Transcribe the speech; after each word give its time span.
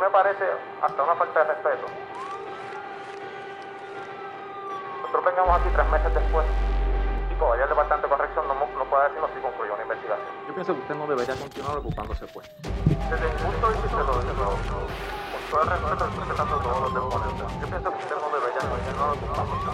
me 0.00 0.08
parece 0.08 0.44
hasta 0.80 1.02
una 1.02 1.14
falta 1.14 1.44
de 1.44 1.52
respeto. 1.52 1.86
Nosotros 5.02 5.24
vengamos 5.26 5.60
aquí 5.60 5.68
tres 5.74 5.88
meses 5.90 6.14
después 6.14 6.46
y 7.30 7.34
todavía 7.34 7.64
el 7.64 7.68
Departamento 7.68 8.08
de 8.08 8.16
Corrección 8.16 8.48
no, 8.48 8.54
no 8.54 8.84
puede 8.88 9.04
decirnos 9.08 9.30
si 9.34 9.40
concluyó 9.40 9.74
una 9.74 9.82
investigación. 9.82 10.26
Yo 10.48 10.54
pienso 10.54 10.72
que 10.72 10.80
usted 10.80 10.94
no 10.94 11.06
debería 11.06 11.36
continuar 11.36 11.76
ocupándose 11.76 12.26
pues. 12.32 12.48
Desde 12.64 13.26
mi 13.28 13.38
punto 13.44 13.68
de 13.68 13.74
vista, 13.76 13.98
lo, 13.98 14.06
lo, 14.06 14.56
con 14.56 15.42
todo 15.50 15.62
el 15.62 15.68
respeto, 15.68 16.06
respetando 16.16 16.56
todos 16.64 16.80
los 16.80 16.94
deponentes, 16.94 17.60
yo 17.60 17.66
pienso 17.68 17.90
que 17.92 17.98
usted 18.00 18.16
no 18.16 18.28
debería 18.32 18.62
continuar 18.64 19.10
ocupándose 19.12 19.68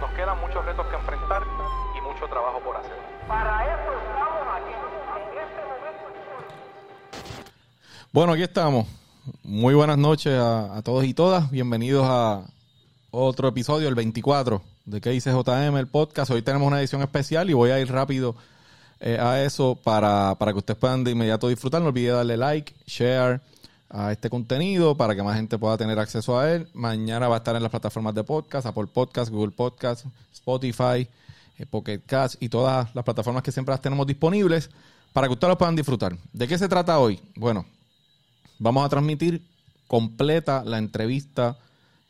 Nos 0.00 0.10
quedan 0.16 0.40
muchos 0.40 0.64
retos 0.64 0.86
que 0.86 0.96
enfrentar 0.96 1.42
y 1.92 2.00
mucho 2.00 2.26
trabajo 2.28 2.60
por 2.60 2.76
hacer. 2.80 2.96
Para 3.28 3.76
eso 3.76 3.92
estamos 3.92 4.48
aquí. 4.56 4.72
En 4.72 5.36
este 5.36 5.60
momento... 5.68 6.04
Bueno, 8.10 8.32
aquí 8.32 8.42
estamos. 8.44 8.97
Muy 9.48 9.72
buenas 9.72 9.96
noches 9.96 10.34
a, 10.38 10.82
todos 10.84 11.06
y 11.06 11.14
todas. 11.14 11.50
Bienvenidos 11.50 12.04
a 12.06 12.42
otro 13.10 13.48
episodio, 13.48 13.88
el 13.88 13.94
24 13.94 14.60
de 14.84 15.00
JM, 15.00 15.74
el 15.78 15.86
podcast. 15.86 16.30
Hoy 16.30 16.42
tenemos 16.42 16.68
una 16.68 16.80
edición 16.80 17.00
especial 17.00 17.48
y 17.48 17.54
voy 17.54 17.70
a 17.70 17.80
ir 17.80 17.90
rápido 17.90 18.36
eh, 19.00 19.16
a 19.18 19.42
eso 19.42 19.74
para, 19.82 20.34
para, 20.34 20.52
que 20.52 20.58
ustedes 20.58 20.78
puedan 20.78 21.02
de 21.02 21.12
inmediato 21.12 21.48
disfrutar. 21.48 21.80
No 21.80 21.88
olviden 21.88 22.16
darle 22.16 22.36
like, 22.36 22.74
share 22.86 23.40
a 23.88 24.12
este 24.12 24.28
contenido 24.28 24.98
para 24.98 25.16
que 25.16 25.22
más 25.22 25.34
gente 25.36 25.56
pueda 25.56 25.78
tener 25.78 25.98
acceso 25.98 26.38
a 26.38 26.52
él. 26.52 26.68
Mañana 26.74 27.26
va 27.26 27.36
a 27.36 27.38
estar 27.38 27.56
en 27.56 27.62
las 27.62 27.70
plataformas 27.70 28.14
de 28.14 28.24
podcast, 28.24 28.66
Apple 28.66 28.88
Podcast, 28.92 29.30
Google 29.30 29.52
Podcast, 29.52 30.04
Spotify, 30.30 31.08
eh, 31.56 31.64
Pocket 31.64 32.00
Cast 32.04 32.34
y 32.42 32.50
todas 32.50 32.94
las 32.94 33.02
plataformas 33.02 33.42
que 33.42 33.50
siempre 33.50 33.72
las 33.72 33.80
tenemos 33.80 34.06
disponibles 34.06 34.68
para 35.14 35.26
que 35.26 35.32
ustedes 35.32 35.52
lo 35.52 35.56
puedan 35.56 35.74
disfrutar. 35.74 36.18
¿De 36.34 36.46
qué 36.46 36.58
se 36.58 36.68
trata 36.68 36.98
hoy? 36.98 37.18
Bueno, 37.34 37.64
vamos 38.58 38.84
a 38.84 38.88
transmitir 38.88 39.42
completa 39.86 40.62
la 40.64 40.78
entrevista 40.78 41.58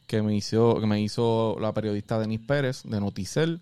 que 0.06 0.22
me 0.22 0.34
hizo, 0.34 0.80
que 0.80 0.86
me 0.86 1.00
hizo 1.00 1.56
la 1.60 1.72
periodista 1.72 2.18
Denise 2.18 2.44
Pérez 2.44 2.82
de 2.84 3.00
Noticel 3.00 3.60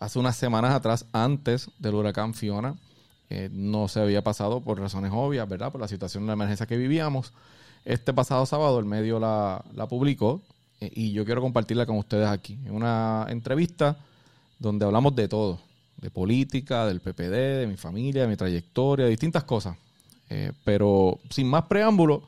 hace 0.00 0.18
unas 0.18 0.36
semanas 0.36 0.74
atrás, 0.74 1.06
antes 1.12 1.70
del 1.78 1.94
huracán 1.94 2.34
Fiona. 2.34 2.76
No 3.50 3.88
se 3.88 4.00
había 4.00 4.22
pasado 4.22 4.60
por 4.60 4.80
razones 4.80 5.12
obvias, 5.14 5.48
¿verdad? 5.48 5.70
Por 5.70 5.80
la 5.80 5.88
situación 5.88 6.26
de 6.26 6.32
emergencia 6.32 6.66
que 6.66 6.76
vivíamos. 6.76 7.32
Este 7.84 8.12
pasado 8.12 8.46
sábado 8.46 8.78
el 8.78 8.86
medio 8.86 9.18
la, 9.18 9.64
la 9.74 9.86
publicó 9.86 10.42
eh, 10.80 10.90
y 10.94 11.12
yo 11.12 11.24
quiero 11.24 11.40
compartirla 11.40 11.86
con 11.86 11.96
ustedes 11.98 12.28
aquí. 12.28 12.58
En 12.64 12.72
una 12.72 13.26
entrevista 13.28 13.98
donde 14.58 14.84
hablamos 14.84 15.14
de 15.14 15.28
todo, 15.28 15.60
de 15.96 16.10
política, 16.10 16.86
del 16.86 17.00
PPD, 17.00 17.60
de 17.60 17.66
mi 17.66 17.76
familia, 17.76 18.22
de 18.22 18.28
mi 18.28 18.36
trayectoria, 18.36 19.04
de 19.04 19.10
distintas 19.10 19.44
cosas. 19.44 19.76
Eh, 20.30 20.52
pero 20.64 21.18
sin 21.30 21.48
más 21.48 21.64
preámbulo, 21.64 22.22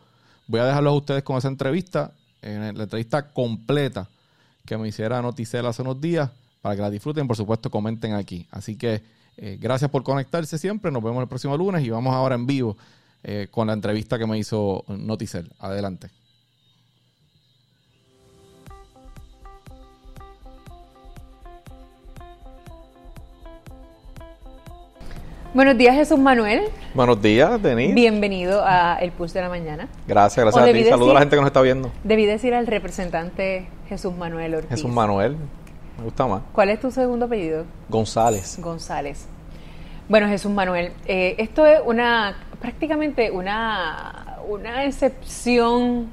voy 0.46 0.60
a 0.60 0.64
dejarlos 0.64 0.92
a 0.92 0.96
ustedes 0.96 1.22
con 1.22 1.36
esa 1.36 1.48
entrevista, 1.48 2.12
en 2.42 2.76
la 2.76 2.84
entrevista 2.84 3.30
completa 3.30 4.08
que 4.64 4.78
me 4.78 4.88
hiciera 4.88 5.20
Noticel 5.20 5.66
hace 5.66 5.82
unos 5.82 6.00
días, 6.00 6.30
para 6.62 6.76
que 6.76 6.82
la 6.82 6.90
disfruten, 6.90 7.26
por 7.26 7.36
supuesto, 7.36 7.70
comenten 7.70 8.14
aquí. 8.14 8.46
Así 8.50 8.76
que 8.76 9.02
eh, 9.36 9.58
gracias 9.60 9.90
por 9.90 10.02
conectarse 10.02 10.58
siempre, 10.58 10.90
nos 10.90 11.02
vemos 11.02 11.22
el 11.22 11.28
próximo 11.28 11.56
lunes 11.56 11.84
y 11.84 11.90
vamos 11.90 12.14
ahora 12.14 12.34
en 12.34 12.46
vivo 12.46 12.76
eh, 13.22 13.48
con 13.50 13.66
la 13.66 13.72
entrevista 13.72 14.18
que 14.18 14.26
me 14.26 14.38
hizo 14.38 14.84
Noticel. 14.88 15.50
Adelante. 15.58 16.19
Buenos 25.52 25.76
días, 25.76 25.96
Jesús 25.96 26.16
Manuel. 26.16 26.62
Buenos 26.94 27.20
días, 27.20 27.60
Denise. 27.60 27.92
Bienvenido 27.92 28.62
a 28.64 28.98
El 29.00 29.10
Pulse 29.10 29.40
de 29.40 29.42
la 29.42 29.48
Mañana. 29.48 29.88
Gracias, 30.06 30.44
gracias 30.44 30.62
a 30.62 30.72
ti. 30.72 30.84
Saludos 30.84 31.10
a 31.10 31.14
la 31.14 31.20
gente 31.20 31.34
que 31.34 31.40
nos 31.40 31.48
está 31.48 31.60
viendo. 31.60 31.90
Debí 32.04 32.24
decir 32.24 32.54
al 32.54 32.68
representante 32.68 33.66
Jesús 33.88 34.14
Manuel 34.14 34.54
Ortiz. 34.54 34.70
Jesús 34.70 34.92
Manuel, 34.92 35.36
me 35.98 36.04
gusta 36.04 36.28
más. 36.28 36.42
¿Cuál 36.52 36.68
es 36.68 36.78
tu 36.78 36.92
segundo 36.92 37.26
apellido? 37.26 37.64
González. 37.88 38.60
González. 38.60 39.26
Bueno, 40.08 40.28
Jesús 40.28 40.52
Manuel, 40.52 40.92
eh, 41.06 41.34
esto 41.38 41.66
es 41.66 41.80
una 41.84 42.36
prácticamente 42.60 43.32
una, 43.32 44.38
una 44.48 44.84
excepción 44.84 46.10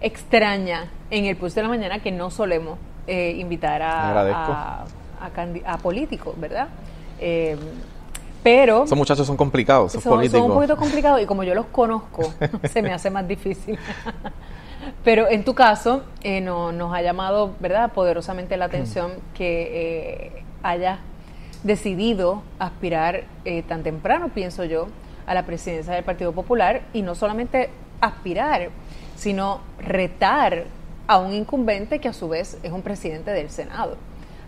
extraña 0.00 0.88
en 1.10 1.24
el 1.24 1.36
Pulse 1.36 1.56
de 1.56 1.62
la 1.64 1.68
Mañana 1.68 2.00
que 2.00 2.12
no 2.12 2.30
solemos 2.30 2.78
eh, 3.08 3.34
invitar 3.40 3.82
a, 3.82 4.20
a, 4.20 4.84
a, 5.20 5.72
a, 5.72 5.78
políticos, 5.78 6.38
¿verdad? 6.38 6.68
Eh, 7.18 7.56
pero 8.42 8.84
esos 8.84 8.96
muchachos 8.96 9.26
son 9.26 9.36
complicados, 9.36 9.92
son, 9.92 10.02
políticos. 10.02 10.40
Son 10.40 10.50
un 10.50 10.56
poquito 10.56 10.76
complicados 10.76 11.20
y 11.20 11.26
como 11.26 11.44
yo 11.44 11.54
los 11.54 11.66
conozco, 11.66 12.32
se 12.72 12.82
me 12.82 12.92
hace 12.92 13.10
más 13.10 13.26
difícil. 13.26 13.78
Pero 15.04 15.28
en 15.28 15.44
tu 15.44 15.54
caso, 15.54 16.02
eh, 16.22 16.40
no, 16.40 16.72
nos 16.72 16.94
ha 16.94 17.02
llamado, 17.02 17.54
¿verdad?, 17.60 17.92
poderosamente 17.92 18.56
la 18.56 18.66
atención 18.66 19.12
que 19.34 20.32
eh, 20.36 20.42
hayas 20.62 20.98
decidido 21.62 22.42
aspirar 22.58 23.24
eh, 23.44 23.62
tan 23.62 23.82
temprano, 23.82 24.30
pienso 24.34 24.64
yo, 24.64 24.88
a 25.26 25.34
la 25.34 25.44
presidencia 25.44 25.94
del 25.94 26.04
Partido 26.04 26.32
Popular 26.32 26.82
y 26.92 27.02
no 27.02 27.14
solamente 27.14 27.70
aspirar, 28.00 28.70
sino 29.16 29.60
retar 29.78 30.64
a 31.06 31.18
un 31.18 31.32
incumbente 31.32 31.98
que 31.98 32.08
a 32.08 32.12
su 32.12 32.28
vez 32.28 32.58
es 32.62 32.72
un 32.72 32.82
presidente 32.82 33.30
del 33.32 33.50
Senado. 33.50 33.96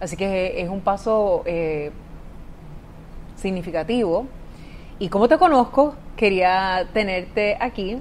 Así 0.01 0.17
que 0.17 0.63
es 0.63 0.69
un 0.69 0.81
paso 0.81 1.43
eh, 1.45 1.91
significativo. 3.41 4.27
Y 4.99 5.09
como 5.09 5.29
te 5.29 5.39
conozco, 5.39 5.95
quería 6.17 6.87
tenerte 6.93 7.57
aquí. 7.59 7.99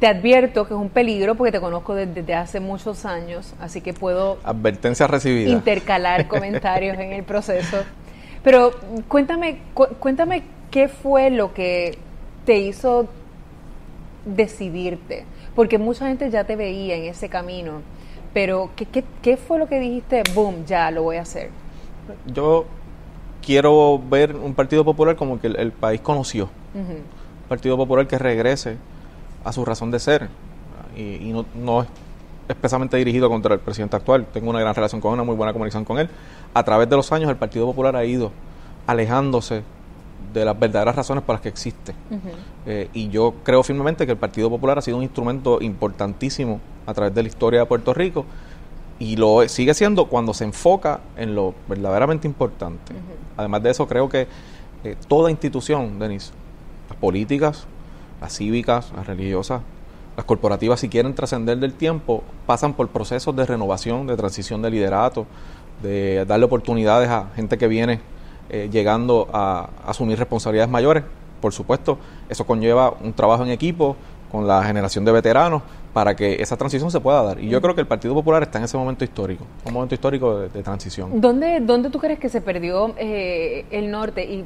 Te 0.00 0.06
advierto 0.06 0.66
que 0.66 0.74
es 0.74 0.80
un 0.80 0.88
peligro 0.88 1.34
porque 1.34 1.52
te 1.52 1.60
conozco 1.60 1.94
desde, 1.94 2.34
hace 2.34 2.58
muchos 2.58 3.04
años, 3.04 3.54
así 3.60 3.82
que 3.82 3.92
puedo 3.92 4.38
advertencia 4.44 5.06
recibida 5.06 5.50
intercalar 5.50 6.26
comentarios 6.28 6.98
en 6.98 7.12
el 7.12 7.22
proceso. 7.22 7.84
Pero 8.42 8.72
cuéntame, 9.08 9.60
cu 9.74 9.86
cuéntame 9.98 10.42
qué 10.70 10.88
fue 10.88 11.30
lo 11.30 11.52
que 11.52 11.98
te 12.46 12.56
hizo 12.58 13.08
decidirte, 14.24 15.24
porque 15.54 15.76
mucha 15.76 16.08
gente 16.08 16.30
ya 16.30 16.44
te 16.44 16.56
veía 16.56 16.96
en 16.96 17.04
ese 17.04 17.28
camino, 17.28 17.82
pero 18.32 18.70
¿qué, 18.76 18.86
qué, 18.86 19.04
qué 19.20 19.36
fue 19.36 19.58
lo 19.58 19.68
que 19.68 19.78
dijiste? 19.78 20.22
Boom, 20.34 20.64
ya 20.64 20.90
lo 20.90 21.02
voy 21.02 21.16
a 21.16 21.22
hacer. 21.22 21.50
Yo 22.26 22.64
quiero 23.50 24.00
ver 24.08 24.36
un 24.36 24.54
Partido 24.54 24.84
Popular 24.84 25.16
como 25.16 25.40
que 25.40 25.48
el, 25.48 25.56
el 25.56 25.72
país 25.72 26.00
conoció. 26.00 26.44
Uh 26.72 26.78
-huh. 26.78 26.98
Un 27.42 27.48
Partido 27.48 27.76
Popular 27.76 28.06
que 28.06 28.16
regrese 28.16 28.76
a 29.42 29.52
su 29.52 29.64
razón 29.64 29.90
de 29.90 29.98
ser 29.98 30.28
y, 30.96 31.16
y 31.16 31.32
no, 31.32 31.44
no, 31.56 31.82
es 31.82 31.88
especialmente 32.48 32.96
dirigido 32.96 33.28
contra 33.28 33.52
el 33.54 33.58
presidente 33.58 33.96
actual. 33.96 34.24
Tengo 34.32 34.50
una 34.50 34.60
gran 34.60 34.72
relación 34.72 35.00
con 35.00 35.10
él, 35.10 35.14
una 35.14 35.24
muy 35.24 35.34
buena 35.34 35.52
comunicación 35.52 35.84
con 35.84 35.98
él. 35.98 36.08
A 36.54 36.62
través 36.62 36.88
de 36.88 36.94
los 36.94 37.10
años 37.10 37.28
el 37.28 37.34
Partido 37.34 37.66
Popular 37.66 37.96
ha 37.96 38.04
ido 38.04 38.30
alejándose 38.86 39.64
de 40.32 40.44
las 40.44 40.56
verdaderas 40.56 40.94
razones 40.94 41.24
por 41.24 41.34
las 41.34 41.42
que 41.42 41.48
existe. 41.48 41.92
Uh 42.08 42.14
-huh. 42.14 42.18
eh, 42.66 42.88
y 42.94 43.08
yo 43.08 43.34
creo 43.42 43.64
firmemente 43.64 44.06
que 44.06 44.12
el 44.12 44.18
Partido 44.18 44.48
Popular 44.48 44.78
ha 44.78 44.82
sido 44.82 44.96
un 44.96 45.02
instrumento 45.02 45.60
importantísimo 45.60 46.60
a 46.86 46.94
través 46.94 47.12
de 47.16 47.22
la 47.24 47.28
historia 47.28 47.58
de 47.58 47.66
Puerto 47.66 47.92
Rico 47.94 48.24
y 49.00 49.16
lo 49.16 49.48
sigue 49.48 49.74
siendo 49.74 50.04
cuando 50.04 50.32
se 50.34 50.44
enfoca 50.44 51.00
en 51.16 51.34
lo 51.34 51.54
verdaderamente 51.66 52.28
importante. 52.28 52.92
Uh 52.92 52.96
-huh. 52.96 53.38
Además 53.38 53.62
de 53.62 53.70
eso, 53.70 53.88
creo 53.88 54.08
que 54.08 54.28
eh, 54.84 54.96
toda 55.08 55.30
institución, 55.30 55.98
Denise, 55.98 56.32
las 56.88 56.98
políticas, 56.98 57.66
las 58.20 58.36
cívicas, 58.36 58.92
las 58.94 59.06
religiosas, 59.06 59.62
las 60.16 60.26
corporativas, 60.26 60.78
si 60.80 60.90
quieren 60.90 61.14
trascender 61.14 61.58
del 61.58 61.72
tiempo, 61.72 62.22
pasan 62.46 62.74
por 62.74 62.88
procesos 62.88 63.34
de 63.34 63.46
renovación, 63.46 64.06
de 64.06 64.16
transición 64.16 64.60
de 64.60 64.70
liderato, 64.70 65.26
de 65.82 66.26
darle 66.26 66.44
oportunidades 66.44 67.08
a 67.08 67.30
gente 67.34 67.56
que 67.56 67.68
viene 67.68 68.00
eh, 68.50 68.68
llegando 68.70 69.28
a, 69.32 69.70
a 69.86 69.90
asumir 69.90 70.18
responsabilidades 70.18 70.70
mayores. 70.70 71.04
Por 71.40 71.54
supuesto, 71.54 71.96
eso 72.28 72.44
conlleva 72.44 72.92
un 73.02 73.14
trabajo 73.14 73.44
en 73.44 73.50
equipo 73.50 73.96
con 74.30 74.46
la 74.46 74.62
generación 74.62 75.06
de 75.06 75.12
veteranos 75.12 75.62
para 75.92 76.14
que 76.14 76.40
esa 76.40 76.56
transición 76.56 76.90
se 76.90 77.00
pueda 77.00 77.22
dar. 77.22 77.40
Y 77.40 77.48
yo 77.48 77.60
creo 77.60 77.74
que 77.74 77.80
el 77.80 77.86
Partido 77.86 78.14
Popular 78.14 78.42
está 78.42 78.58
en 78.58 78.64
ese 78.64 78.76
momento 78.76 79.04
histórico, 79.04 79.44
un 79.64 79.72
momento 79.72 79.94
histórico 79.94 80.38
de, 80.38 80.48
de 80.48 80.62
transición. 80.62 81.20
¿Dónde, 81.20 81.60
¿Dónde 81.60 81.90
tú 81.90 81.98
crees 81.98 82.18
que 82.18 82.28
se 82.28 82.40
perdió 82.40 82.94
eh, 82.96 83.64
el 83.70 83.90
norte? 83.90 84.24
Y 84.24 84.44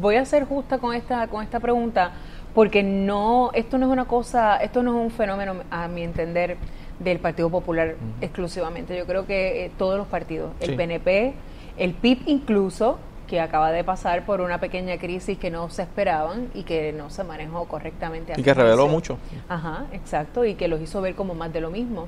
voy 0.00 0.16
a 0.16 0.24
ser 0.24 0.44
justa 0.44 0.78
con 0.78 0.94
esta, 0.94 1.28
con 1.28 1.42
esta 1.42 1.60
pregunta, 1.60 2.12
porque 2.54 2.82
no, 2.82 3.50
esto 3.54 3.78
no 3.78 3.86
es 3.86 3.92
una 3.92 4.06
cosa, 4.06 4.56
esto 4.58 4.82
no 4.82 4.98
es 4.98 5.04
un 5.04 5.10
fenómeno, 5.10 5.54
a 5.70 5.88
mi 5.88 6.02
entender, 6.02 6.56
del 6.98 7.18
Partido 7.18 7.50
Popular 7.50 7.88
uh 7.88 7.90
-huh. 7.92 8.24
exclusivamente. 8.24 8.96
Yo 8.96 9.06
creo 9.06 9.26
que 9.26 9.66
eh, 9.66 9.70
todos 9.76 9.98
los 9.98 10.06
partidos, 10.06 10.52
el. 10.60 10.76
PNP, 10.76 11.34
el 11.76 11.92
PIB 11.92 12.22
incluso, 12.26 12.98
que 13.26 13.40
acaba 13.40 13.72
de 13.72 13.84
pasar 13.84 14.24
por 14.24 14.40
una 14.40 14.58
pequeña 14.58 14.98
crisis 14.98 15.38
que 15.38 15.50
no 15.50 15.68
se 15.70 15.82
esperaban 15.82 16.48
y 16.54 16.62
que 16.62 16.92
no 16.92 17.10
se 17.10 17.24
manejó 17.24 17.64
correctamente. 17.66 18.34
Y 18.36 18.42
que 18.42 18.54
reveló 18.54 18.86
mucho. 18.88 19.18
Ajá, 19.48 19.86
exacto, 19.92 20.44
y 20.44 20.54
que 20.54 20.68
los 20.68 20.80
hizo 20.80 21.00
ver 21.00 21.14
como 21.14 21.34
más 21.34 21.52
de 21.52 21.60
lo 21.60 21.70
mismo. 21.70 22.06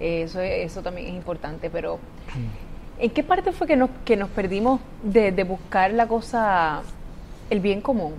Eso, 0.00 0.40
eso 0.40 0.82
también 0.82 1.08
es 1.08 1.14
importante, 1.14 1.70
pero 1.70 1.98
¿en 2.98 3.10
qué 3.10 3.22
parte 3.22 3.50
fue 3.52 3.66
que 3.66 3.76
nos, 3.76 3.90
que 4.04 4.16
nos 4.16 4.28
perdimos 4.28 4.80
de, 5.02 5.32
de 5.32 5.44
buscar 5.44 5.92
la 5.92 6.06
cosa, 6.06 6.82
el 7.50 7.60
bien 7.60 7.80
común? 7.80 8.14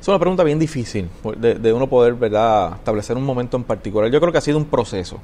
Es 0.00 0.08
una 0.08 0.18
pregunta 0.18 0.42
bien 0.44 0.58
difícil 0.58 1.08
de, 1.36 1.54
de, 1.54 1.72
uno 1.72 1.86
poder 1.86 2.14
¿verdad? 2.14 2.72
establecer 2.74 3.16
un 3.16 3.24
momento 3.24 3.56
en 3.56 3.64
particular. 3.64 4.10
Yo 4.10 4.18
creo 4.18 4.32
que 4.32 4.38
ha 4.38 4.42
sido 4.42 4.56
un 4.56 4.64
proceso. 4.64 5.18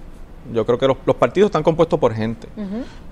Yo 0.53 0.65
creo 0.65 0.79
que 0.79 0.87
los, 0.87 0.97
los 1.07 1.17
partidos 1.17 1.49
están 1.49 1.63
compuestos 1.63 1.99
por 1.99 2.15
gente 2.15 2.49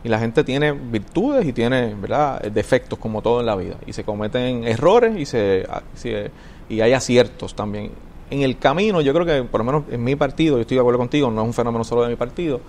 y 0.02 0.08
la 0.08 0.18
gente 0.18 0.44
tiene 0.44 0.72
virtudes 0.72 1.46
y 1.46 1.52
tiene 1.52 1.94
¿verdad? 1.94 2.40
defectos 2.42 2.98
como 2.98 3.22
todo 3.22 3.40
en 3.40 3.46
la 3.46 3.56
vida 3.56 3.76
y 3.86 3.92
se 3.92 4.04
cometen 4.04 4.64
errores 4.64 5.16
y, 5.16 5.26
se, 5.26 5.66
se, 5.94 6.30
y 6.68 6.80
hay 6.80 6.92
aciertos 6.92 7.54
también. 7.54 7.90
En 8.30 8.42
el 8.42 8.58
camino, 8.58 9.00
yo 9.00 9.12
creo 9.12 9.26
que 9.26 9.42
por 9.48 9.60
lo 9.60 9.64
menos 9.64 9.84
en 9.90 10.02
mi 10.02 10.16
partido, 10.16 10.56
yo 10.56 10.62
estoy 10.62 10.76
de 10.76 10.80
acuerdo 10.80 10.98
contigo, 10.98 11.30
no 11.30 11.42
es 11.42 11.46
un 11.46 11.54
fenómeno 11.54 11.84
solo 11.84 12.02
de 12.02 12.08
mi 12.08 12.16
partido, 12.16 12.60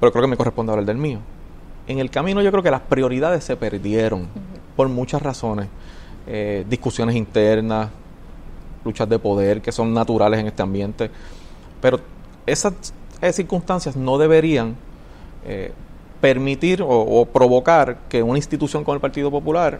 pero 0.00 0.12
creo 0.12 0.22
que 0.22 0.28
me 0.28 0.36
corresponde 0.36 0.72
hablar 0.72 0.86
del 0.86 0.98
mío. 0.98 1.20
En 1.86 1.98
el 1.98 2.10
camino 2.10 2.42
yo 2.42 2.50
creo 2.50 2.62
que 2.62 2.70
las 2.70 2.80
prioridades 2.80 3.44
se 3.44 3.56
perdieron 3.56 4.28
por 4.74 4.88
muchas 4.88 5.22
razones. 5.22 5.68
Eh, 6.26 6.64
discusiones 6.68 7.14
internas, 7.14 7.88
luchas 8.84 9.08
de 9.08 9.18
poder 9.18 9.60
que 9.60 9.70
son 9.70 9.94
naturales 9.94 10.40
en 10.40 10.48
este 10.48 10.62
ambiente. 10.62 11.10
Pero 11.80 12.00
esas, 12.46 12.72
circunstancias 13.32 13.96
no 13.96 14.18
deberían 14.18 14.76
eh, 15.44 15.72
permitir 16.20 16.82
o, 16.86 17.26
provocar 17.26 17.98
que 18.08 18.22
una 18.22 18.38
institución 18.38 18.84
como 18.84 18.94
el 18.94 19.00
Partido 19.00 19.30
Popular 19.30 19.78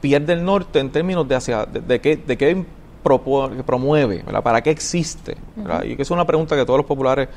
pierda 0.00 0.32
el 0.32 0.44
norte 0.44 0.80
en 0.80 0.90
términos 0.90 1.28
de 1.28 1.34
hacia 1.34 1.64
de, 1.66 2.00
qué, 2.00 2.16
de 2.16 2.36
qué 2.36 2.64
promueve, 3.02 4.24
para 4.42 4.62
qué 4.62 4.70
existe. 4.70 5.36
Y 5.84 5.96
que 5.96 6.02
es 6.02 6.10
una 6.10 6.26
pregunta 6.26 6.56
que 6.56 6.64
todos 6.64 6.78
los 6.78 6.86
populares 6.86 7.28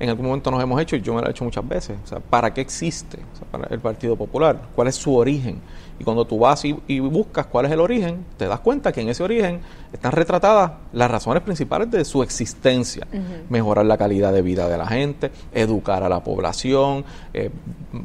en 0.00 0.08
algún 0.08 0.26
momento 0.26 0.50
nos 0.50 0.62
hemos 0.62 0.80
hecho 0.80 0.96
y 0.96 1.02
yo 1.02 1.14
me 1.14 1.20
la 1.20 1.28
he 1.28 1.30
hecho 1.30 1.44
muchas 1.44 1.66
veces. 1.68 1.98
O 2.02 2.06
sea, 2.06 2.18
¿para 2.18 2.52
qué 2.52 2.62
existe 2.62 3.18
para 3.50 3.68
el 3.68 3.78
Partido 3.80 4.16
Popular? 4.16 4.58
¿Cuál 4.74 4.88
es 4.88 4.96
su 4.96 5.14
origen? 5.14 5.60
Y 6.00 6.04
cuando 6.04 6.24
tú 6.24 6.38
vas 6.38 6.64
y, 6.64 7.00
buscas 7.00 7.44
cuál 7.44 7.66
es 7.66 7.72
el 7.72 7.80
origen, 7.80 8.24
te 8.38 8.46
das 8.46 8.60
cuenta 8.60 8.90
que 8.90 9.02
en 9.02 9.10
ese 9.10 9.22
origen 9.22 9.60
están 9.92 10.12
retratadas 10.12 10.72
las 10.94 11.10
razones 11.10 11.42
principales 11.42 11.90
de 11.90 12.06
su 12.06 12.22
existencia. 12.22 13.06
Mejorar 13.50 13.84
la 13.84 13.98
calidad 13.98 14.32
de 14.32 14.40
vida 14.40 14.66
de 14.66 14.78
la 14.78 14.86
gente, 14.86 15.30
educar 15.52 16.02
a 16.02 16.08
la 16.08 16.24
población, 16.24 17.04
eh, 17.34 17.50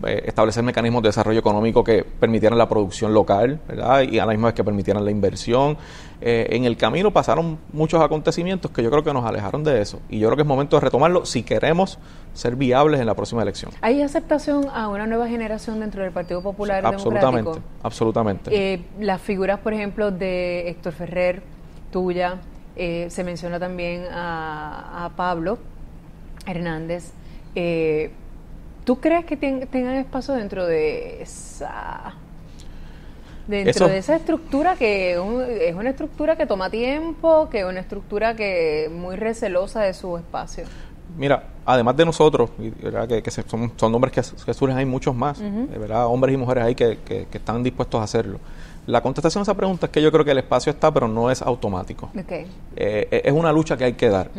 eh, 0.06 0.24
establecer 0.25 0.62
mecanismos 0.63 1.03
de 1.03 1.09
desarrollo 1.09 1.39
económico 1.39 1.86
que 1.86 2.03
permitieran 2.03 2.57
la 2.57 2.68
producción 2.68 3.13
local, 3.13 3.62
¿verdad? 3.65 4.01
Y 4.01 4.19
a 4.19 4.25
la 4.25 4.33
misma 4.33 4.47
vez 4.47 4.56
que 4.56 4.65
permitieran 4.65 5.06
la 5.06 5.12
inversión. 5.12 5.77
Eh, 6.22 6.48
en 6.52 6.66
el 6.66 6.78
camino 6.78 7.12
pasaron 7.12 7.60
muchos 7.74 8.02
acontecimientos 8.02 8.72
que 8.72 8.82
yo 8.82 8.90
creo 8.90 9.04
que 9.04 9.14
nos 9.14 9.26
alejaron 9.26 9.64
de 9.64 9.82
eso. 9.82 10.00
Y 10.10 10.20
yo 10.20 10.28
creo 10.28 10.38
que 10.38 10.42
es 10.44 10.48
momento 10.48 10.78
de 10.78 10.82
retomarlo 10.82 11.26
si 11.26 11.44
queremos 11.44 12.00
ser 12.34 12.56
viables 12.56 13.00
en 13.00 13.06
la 13.06 13.14
próxima 13.14 13.42
elección. 13.42 13.72
¿Hay 13.82 14.02
aceptación 14.02 14.68
a 14.74 14.88
una 14.88 15.08
nueva 15.08 15.28
generación 15.28 15.80
dentro 15.80 16.04
del 16.04 16.12
Partido 16.12 16.42
Popular 16.42 16.86
Absolutamente, 16.86 17.60
absolutamente. 17.82 18.74
Eh, 18.74 18.82
las 19.00 19.22
figuras, 19.22 19.60
por 19.60 19.74
ejemplo, 19.74 20.12
de 20.12 20.70
Héctor 20.70 20.94
Ferrer, 20.94 21.42
tuya, 21.92 22.40
eh, 22.76 23.08
se 23.10 23.24
menciona 23.24 23.60
también 23.60 24.06
a, 24.12 25.12
Pablo 25.16 25.58
Hernández. 26.46 27.12
Eh, 27.56 28.12
¿Tú 28.84 29.00
crees 29.00 29.26
que 29.26 29.38
tengan 29.38 29.96
espacio 29.96 30.34
dentro 30.34 30.68
de 30.68 31.22
esa 31.22 32.14
dentro 33.47 33.88
de 33.88 33.97
esa 33.97 34.15
estructura 34.15 34.75
que 34.75 35.13
es 35.13 35.75
una 35.75 35.89
estructura 35.89 36.36
que 36.36 36.45
toma 36.45 36.69
tiempo, 36.69 37.50
que 37.50 37.59
es 37.59 37.65
una 37.65 37.80
estructura 37.80 38.36
que 38.36 38.89
muy 38.92 39.15
recelosa 39.15 39.81
de 39.81 39.94
su 39.94 40.18
espacio? 40.18 40.65
Mira, 41.18 41.44
además 41.65 41.95
de 41.95 42.06
nosotros, 42.06 42.50
que, 42.57 43.31
son, 43.47 43.71
son, 43.75 43.92
nombres 43.92 44.13
que, 44.13 44.53
surgen, 44.53 44.77
hay 44.77 44.86
muchos 44.86 45.15
más, 45.15 45.39
¿verdad? 45.69 46.07
hombres 46.07 46.33
y 46.33 46.38
mujeres 46.38 46.63
ahí 46.63 46.75
que, 46.75 47.00
que, 47.06 47.27
están 47.31 47.63
dispuestos 47.63 48.01
a 48.01 48.03
hacerlo. 48.03 48.39
La 48.88 49.02
contestación 49.02 49.42
a 49.42 49.44
esa 49.44 49.56
pregunta 49.56 49.88
es 49.88 49.92
que 49.92 50.02
yo 50.02 50.12
creo 50.12 50.24
que 50.24 50.32
el 50.32 50.38
espacio 50.38 50.72
está, 50.72 50.94
pero 50.94 51.08
no 51.08 51.32
es 51.32 51.42
automático. 51.42 52.10
Eh, 52.16 52.46
eh, 52.76 53.22
es 53.26 53.34
una 53.34 53.52
lucha 53.52 53.78
que 53.78 53.86
hay 53.86 53.94
que 53.94 54.10
dar. 54.10 54.30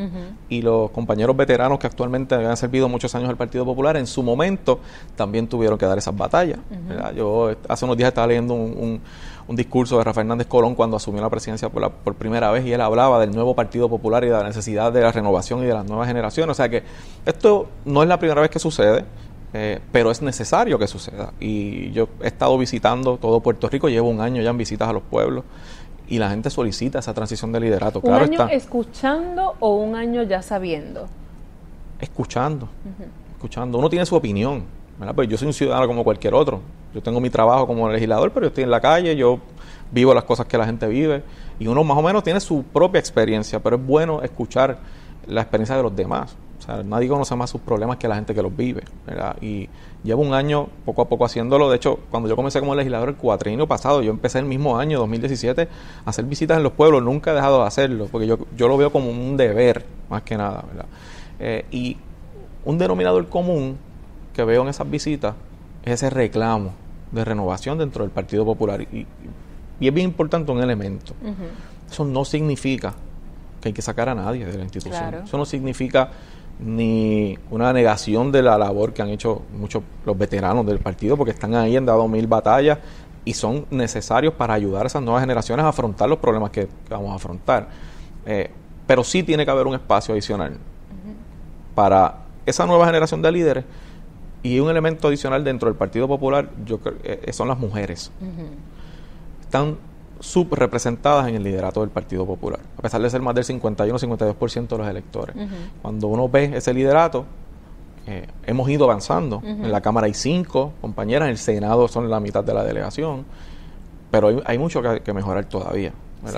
Y 0.49 0.63
los 0.63 0.91
compañeros 0.91 1.37
veteranos 1.37 1.79
que 1.79 1.87
actualmente 1.87 2.35
han 2.35 2.57
servido 2.57 2.89
muchos 2.89 3.15
años 3.15 3.29
al 3.29 3.37
Partido 3.37 3.65
Popular, 3.65 3.97
en 3.97 4.07
su 4.07 4.23
momento 4.23 4.81
también 5.17 5.49
tuvieron 5.49 5.79
que 5.79 5.87
dar 5.87 5.99
esas 5.99 6.17
batallas. 6.17 6.59
Yo 7.17 7.55
hace 7.69 7.85
unos 7.85 7.97
días 7.97 8.09
estaba 8.09 8.27
leyendo 8.27 8.55
un, 8.55 9.01
discurso 9.49 9.99
de 9.99 10.05
Rafael 10.05 10.27
Hernández 10.27 10.49
Colón 10.49 10.75
cuando 10.75 10.97
asumió 10.97 11.23
la 11.23 11.31
presidencia 11.31 11.69
por, 11.69 11.89
por 11.91 12.15
primera 12.15 12.51
vez 12.51 12.67
y 12.67 12.73
él 12.73 12.81
hablaba 12.81 13.21
del 13.21 13.31
nuevo 13.31 13.55
Partido 13.55 13.89
Popular 13.89 14.25
y 14.25 14.27
de 14.27 14.33
la 14.33 14.43
necesidad 14.43 14.93
de 14.93 15.01
la 15.01 15.13
renovación 15.13 15.63
y 15.63 15.67
de 15.67 15.73
las 15.73 15.87
nuevas 15.87 16.09
generaciones. 16.09 16.51
O 16.51 16.55
sea 16.55 16.69
que 16.69 16.83
esto 17.25 17.69
no 17.85 18.03
es 18.03 18.09
la 18.09 18.19
primera 18.19 18.41
vez 18.41 18.51
que 18.51 18.59
sucede. 18.59 19.05
Eh, 19.59 19.81
pero 19.91 20.11
es 20.11 20.21
necesario 20.21 20.79
que 20.79 20.87
suceda. 20.87 21.33
Y 21.41 21.91
yo 21.93 22.11
he 22.23 22.27
estado 22.27 22.59
visitando 22.59 23.17
todo 23.17 23.41
Puerto 23.41 23.71
Rico, 23.71 23.89
llevo 23.89 24.11
un 24.11 24.21
año 24.21 24.43
ya 24.43 24.51
en 24.51 24.59
visitas 24.59 24.87
a 24.87 24.93
los 24.93 25.03
pueblos 25.03 25.45
y 26.09 26.19
la 26.19 26.29
gente 26.29 26.51
solicita 26.51 26.99
esa 26.99 27.15
transición 27.15 27.53
de 27.53 27.61
liderato. 27.61 28.01
¿Un 28.03 28.13
año 28.13 28.49
escuchando 28.49 29.55
o 29.59 29.77
un 29.77 29.95
año 29.95 30.23
ya 30.25 30.43
sabiendo? 30.43 31.09
Escuchando, 31.99 32.69
escuchando. 33.33 33.79
Uno 33.79 33.89
tiene 33.89 34.05
su 34.05 34.15
opinión, 34.15 34.65
Pues 35.15 35.27
yo 35.27 35.39
soy 35.39 35.47
un 35.47 35.55
ciudadano 35.55 35.87
como 35.87 36.05
cualquier 36.05 36.35
otro. 36.35 36.61
Yo 36.93 37.03
tengo 37.03 37.19
mi 37.19 37.31
trabajo 37.31 37.67
como 37.67 37.89
legislador, 37.89 38.33
pero 38.33 38.45
yo 38.45 38.49
estoy 38.49 38.65
en 38.65 38.71
la 38.71 38.81
calle, 38.83 39.17
yo 39.17 39.41
vivo 39.91 40.13
las 40.13 40.25
cosas 40.25 40.45
que 40.45 40.59
la 40.59 40.67
gente 40.67 40.87
vive 40.87 41.23
y 41.59 41.67
uno 41.67 41.83
más 41.83 41.97
o 41.97 42.03
menos 42.03 42.23
tiene 42.23 42.41
su 42.41 42.63
propia 42.63 42.99
experiencia, 42.99 43.59
pero 43.59 43.77
es 43.77 43.87
bueno 43.87 44.21
escuchar 44.21 44.79
la 45.27 45.41
experiencia 45.41 45.77
de 45.77 45.83
los 45.83 45.97
demás 45.97 46.37
nadie 46.85 47.09
conoce 47.09 47.35
más 47.37 47.51
sus 47.51 47.61
problemas 47.61 47.97
que 47.97 48.09
la 48.09 48.15
gente 48.15 48.35
que 48.35 48.43
los 48.43 48.55
vive, 48.57 48.83
Y 49.41 49.69
llevo 50.03 50.23
un 50.23 50.35
año 50.35 50.69
poco 50.85 51.03
a 51.03 51.09
poco 51.09 51.25
haciéndolo. 51.25 51.71
De 51.71 51.77
hecho, 51.77 51.99
cuando 52.11 52.29
yo 52.29 52.37
comencé 52.37 52.61
como 52.61 52.75
legislador 52.75 53.11
el 53.11 53.17
cuatrienio 53.17 53.67
pasado, 53.67 54.03
yo 54.03 54.11
empecé 54.11 54.39
el 54.39 54.47
mismo 54.47 54.79
año, 54.79 54.99
2017, 55.01 55.69
a 56.05 56.11
hacer 56.11 56.25
visitas 56.25 56.57
en 56.57 56.63
los 56.63 56.73
pueblos. 56.73 57.03
Nunca 57.03 57.33
he 57.33 57.35
dejado 57.35 57.61
de 57.61 57.67
hacerlo, 57.67 58.09
porque 58.11 58.27
yo, 58.27 58.39
yo 58.57 58.69
lo 58.69 58.77
veo 58.77 58.91
como 58.91 59.11
un 59.11 59.37
deber, 59.37 59.85
más 60.09 60.23
que 60.23 60.37
nada, 60.37 60.65
eh, 61.39 61.67
y 61.71 61.97
un 62.65 62.79
denominador 62.79 63.29
común 63.29 63.77
que 64.33 64.45
veo 64.45 64.63
en 64.63 64.69
esas 64.69 64.91
visitas 64.91 65.35
es 65.85 65.95
ese 65.95 66.11
reclamo 66.11 66.73
de 67.13 67.25
renovación 67.25 67.79
dentro 67.79 68.05
del 68.05 68.11
Partido 68.11 68.45
Popular. 68.45 68.81
Y, 68.81 69.07
es 69.81 69.95
bien 69.95 70.09
importante 70.09 70.51
un 70.51 70.61
elemento. 70.61 71.15
Eso 71.91 72.05
no 72.05 72.25
significa 72.25 72.95
que 73.61 73.69
hay 73.69 73.73
que 73.73 73.83
sacar 73.83 74.09
a 74.09 74.15
nadie 74.15 74.47
de 74.47 74.57
la 74.57 74.65
institución. 74.65 75.15
Eso 75.25 75.37
no 75.37 75.45
significa 75.45 76.11
ni 76.59 77.39
una 77.51 77.73
negación 77.73 78.33
de 78.33 78.43
la 78.43 78.57
labor 78.57 78.93
que 78.93 79.03
han 79.03 79.09
hecho 79.09 79.43
muchos 79.59 79.83
los 80.05 80.17
veteranos 80.17 80.67
del 80.67 80.79
partido, 80.79 81.17
porque 81.17 81.33
están 81.33 81.55
ahí, 81.55 81.77
han 81.77 81.87
dado 81.87 82.09
mil 82.09 82.27
batallas 82.27 82.79
y 83.25 83.35
son 83.35 83.67
necesarios 83.71 84.35
para 84.35 84.55
ayudar 84.55 84.85
a 84.85 84.87
esas 84.87 85.03
nuevas 85.03 85.23
generaciones 85.23 85.65
a 85.65 85.69
afrontar 85.69 86.09
los 86.09 86.19
problemas 86.19 86.51
que, 86.51 86.69
vamos 86.89 87.13
a 87.13 87.17
afrontar. 87.17 87.69
Eh, 88.25 88.51
pero 88.87 89.05
sí 89.05 89.23
tiene 89.23 89.45
que 89.45 89.51
haber 89.51 89.67
un 89.67 89.75
espacio 89.75 90.15
adicional 90.15 90.59
para 91.75 92.21
esa 92.47 92.65
nueva 92.67 92.87
generación 92.87 93.21
de 93.21 93.33
líderes 93.33 93.65
y 94.43 94.61
un 94.61 94.71
elemento 94.71 95.09
adicional 95.09 95.45
dentro 95.45 95.69
del 95.69 95.77
Partido 95.77 96.07
Popular 96.07 96.49
yo 96.65 96.79
creo, 96.79 96.95
eh, 97.03 97.33
son 97.33 97.49
las 97.49 97.59
mujeres. 97.59 98.13
Están 99.43 99.77
subrepresentadas 100.21 101.29
en 101.29 101.37
el 101.37 101.43
liderato 101.43 101.81
del 101.81 101.91
Partido 101.91 102.27
Popular, 102.27 102.61
a 102.79 102.83
pesar 102.83 103.01
de 103.03 103.11
ser 103.11 103.21
más 103.23 103.35
del 103.35 103.45
51-52% 103.45 104.69
de 104.69 104.79
los 104.79 104.89
electores. 104.89 105.37
Cuando 105.83 106.09
uno 106.09 106.29
ve 106.29 106.53
ese 106.55 106.73
liderato, 106.73 107.27
eh, 108.07 108.27
hemos 108.47 108.69
ido 108.69 108.85
avanzando. 108.85 109.43
En 109.45 109.71
la 109.71 109.81
Cámara 109.81 110.07
hay 110.07 110.15
cinco 110.15 110.73
compañeras, 110.81 111.27
en 111.27 111.33
el 111.33 111.39
Senado 111.39 111.89
son 111.89 112.09
la 112.09 112.21
mitad 112.21 112.45
de 112.45 112.55
la 112.55 112.65
delegación, 112.65 113.25
pero 114.11 114.43
hay, 114.45 114.59
mucho 114.59 114.81
que, 114.81 115.13
mejorar 115.13 115.47
todavía. 115.47 115.93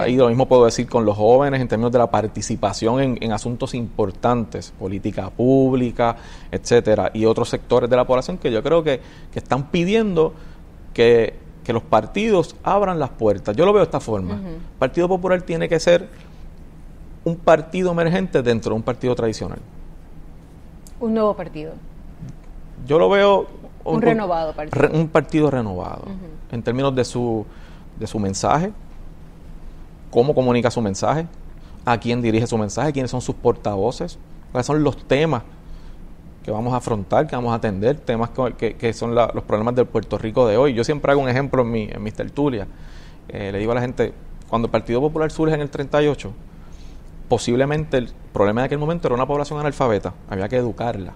Y 0.07 0.17
lo 0.17 0.29
mismo 0.29 0.47
puedo 0.47 0.65
decir 0.65 0.89
con 0.89 1.05
los 1.07 1.17
jóvenes 1.17 1.61
en 1.61 1.69
términos 1.69 1.93
de 1.93 1.99
la 1.99 2.11
participación 2.11 3.19
en, 3.21 3.33
asuntos 3.33 3.75
importantes, 3.75 4.73
política 4.79 5.31
pública, 5.31 6.17
etcétera, 6.51 7.11
y 7.15 7.25
otros 7.25 7.49
sectores 7.49 7.89
de 7.89 7.97
la 7.97 8.07
población 8.07 8.39
que 8.39 8.51
yo 8.51 8.63
creo 8.63 8.83
que, 8.83 9.01
que 9.33 9.39
están 9.39 9.71
pidiendo 9.71 10.35
que 10.93 11.48
que 11.69 11.75
los 11.75 11.83
partidos 11.83 12.57
abran 12.63 12.99
las 12.99 13.11
puertas. 13.11 13.55
Yo 13.55 13.67
lo 13.67 13.75
veo 13.75 13.81
de 13.81 13.85
esta 13.85 14.01
forma. 14.01 14.37
El 14.37 14.57
Partido 14.79 15.07
Popular 15.07 15.43
tiene 15.43 15.69
que 15.69 15.79
ser 15.79 16.09
un 17.25 17.37
partido 17.37 17.93
emergente 17.93 18.41
dentro 18.41 18.71
de 18.71 18.77
un 18.77 18.83
partido 18.83 19.15
tradicional. 19.15 19.59
Un 20.99 21.13
nuevo 21.13 21.37
partido. 21.37 21.75
Yo 22.87 22.99
lo 22.99 23.11
veo 23.11 23.49
un, 23.85 24.01
renovado 24.01 24.55
partido. 24.55 24.99
un 24.99 25.09
partido 25.09 25.51
renovado 25.51 26.07
en 26.51 26.63
términos 26.63 26.95
de 26.95 27.05
su 27.05 27.45
de 28.01 28.07
su 28.07 28.19
mensaje, 28.19 28.73
cómo 30.11 30.35
comunica 30.35 30.71
su 30.71 30.81
mensaje, 30.81 31.27
a 31.85 31.99
quién 32.01 32.23
dirige 32.23 32.47
su 32.47 32.57
mensaje, 32.57 32.95
quiénes 32.95 33.11
son 33.11 33.21
sus 33.21 33.35
portavoces, 33.35 34.19
cuáles 34.53 34.65
son 34.65 34.83
los 34.83 34.97
temas 35.07 35.43
que 36.49 36.53
vamos 36.53 36.73
a 36.73 36.79
afrontar, 36.79 37.27
que 37.27 37.37
vamos 37.37 37.53
a 37.53 37.57
atender, 37.57 37.99
temas 37.99 38.31
que, 38.57 38.93
son 38.95 39.15
los 39.15 39.45
problemas 39.45 39.75
del 39.75 39.85
Puerto 39.85 40.17
Rico 40.17 40.49
de 40.49 40.57
hoy. 40.57 40.73
Yo 40.73 40.83
siempre 40.83 41.13
hago 41.13 41.21
un 41.21 41.29
ejemplo 41.29 41.61
en, 41.61 41.71
mi, 41.71 41.83
en 41.93 42.03
mis 42.03 42.15
tertulias. 42.15 42.67
Eh, 43.29 43.53
le 43.53 43.59
digo 43.59 43.73
a 43.73 43.75
la 43.75 43.83
gente, 43.83 44.15
cuando 44.49 44.65
el 44.65 44.73
Partido 44.73 44.99
Popular 45.03 45.31
surge 45.31 45.55
en 45.55 45.61
el 45.61 45.69
38, 45.69 46.33
posiblemente 47.29 47.99
el 47.99 48.09
problema 48.33 48.63
de 48.63 48.65
aquel 48.65 48.79
momento 48.79 49.09
era 49.09 49.15
una 49.15 49.27
población 49.27 49.61
analfabeta, 49.61 50.15
había 50.31 50.49
que 50.49 50.57
educarla. 50.57 51.13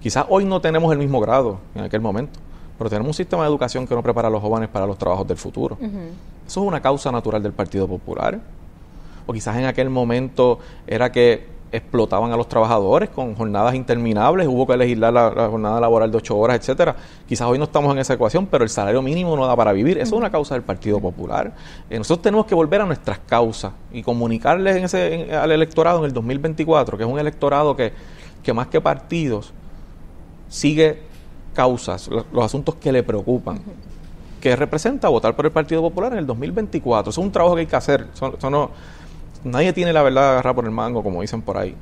Quizás 0.00 0.26
hoy 0.28 0.44
no 0.44 0.60
tenemos 0.60 0.90
el 0.92 0.98
mismo 0.98 1.20
grado 1.20 1.60
en 1.76 1.84
aquel 1.84 2.00
momento, 2.00 2.40
pero 2.76 2.90
tenemos 2.90 3.06
un 3.06 3.14
sistema 3.14 3.44
de 3.44 3.50
educación 3.50 3.86
que 3.86 3.94
no 3.94 4.02
prepara 4.02 4.26
a 4.26 4.30
los 4.32 4.42
jóvenes 4.42 4.70
para 4.70 4.88
los 4.88 4.98
trabajos 4.98 5.28
del 5.28 5.36
futuro. 5.36 5.78
Eso 5.80 6.62
es 6.62 6.66
una 6.66 6.82
causa 6.82 7.12
natural 7.12 7.40
del 7.40 7.52
Partido 7.52 7.86
Popular. 7.86 8.40
o 9.24 9.32
quizás 9.32 9.56
en 9.56 9.66
aquel 9.66 9.88
momento 9.88 10.58
era 10.88 11.12
que 11.12 11.53
explotaban 11.76 12.32
a 12.32 12.36
los 12.36 12.48
trabajadores 12.48 13.10
con 13.10 13.34
jornadas 13.34 13.74
interminables, 13.74 14.46
hubo 14.46 14.66
que 14.66 14.76
legislar 14.76 15.12
la, 15.12 15.48
jornada 15.50 15.80
laboral 15.80 16.10
de 16.10 16.18
ocho 16.18 16.36
horas, 16.36 16.58
etcétera. 16.58 16.94
Quizás 17.26 17.48
hoy 17.48 17.58
no 17.58 17.64
estamos 17.64 17.92
en 17.92 17.98
esa 17.98 18.14
ecuación, 18.14 18.46
pero 18.46 18.62
el 18.62 18.70
salario 18.70 19.02
mínimo 19.02 19.36
no 19.36 19.46
da 19.46 19.56
para 19.56 19.72
vivir. 19.72 19.98
Eso 19.98 20.14
es 20.14 20.20
una 20.20 20.30
causa 20.30 20.54
del 20.54 20.62
Partido 20.62 21.00
Popular. 21.00 21.52
Eh, 21.90 21.98
nosotros 21.98 22.22
tenemos 22.22 22.46
que 22.46 22.54
volver 22.54 22.80
a 22.80 22.86
nuestras 22.86 23.18
causas 23.18 23.72
y 23.92 24.02
comunicarles 24.02 24.76
en 24.76 24.84
ese, 24.84 25.34
al 25.34 25.50
electorado 25.50 25.98
en 25.98 26.04
el 26.04 26.12
2024, 26.12 26.96
que 26.96 27.04
es 27.04 27.10
un 27.10 27.18
electorado 27.18 27.74
que, 27.74 27.92
que 28.42 28.52
más 28.52 28.68
que 28.68 28.80
partidos 28.80 29.52
sigue 30.48 31.02
causas, 31.54 32.08
los, 32.08 32.44
asuntos 32.44 32.76
que 32.76 32.92
le 32.92 33.02
preocupan. 33.02 33.60
que 34.40 34.54
representa 34.54 35.08
votar 35.08 35.34
por 35.34 35.46
el 35.46 35.52
Partido 35.52 35.80
Popular 35.80 36.12
en 36.12 36.18
el 36.18 36.26
2024. 36.26 37.10
Eso 37.10 37.20
es 37.20 37.26
un 37.26 37.32
trabajo 37.32 37.54
que 37.54 37.62
hay 37.62 37.66
que 37.66 37.76
hacer. 37.76 38.06
Eso, 38.12 38.50
no, 38.50 38.70
nadie 39.44 39.72
tiene 39.72 39.92
la 39.92 40.02
verdad 40.02 40.32
agarrada 40.32 40.54
por 40.54 40.64
el 40.64 40.70
mango, 40.70 41.02
como 41.02 41.20
dicen 41.20 41.42
por 41.42 41.56
ahí. 41.56 41.76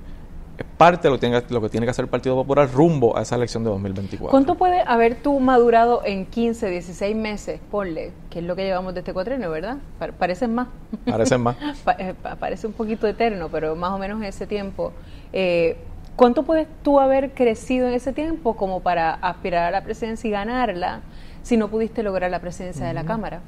Es 0.59 0.67
parte 0.77 1.09
de 1.09 1.11
lo 1.11 1.17
que, 1.17 1.21
tiene, 1.21 1.43
lo 1.49 1.61
que 1.63 1.69
tiene 1.71 1.87
que 1.87 1.91
hacer 1.91 2.05
el 2.05 2.11
Partido 2.11 2.37
Popular 2.37 2.71
rumbo 2.71 3.17
a 3.17 3.23
esa 3.23 3.37
elección 3.37 3.65
de 3.65 3.71
2024. 3.71 4.31
¿Cuánto 4.31 4.57
puede 4.57 4.83
haber 4.87 5.15
tú 5.15 5.41
madurado 5.41 6.03
en 6.05 6.27
15, 6.27 6.69
16 6.69 7.17
meses? 7.17 7.61
Ponle, 7.71 8.13
que 8.29 8.41
es 8.41 8.45
lo 8.45 8.55
que 8.55 8.65
llevamos 8.65 8.93
de 8.93 9.01
este 9.01 9.15
cuatrienio, 9.15 9.51
¿verdad? 9.51 9.79
Parecen 10.19 10.55
más. 10.55 10.69
Parecen 11.07 11.41
más. 11.41 11.57
Eh, 11.99 12.15
parece 12.39 12.67
un 12.67 12.73
poquito 12.75 13.07
eterno, 13.07 13.49
pero 13.51 13.75
más 13.77 13.93
o 13.93 13.99
menos 13.99 14.21
en 14.21 14.25
ese 14.25 14.47
tiempo. 14.47 14.93
Eh, 15.33 15.77
¿Cuánto 16.17 16.43
puedes 16.43 16.69
tú 16.83 17.01
haber 17.01 17.33
crecido 17.33 17.89
en 17.89 17.95
ese 17.95 18.13
tiempo 18.13 18.55
como 18.57 18.81
para 18.81 19.15
aspirar 19.15 19.65
a 19.65 19.71
la 19.71 19.83
presidencia 19.83 20.29
y 20.29 20.31
ganarla 20.31 21.01
si 21.43 21.57
no 21.57 21.69
pudiste 21.69 22.03
lograr 22.03 22.31
la 22.31 22.41
presidencia 22.41 22.87
de 22.87 22.93
la 22.93 23.05
Cámara? 23.05 23.41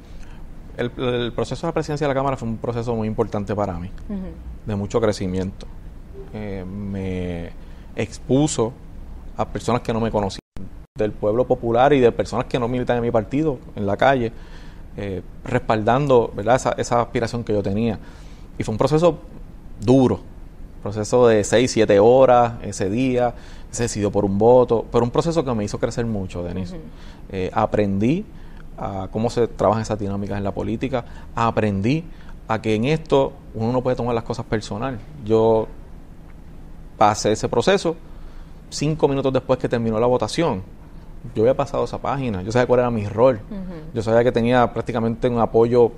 El, 0.77 1.31
proceso 1.33 1.65
de 1.65 1.69
la 1.69 1.73
presidencia 1.73 2.07
de 2.07 2.13
la 2.13 2.17
Cámara 2.17 2.37
fue 2.37 2.47
un 2.47 2.57
proceso 2.57 2.95
muy 2.95 3.07
importante 3.07 3.55
para 3.55 3.73
mí, 3.79 3.89
de 4.65 4.75
mucho 4.75 4.99
crecimiento. 4.99 5.67
Eh, 6.33 6.65
me 6.65 7.51
expuso 7.95 8.73
a 9.37 9.47
personas 9.47 9.81
que 9.81 9.93
no 9.93 9.99
me 9.99 10.11
conocían, 10.11 10.41
del 10.97 11.11
pueblo 11.11 11.45
popular 11.45 11.93
y 11.93 11.99
de 11.99 12.11
personas 12.11 12.45
que 12.45 12.59
no 12.59 12.67
militan 12.67 12.97
en 12.97 13.03
mi 13.03 13.11
partido, 13.11 13.59
en 13.75 13.85
la 13.85 13.97
calle, 13.97 14.31
eh, 14.97 15.21
respaldando 15.43 16.31
¿verdad? 16.35 16.55
Esa, 16.55 16.71
esa 16.77 17.01
aspiración 17.01 17.43
que 17.43 17.53
yo 17.53 17.61
tenía. 17.61 17.99
Y 18.57 18.63
fue 18.63 18.71
un 18.71 18.77
proceso 18.77 19.19
duro, 19.81 20.21
proceso 20.81 21.27
de 21.27 21.43
6, 21.43 21.71
7 21.71 21.99
horas 21.99 22.53
ese 22.61 22.89
día, 22.89 23.33
se 23.71 23.83
decidió 23.83 24.11
por 24.11 24.23
un 24.23 24.37
voto, 24.37 24.85
pero 24.91 25.03
un 25.03 25.11
proceso 25.11 25.43
que 25.43 25.53
me 25.53 25.63
hizo 25.63 25.79
crecer 25.79 26.05
mucho, 26.05 26.43
Denise. 26.43 26.79
Eh, 27.29 27.49
aprendí 27.53 28.25
a 28.77 29.07
cómo 29.11 29.29
se 29.29 29.47
trabajan 29.47 29.81
esas 29.81 29.99
dinámicas 29.99 30.37
en 30.37 30.43
la 30.43 30.53
política, 30.53 31.05
aprendí 31.35 32.03
a 32.47 32.61
que 32.61 32.75
en 32.75 32.85
esto 32.85 33.33
uno 33.53 33.71
no 33.71 33.81
puede 33.81 33.95
tomar 33.95 34.13
las 34.15 34.23
cosas 34.23 34.45
personal. 34.45 34.99
Yo 35.25 35.67
pasé 36.97 37.31
ese 37.31 37.49
proceso 37.49 37.95
cinco 38.69 39.07
minutos 39.07 39.31
después 39.33 39.59
que 39.59 39.69
terminó 39.69 39.99
la 39.99 40.07
votación. 40.07 40.63
Yo 41.33 41.43
había 41.43 41.55
pasado 41.55 41.85
esa 41.85 41.97
página, 41.97 42.43
yo 42.43 42.51
sabía 42.51 42.67
cuál 42.67 42.81
era 42.81 42.91
mi 42.91 43.07
rol, 43.07 43.39
yo 43.93 44.03
sabía 44.03 44.23
que 44.23 44.31
tenía 44.31 44.71
prácticamente 44.71 45.27
un 45.27 45.39
apoyo 45.39 45.91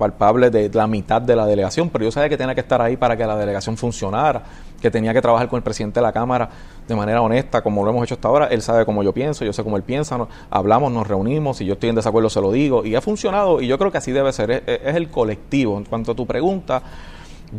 palpable 0.00 0.48
de 0.48 0.70
la 0.72 0.86
mitad 0.86 1.20
de 1.20 1.36
la 1.36 1.44
delegación, 1.44 1.90
pero 1.90 2.06
yo 2.06 2.10
sabía 2.10 2.30
que 2.30 2.38
tenía 2.38 2.54
que 2.54 2.62
estar 2.62 2.80
ahí 2.80 2.96
para 2.96 3.18
que 3.18 3.26
la 3.26 3.36
delegación 3.36 3.76
funcionara, 3.76 4.42
que 4.80 4.90
tenía 4.90 5.12
que 5.12 5.20
trabajar 5.20 5.46
con 5.46 5.58
el 5.58 5.62
presidente 5.62 6.00
de 6.00 6.06
la 6.06 6.10
Cámara 6.10 6.48
de 6.88 6.96
manera 6.96 7.20
honesta, 7.20 7.62
como 7.62 7.84
lo 7.84 7.90
hemos 7.90 8.04
hecho 8.04 8.14
hasta 8.14 8.26
ahora. 8.26 8.46
Él 8.46 8.62
sabe 8.62 8.86
cómo 8.86 9.02
yo 9.02 9.12
pienso, 9.12 9.44
yo 9.44 9.52
sé 9.52 9.62
cómo 9.62 9.76
él 9.76 9.82
piensa, 9.82 10.26
hablamos, 10.48 10.90
nos 10.90 11.06
reunimos, 11.06 11.58
si 11.58 11.66
yo 11.66 11.74
estoy 11.74 11.90
en 11.90 11.96
desacuerdo 11.96 12.30
se 12.30 12.40
lo 12.40 12.50
digo, 12.50 12.84
y 12.86 12.94
ha 12.94 13.02
funcionado, 13.02 13.60
y 13.60 13.66
yo 13.66 13.78
creo 13.78 13.92
que 13.92 13.98
así 13.98 14.10
debe 14.10 14.32
ser, 14.32 14.50
es, 14.50 14.96
el 14.96 15.10
colectivo. 15.10 15.76
En 15.76 15.84
cuanto 15.84 16.12
a 16.12 16.14
tu 16.14 16.26
pregunta, 16.26 16.82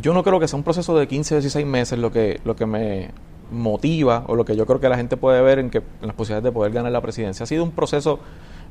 yo 0.00 0.12
no 0.12 0.24
creo 0.24 0.40
que 0.40 0.48
sea 0.48 0.56
un 0.56 0.64
proceso 0.64 0.98
de 0.98 1.06
15 1.06 1.36
o 1.36 1.38
16 1.38 1.64
meses 1.64 1.96
lo 1.96 2.10
que, 2.10 2.40
lo 2.44 2.56
que 2.56 2.66
me 2.66 3.10
motiva 3.52 4.24
o 4.26 4.34
lo 4.34 4.44
que 4.44 4.56
yo 4.56 4.66
creo 4.66 4.80
que 4.80 4.88
la 4.88 4.96
gente 4.96 5.16
puede 5.16 5.40
ver 5.42 5.60
en, 5.60 5.70
que, 5.70 5.78
en 5.78 6.08
las 6.08 6.16
posibilidades 6.16 6.44
de 6.44 6.52
poder 6.52 6.72
ganar 6.72 6.90
la 6.90 7.00
presidencia. 7.00 7.44
Ha 7.44 7.46
sido 7.46 7.62
un 7.62 7.70
proceso 7.70 8.18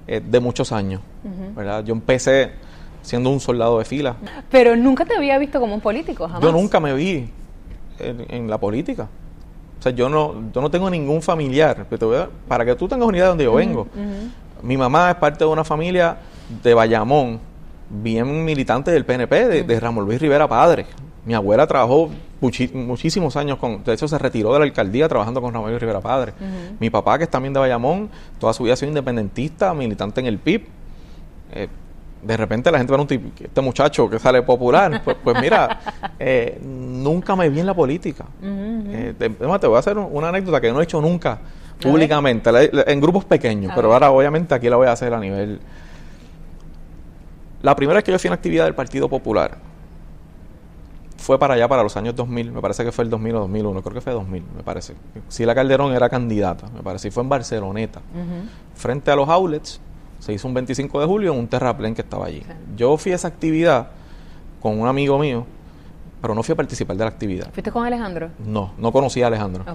eh, 0.07 0.19
de 0.19 0.39
muchos 0.41 0.73
años, 0.73 0.99
¿verdad? 1.55 1.85
Yo 1.85 1.93
empecé 1.93 2.51
siendo 3.01 3.29
un 3.29 3.39
soldado 3.39 3.79
de 3.79 3.86
fila. 3.86 4.15
Pero 4.50 4.75
nunca 4.75 5.05
te 5.05 5.15
había 5.15 5.38
visto 5.38 5.60
como 5.60 5.75
un 5.75 5.81
político, 5.81 6.27
jamás. 6.27 6.41
Yo 6.41 6.51
nunca 6.51 6.79
me 6.79 6.93
vi 6.93 7.29
en, 8.00 8.50
la 8.50 8.58
política. 8.58 9.08
O 9.79 9.84
sea, 9.84 9.91
yo 9.91 10.10
no, 10.10 10.51
yo 10.53 10.62
no 10.62 10.70
tengo 10.70 10.89
ningún 10.89 11.22
familiar. 11.22 11.86
para 12.48 12.65
que 12.65 12.75
tú 12.75 12.88
tengas 12.88 13.08
una 13.08 13.17
idea 13.17 13.25
de 13.25 13.29
dónde 13.29 13.43
yo 13.46 13.53
vengo. 13.53 13.88
Mi 14.62 14.77
mamá 14.77 15.12
es 15.12 15.15
parte 15.15 15.43
de 15.43 15.50
una 15.50 15.63
familia 15.63 16.17
de 16.63 16.74
Bayamón, 16.74 17.39
bien 17.89 18.46
militante 18.46 18.91
del 18.91 19.05
PNP, 19.05 19.63
de, 19.63 19.79
Ramón 19.79 20.05
Luis 20.05 20.22
Rivera 20.22 20.48
Padre. 20.48 20.86
Mi 21.25 21.34
abuela 21.34 21.67
trabajó 21.67 22.10
muchísimos 22.39 23.36
años 23.36 23.58
con, 23.58 23.84
de 23.84 23.93
hecho 23.93 24.08
se 24.08 24.17
retiró 24.17 24.53
de 24.53 24.60
la 24.60 24.65
alcaldía 24.65 25.08
trabajando 25.08 25.41
con 25.41 25.53
Ramón 25.53 25.70
Luis 25.70 25.81
Rivera 25.81 26.01
Padre. 26.01 26.34
Mi 26.79 26.89
papá, 26.89 27.17
que 27.17 27.24
es 27.24 27.29
también 27.29 27.53
de 27.53 27.60
Bayamón, 27.60 28.10
toda 28.39 28.53
su 28.53 28.63
vida 28.63 28.74
ha 28.74 28.77
sido 28.77 28.89
independentista, 28.89 29.74
militante 29.74 30.20
en 30.20 30.27
el 30.27 30.38
PIB. 30.38 30.65
Eh, 31.53 31.67
de 32.21 32.37
repente 32.37 32.71
la 32.71 32.77
gente 32.77 32.93
ve 32.93 32.99
un 32.99 33.07
tipo, 33.07 33.29
este 33.39 33.61
muchacho 33.61 34.09
que 34.09 34.19
sale 34.19 34.41
popular, 34.43 35.01
pues, 35.03 35.17
pues 35.23 35.39
mira, 35.41 35.79
eh, 36.19 36.59
nunca 36.63 37.35
me 37.35 37.49
vi 37.49 37.59
en 37.59 37.65
la 37.65 37.73
política. 37.73 38.25
Eh, 38.43 39.13
te, 39.17 39.27
voy 39.29 39.75
a 39.75 39.79
hacer 39.79 39.97
una 39.97 40.29
anécdota 40.29 40.61
que 40.61 40.71
no 40.71 40.79
he 40.79 40.83
hecho 40.83 41.01
nunca 41.01 41.39
públicamente, 41.81 42.49
en 42.91 43.01
grupos 43.01 43.25
pequeños, 43.25 43.71
pero 43.75 43.91
ahora 43.91 44.11
obviamente 44.11 44.53
aquí 44.53 44.69
la 44.69 44.75
voy 44.75 44.87
a 44.87 44.91
hacer 44.91 45.13
a 45.13 45.19
nivel... 45.19 45.59
La 47.63 47.75
primera 47.75 47.97
vez 47.97 48.03
que 48.03 48.11
yo 48.11 48.19
fui 48.19 48.27
en 48.27 48.33
actividad 48.33 48.65
del 48.65 48.75
Partido 48.75 49.07
Popular 49.09 49.57
fue 51.17 51.37
para 51.37 51.53
allá, 51.53 51.67
para 51.67 51.83
los 51.83 51.95
años 51.97 52.15
2000, 52.15 52.51
me 52.51 52.61
parece 52.61 52.83
que 52.83 52.91
fue 52.91 53.03
el 53.03 53.09
2000 53.09 53.35
o 53.35 53.39
2001, 53.41 53.81
creo 53.83 53.93
que 53.93 54.01
fue 54.01 54.13
2000, 54.13 54.43
me 54.57 54.63
parece. 54.63 54.95
Si 55.27 55.45
la 55.45 55.53
Calderón 55.53 55.93
era 55.93 56.09
candidata, 56.09 56.67
me 56.69 56.81
parece, 56.81 57.07
y 57.07 57.11
fue 57.11 57.23
en 57.23 57.29
Barceloneta, 57.29 58.01
frente 58.75 59.11
a 59.11 59.15
los 59.15 59.29
outlets 59.29 59.79
se 60.21 60.31
hizo 60.31 60.47
un 60.47 60.53
25 60.53 60.99
de 60.99 61.05
julio 61.07 61.33
en 61.33 61.39
un 61.39 61.47
terraplén 61.47 61.95
que 61.95 62.03
estaba 62.03 62.27
allí. 62.27 62.43
Yo 62.77 62.95
fui 62.95 63.11
a 63.11 63.15
esa 63.15 63.27
actividad 63.27 63.87
con 64.61 64.79
un 64.79 64.87
amigo 64.87 65.17
mío, 65.17 65.45
pero 66.21 66.35
no 66.35 66.43
fui 66.43 66.53
a 66.53 66.55
participar 66.55 66.95
de 66.95 67.03
la 67.03 67.09
actividad. 67.09 67.51
¿Fuiste 67.51 67.71
con 67.71 67.83
Alejandro? 67.83 68.29
No, 68.45 68.71
no 68.77 68.91
conocí 68.91 69.23
a 69.23 69.27
Alejandro. 69.27 69.65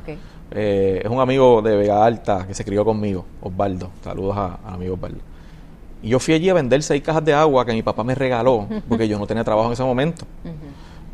Eh, 0.52 1.02
es 1.04 1.10
un 1.10 1.18
amigo 1.18 1.60
de 1.62 1.76
Vega 1.76 2.04
Alta 2.04 2.46
que 2.46 2.54
se 2.54 2.64
crió 2.64 2.84
conmigo, 2.84 3.26
Osvaldo. 3.42 3.90
Saludos 4.04 4.36
a, 4.36 4.58
al 4.64 4.74
amigo 4.74 4.94
Osvaldo. 4.94 5.18
Y 6.00 6.10
yo 6.10 6.20
fui 6.20 6.34
allí 6.34 6.48
a 6.48 6.54
vender 6.54 6.80
seis 6.84 7.02
cajas 7.02 7.24
de 7.24 7.34
agua 7.34 7.66
que 7.66 7.72
mi 7.72 7.82
papá 7.82 8.04
me 8.04 8.14
regaló, 8.14 8.68
porque 8.88 9.08
yo 9.08 9.18
no 9.18 9.26
tenía 9.26 9.42
trabajo 9.42 9.66
en 9.66 9.72
ese 9.72 9.82
momento. 9.82 10.24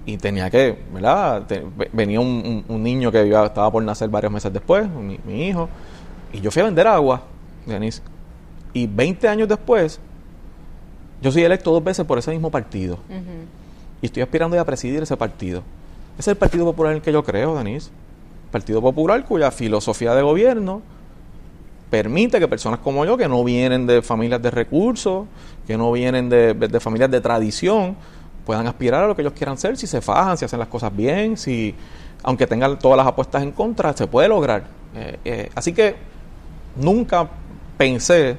Y 0.04 0.18
tenía 0.18 0.50
que, 0.50 0.78
¿verdad? 0.92 1.46
venía 1.90 2.20
un, 2.20 2.64
niño 2.68 3.10
que 3.10 3.22
estaba 3.22 3.70
por 3.70 3.82
nacer 3.82 4.10
varios 4.10 4.30
meses 4.30 4.52
después, 4.52 4.86
mi, 4.90 5.18
mi 5.24 5.48
hijo. 5.48 5.70
Y 6.34 6.42
yo 6.42 6.50
fui 6.50 6.60
a 6.60 6.66
vender 6.66 6.86
agua, 6.86 7.22
Denise. 7.64 8.02
Y 8.72 8.86
20 8.86 9.28
años 9.28 9.48
después, 9.48 10.00
yo 11.20 11.30
soy 11.30 11.42
electo 11.42 11.70
dos 11.70 11.84
veces 11.84 12.06
por 12.06 12.18
ese 12.18 12.30
mismo 12.30 12.50
partido. 12.50 12.98
Y 14.00 14.06
estoy 14.06 14.22
aspirando 14.22 14.58
a 14.58 14.64
presidir 14.64 15.02
ese 15.02 15.16
partido. 15.16 15.62
Ese 16.14 16.22
es 16.22 16.28
el 16.28 16.36
Partido 16.36 16.64
Popular 16.64 16.92
en 16.92 16.96
el 16.96 17.02
que 17.02 17.12
yo 17.12 17.22
creo, 17.22 17.56
Denise. 17.56 17.90
Partido 18.50 18.82
Popular 18.82 19.24
cuya 19.24 19.50
filosofía 19.50 20.14
de 20.14 20.22
gobierno 20.22 20.82
permite 21.92 22.38
que 22.38 22.48
personas 22.48 22.80
como 22.80 23.04
yo, 23.04 23.16
que 23.16 23.28
no 23.28 23.44
vienen 23.44 23.86
de 23.86 24.02
familias 24.02 24.40
de 24.40 24.50
recursos, 24.50 25.26
que 25.66 25.76
no 25.76 25.92
vienen 25.92 26.28
de, 26.28 26.80
familias 26.80 27.10
de 27.10 27.20
tradición, 27.20 27.96
puedan 28.46 28.66
aspirar 28.66 29.04
a 29.04 29.06
lo 29.06 29.14
que 29.14 29.22
ellos 29.22 29.34
quieran 29.34 29.58
ser, 29.58 29.76
si 29.76 29.86
se 29.86 30.00
fajan, 30.00 30.38
si 30.38 30.44
hacen 30.44 30.58
las 30.58 30.68
cosas 30.68 30.94
bien, 30.94 31.36
si 31.36 31.74
aunque 32.22 32.46
tengan 32.46 32.78
todas 32.78 32.96
las 32.96 33.06
apuestas 33.06 33.42
en 33.42 33.52
contra, 33.52 33.92
se 33.92 34.06
puede 34.06 34.28
lograr. 34.28 34.64
Eh, 34.94 35.18
eh, 35.24 35.50
así 35.54 35.72
que 35.72 35.96
nunca 36.76 37.28
pensé 37.76 38.38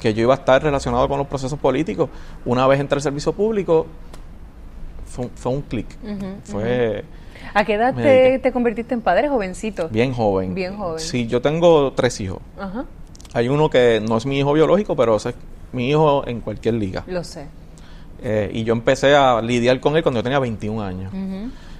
que 0.00 0.14
yo 0.14 0.22
iba 0.22 0.34
a 0.34 0.38
estar 0.38 0.62
relacionado 0.62 1.08
con 1.08 1.18
los 1.18 1.26
procesos 1.26 1.58
políticos. 1.58 2.08
Una 2.44 2.66
vez 2.66 2.80
entré 2.80 2.96
al 2.96 3.02
servicio 3.02 3.32
público, 3.32 3.86
fue, 5.06 5.52
un 5.52 5.62
clic. 5.62 5.86
fue... 6.44 7.04
¿A 7.54 7.64
qué 7.64 7.74
edad 7.74 7.94
te, 7.94 8.52
convertiste 8.52 8.94
en 8.94 9.00
padre 9.00 9.28
jovencito? 9.28 9.88
Bien 9.88 10.12
joven. 10.12 10.54
Bien 10.54 10.76
joven. 10.76 11.00
Sí, 11.00 11.26
yo 11.26 11.40
tengo 11.40 11.92
tres 11.92 12.20
hijos. 12.20 12.38
Hay 13.32 13.48
uno 13.48 13.68
que 13.68 14.00
no 14.06 14.16
es 14.16 14.26
mi 14.26 14.38
hijo 14.38 14.52
biológico, 14.52 14.96
pero 14.96 15.16
es 15.16 15.28
mi 15.72 15.90
hijo 15.90 16.26
en 16.26 16.40
cualquier 16.40 16.74
liga. 16.74 17.04
Lo 17.06 17.24
sé. 17.24 17.46
Eh, 18.22 18.50
y 18.52 18.64
yo 18.64 18.72
empecé 18.72 19.14
a 19.14 19.40
lidiar 19.40 19.80
con 19.80 19.96
él 19.96 20.02
cuando 20.02 20.18
yo 20.20 20.24
tenía 20.24 20.38
21 20.38 20.82
años. 20.82 21.12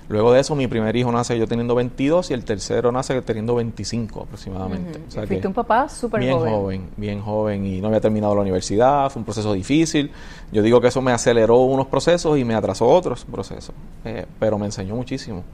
Luego 0.09 0.33
de 0.33 0.41
eso, 0.41 0.55
mi 0.55 0.67
primer 0.67 0.97
hijo 0.97 1.13
nace 1.13 1.39
yo 1.39 1.47
teniendo 1.47 1.75
22 1.75 2.31
y 2.31 2.35
el 2.35 2.43
tercero 2.45 2.91
nace 2.91 3.21
teniendo 3.21 3.55
25 3.55 4.23
aproximadamente. 4.23 5.01
Fuiste 5.27 5.47
un 5.47 5.53
papá 5.53 5.89
súper 5.89 6.23
joven. 6.31 6.45
Bien 6.47 6.55
joven, 6.55 6.89
bien 6.97 7.21
joven 7.21 7.67
y 7.67 7.81
no 7.81 7.89
había 7.89 8.01
terminado 8.01 8.35
la 8.35 8.41
universidad, 8.41 9.11
fue 9.11 9.21
un 9.21 9.25
proceso 9.25 9.53
difícil. 9.53 10.11
Yo 10.51 10.63
digo 10.63 10.81
que 10.81 10.89
eso 10.89 11.03
me 11.03 11.13
aceleró 11.13 11.59
unos 11.59 11.89
procesos 11.89 12.39
y 12.39 12.45
me 12.45 12.55
atrasó 12.55 12.87
otros 12.87 13.27
procesos, 13.27 13.75
eh, 14.05 14.25
pero 14.41 14.59
me 14.59 14.67
enseñó 14.67 14.97
muchísimo. 14.97 15.45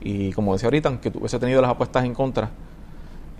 Y 0.00 0.32
como 0.32 0.54
decía 0.54 0.68
ahorita, 0.68 0.88
aunque 0.88 1.10
hubiese 1.10 1.38
tenido 1.38 1.60
las 1.60 1.70
apuestas 1.70 2.04
en 2.04 2.14
contra, 2.14 2.48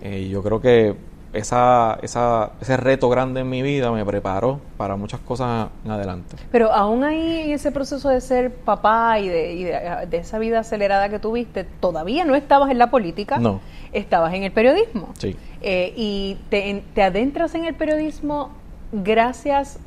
eh, 0.01 0.29
yo 0.29 0.43
creo 0.43 0.61
que 0.61 0.95
esa, 1.33 1.97
esa, 2.01 2.51
ese 2.61 2.77
reto 2.77 3.09
grande 3.09 3.41
en 3.41 3.49
mi 3.49 3.61
vida 3.61 3.91
me 3.91 4.03
preparó 4.05 4.59
para 4.77 4.95
muchas 4.95 5.19
cosas 5.21 5.69
en 5.85 5.91
adelante. 5.91 6.35
Pero 6.51 6.71
aún 6.73 7.03
ahí 7.03 7.41
en 7.41 7.51
ese 7.51 7.71
proceso 7.71 8.09
de 8.09 8.19
ser 8.21 8.53
papá 8.53 9.19
y 9.19 9.27
de, 9.29 9.53
y 9.53 9.63
de, 9.63 10.07
de 10.09 10.17
esa 10.17 10.39
vida 10.39 10.59
acelerada 10.59 11.09
que 11.09 11.19
tuviste, 11.19 11.63
todavía 11.63 12.25
no 12.25 12.35
estabas 12.35 12.69
en 12.71 12.77
la 12.77 12.89
política, 12.91 13.37
No. 13.37 13.61
estabas 13.93 14.33
en 14.33 14.43
el 14.43 14.51
periodismo. 14.51 15.09
Sí. 15.17 15.35
Eh, 15.61 15.93
y 15.95 16.37
te, 16.49 16.83
te 16.93 17.03
adentras 17.03 17.55
en 17.55 17.65
el 17.65 17.75
periodismo 17.75 18.49
gracias 18.91 19.79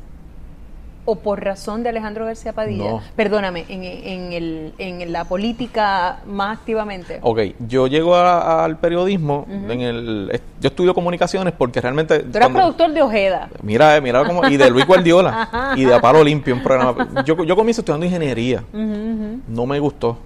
o 1.06 1.16
por 1.16 1.44
razón 1.44 1.82
de 1.82 1.90
Alejandro 1.90 2.24
García 2.24 2.52
Padilla. 2.54 2.84
No. 2.90 3.00
Perdóname, 3.14 3.64
en, 3.68 3.84
en 3.84 4.32
el, 4.32 4.72
en 4.78 5.12
la 5.12 5.24
política 5.24 6.20
más 6.26 6.58
activamente. 6.58 7.18
Ok, 7.22 7.40
yo 7.68 7.86
llego 7.86 8.14
a- 8.16 8.64
al 8.64 8.78
periodismo, 8.78 9.46
en 9.50 9.80
el, 9.82 10.40
yo 10.60 10.68
estudio 10.68 10.94
comunicaciones 10.94 11.52
porque 11.56 11.80
realmente... 11.80 12.20
Tú 12.20 12.30
eras 12.38 12.48
cuando- 12.48 12.58
productor 12.60 12.92
de 12.92 13.02
Ojeda. 13.02 13.48
Mira, 13.62 13.96
eh, 13.96 14.00
mira 14.00 14.24
cómo, 14.24 14.46
y 14.48 14.56
de 14.56 14.70
Luis 14.70 14.86
Guardiola, 14.86 15.74
y 15.76 15.84
de 15.84 15.94
Apalo 15.94 16.24
Limpio, 16.24 16.54
un 16.54 16.62
programa. 16.62 17.22
Yo, 17.24 17.44
yo 17.44 17.54
comienzo 17.54 17.82
estudiando 17.82 18.06
ingeniería, 18.06 18.62
no 18.72 19.66
me 19.66 19.78
gustó. 19.78 20.18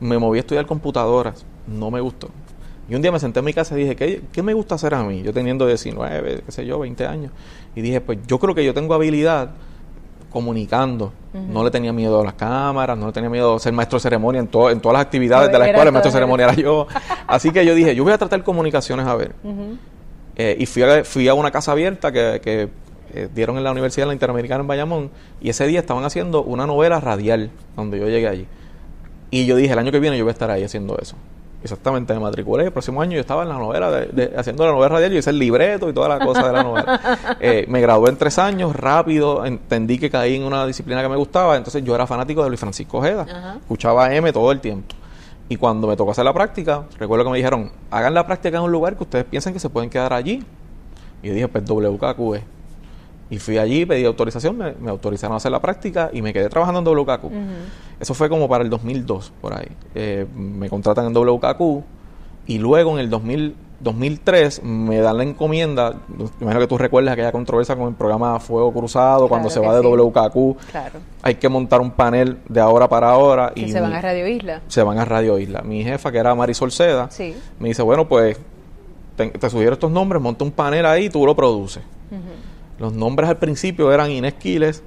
Me 0.00 0.18
moví 0.18 0.38
a 0.38 0.40
estudiar 0.40 0.66
computadoras, 0.66 1.44
no 1.66 1.90
me 1.90 2.00
gustó. 2.00 2.28
Y 2.88 2.94
un 2.94 3.02
día 3.02 3.12
me 3.12 3.20
senté 3.20 3.38
en 3.38 3.44
mi 3.44 3.52
casa 3.52 3.76
y 3.78 3.82
dije, 3.82 3.94
¿qué, 3.96 4.22
qué 4.32 4.42
me 4.42 4.52
gusta 4.52 4.74
hacer 4.74 4.94
a 4.94 5.02
mí? 5.04 5.22
Yo 5.22 5.32
teniendo 5.32 5.66
19, 5.66 6.42
qué 6.44 6.52
sé 6.52 6.66
yo, 6.66 6.78
20 6.80 7.06
años. 7.06 7.30
Y 7.76 7.82
dije, 7.82 8.00
pues 8.00 8.18
yo 8.26 8.38
creo 8.40 8.54
que 8.54 8.64
yo 8.64 8.74
tengo 8.74 8.94
habilidad 8.94 9.50
comunicando. 10.30 11.12
No 11.32 11.62
le 11.62 11.70
tenía 11.70 11.92
miedo 11.92 12.20
a 12.20 12.24
las 12.24 12.34
cámaras, 12.34 12.98
no 12.98 13.06
le 13.06 13.12
tenía 13.12 13.30
miedo 13.30 13.54
a 13.54 13.58
ser 13.58 13.72
maestro 13.72 13.98
de 13.98 14.02
ceremonia 14.02 14.40
en, 14.40 14.46
en 14.46 14.50
todas 14.50 14.92
las 14.92 15.02
actividades 15.02 15.50
de 15.52 15.58
la 15.58 15.66
escuela. 15.66 15.88
El 15.88 15.92
maestro 15.92 16.10
de 16.10 16.16
ceremonia 16.16 16.46
era 16.46 16.54
yo. 16.54 16.86
Así 17.26 17.50
que 17.50 17.64
yo 17.64 17.74
dije, 17.74 17.94
yo 17.94 18.02
voy 18.04 18.12
a 18.12 18.18
tratar 18.18 18.42
comunicaciones 18.42 19.06
a 19.06 19.14
ver. 19.14 19.34
Eh, 20.36 20.56
y 20.58 20.66
fui 20.66 20.82
a, 20.82 21.04
fui 21.04 21.28
a 21.28 21.34
una 21.34 21.50
casa 21.50 21.72
abierta 21.72 22.10
que, 22.10 22.40
que, 22.42 22.68
eh, 23.12 23.28
dieron 23.34 23.58
en 23.58 23.64
la 23.64 23.72
Universidad 23.72 24.04
de 24.04 24.08
la 24.08 24.12
Interamericana 24.14 24.62
en 24.62 24.66
Bayamón. 24.66 25.10
Y 25.40 25.50
ese 25.50 25.66
día 25.66 25.80
estaban 25.80 26.04
haciendo 26.04 26.42
una 26.42 26.66
novela 26.66 27.00
radial, 27.00 27.50
donde 27.76 27.98
yo 27.98 28.08
llegué 28.08 28.28
allí. 28.28 28.46
Y 29.30 29.46
yo 29.46 29.56
dije, 29.56 29.72
el 29.72 29.78
año 29.78 29.92
que 29.92 30.00
viene 30.00 30.18
yo 30.18 30.24
voy 30.24 30.30
a 30.30 30.32
estar 30.32 30.50
ahí 30.50 30.64
haciendo 30.64 30.98
eso. 30.98 31.16
Exactamente, 31.62 32.14
me 32.14 32.20
matriculé. 32.20 32.64
El 32.64 32.72
próximo 32.72 33.02
año 33.02 33.12
yo 33.14 33.20
estaba 33.20 33.42
en 33.42 33.50
la 33.50 33.56
novela, 33.58 33.90
de- 33.90 34.06
de- 34.06 34.34
haciendo 34.38 34.64
la 34.64 34.72
novela 34.72 34.88
radial. 34.88 35.12
Yo 35.12 35.18
hice 35.18 35.28
el 35.30 35.38
libreto 35.38 35.88
y 35.90 35.92
toda 35.92 36.08
la 36.08 36.18
cosa 36.24 36.46
de 36.46 36.52
la 36.54 36.62
novela. 36.62 37.00
Eh, 37.40 37.64
me 37.68 37.80
gradué 37.80 38.08
en 38.10 38.16
tres 38.16 38.38
años, 38.38 38.74
rápido. 38.74 39.44
Entendí 39.44 39.98
que 39.98 40.10
caí 40.10 40.36
en 40.36 40.44
una 40.44 40.66
disciplina 40.66 41.02
que 41.02 41.08
me 41.08 41.16
gustaba. 41.16 41.56
Entonces 41.56 41.82
yo 41.84 41.94
era 41.94 42.06
fanático 42.06 42.42
de 42.42 42.48
Luis 42.48 42.60
Francisco 42.60 42.98
Ojeda. 42.98 43.22
Ajá. 43.22 43.56
Escuchaba 43.60 44.06
a 44.06 44.14
M 44.14 44.32
todo 44.32 44.50
el 44.52 44.60
tiempo. 44.60 44.94
Y 45.48 45.56
cuando 45.56 45.86
me 45.88 45.96
tocó 45.96 46.12
hacer 46.12 46.24
la 46.24 46.32
práctica, 46.32 46.84
recuerdo 46.98 47.24
que 47.24 47.30
me 47.32 47.36
dijeron, 47.38 47.72
hagan 47.90 48.14
la 48.14 48.24
práctica 48.26 48.56
en 48.58 48.62
un 48.64 48.72
lugar 48.72 48.96
que 48.96 49.02
ustedes 49.02 49.24
piensen 49.24 49.52
que 49.52 49.58
se 49.60 49.68
pueden 49.68 49.90
quedar 49.90 50.12
allí. 50.12 50.42
Y 51.22 51.28
yo 51.28 51.34
dije, 51.34 51.48
pues 51.48 51.64
WKQ 51.64 52.34
es. 52.36 52.42
Y 53.30 53.38
fui 53.38 53.58
allí, 53.58 53.86
pedí 53.86 54.04
autorización, 54.04 54.58
me, 54.58 54.72
me 54.72 54.90
autorizaron 54.90 55.34
a 55.34 55.36
hacer 55.36 55.52
la 55.52 55.60
práctica 55.62 56.10
y 56.12 56.20
me 56.20 56.32
quedé 56.32 56.48
trabajando 56.48 56.80
en 56.80 56.98
WKQ. 56.98 57.24
Eso 58.00 58.12
fue 58.14 58.28
como 58.28 58.48
para 58.48 58.64
el 58.64 58.70
2002, 58.70 59.32
por 59.40 59.54
ahí. 59.54 59.68
Eh, 59.94 60.26
me 60.34 60.68
contratan 60.68 61.06
en 61.06 61.14
WKQ 61.14 61.84
y 62.46 62.58
luego 62.58 62.92
en 62.94 62.98
el 62.98 63.08
2000, 63.10 63.54
2003 63.78 64.62
me 64.64 64.98
dan 64.98 65.16
la 65.18 65.22
encomienda, 65.22 65.94
imagino 66.40 66.60
que 66.60 66.66
tú 66.66 66.76
recuerdas 66.76 67.12
aquella 67.12 67.30
controversia 67.30 67.76
con 67.76 67.88
el 67.88 67.94
programa 67.94 68.40
Fuego 68.40 68.72
Cruzado, 68.72 69.28
cuando 69.28 69.48
se 69.48 69.60
va 69.60 69.74
de 69.76 69.80
sí. 69.82 69.86
WKQ, 69.86 70.56
Claro. 70.72 70.98
hay 71.22 71.34
que 71.36 71.48
montar 71.48 71.80
un 71.80 71.92
panel 71.92 72.38
de 72.48 72.60
ahora 72.60 72.88
para 72.88 73.10
ahora. 73.10 73.52
Que 73.54 73.60
y 73.62 73.70
se 73.70 73.80
van 73.80 73.90
mi- 73.90 73.96
a 73.96 74.00
Radio 74.00 74.26
Isla. 74.26 74.60
se 74.66 74.82
van 74.82 74.98
a 74.98 75.04
Radio 75.04 75.38
Isla. 75.38 75.62
Mi 75.62 75.84
jefa, 75.84 76.10
que 76.10 76.18
era 76.18 76.34
Marisol 76.34 76.72
Seda, 76.72 77.08
Sí. 77.10 77.34
me 77.60 77.68
dice, 77.68 77.82
bueno, 77.82 78.08
pues 78.08 78.38
te, 79.16 79.28
te 79.30 79.48
sugiero 79.50 79.74
estos 79.74 79.90
nombres, 79.90 80.20
monta 80.20 80.42
un 80.44 80.50
panel 80.50 80.84
ahí 80.84 81.04
y 81.04 81.10
tú 81.10 81.24
lo 81.24 81.36
produces. 81.36 81.82
Los 82.80 82.94
nombres 82.94 83.28
al 83.28 83.36
principio 83.36 83.92
eran 83.92 84.10
Inés 84.10 84.34
Quiles, 84.34 84.82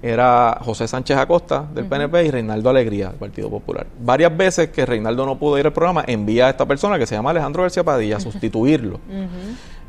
era 0.00 0.56
José 0.62 0.86
Sánchez 0.86 1.16
Acosta 1.16 1.66
del 1.74 1.86
PNP 1.86 2.26
y 2.26 2.30
Reinaldo 2.30 2.70
Alegría 2.70 3.08
del 3.08 3.16
Partido 3.16 3.50
Popular. 3.50 3.88
Varias 4.00 4.36
veces 4.36 4.68
que 4.68 4.86
Reinaldo 4.86 5.26
no 5.26 5.36
pudo 5.36 5.58
ir 5.58 5.66
al 5.66 5.72
programa, 5.72 6.04
envía 6.06 6.46
a 6.46 6.50
esta 6.50 6.64
persona 6.66 6.96
que 6.96 7.06
se 7.06 7.16
llama 7.16 7.30
Alejandro 7.30 7.62
García 7.62 7.82
Padilla 7.82 8.18
a 8.18 8.20
sustituirlo. 8.20 9.00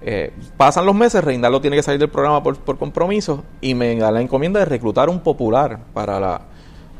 Eh, 0.01 0.33
pasan 0.57 0.87
los 0.87 0.95
meses, 0.95 1.23
Reinaldo 1.23 1.61
tiene 1.61 1.75
que 1.75 1.83
salir 1.83 1.99
del 1.99 2.09
programa 2.09 2.41
por, 2.41 2.57
por 2.57 2.79
compromiso 2.79 3.43
y 3.61 3.75
me 3.75 3.95
da 3.95 4.11
la 4.11 4.21
encomienda 4.21 4.59
de 4.59 4.65
reclutar 4.65 5.07
un 5.07 5.19
popular 5.19 5.77
para, 5.93 6.19
la, 6.19 6.41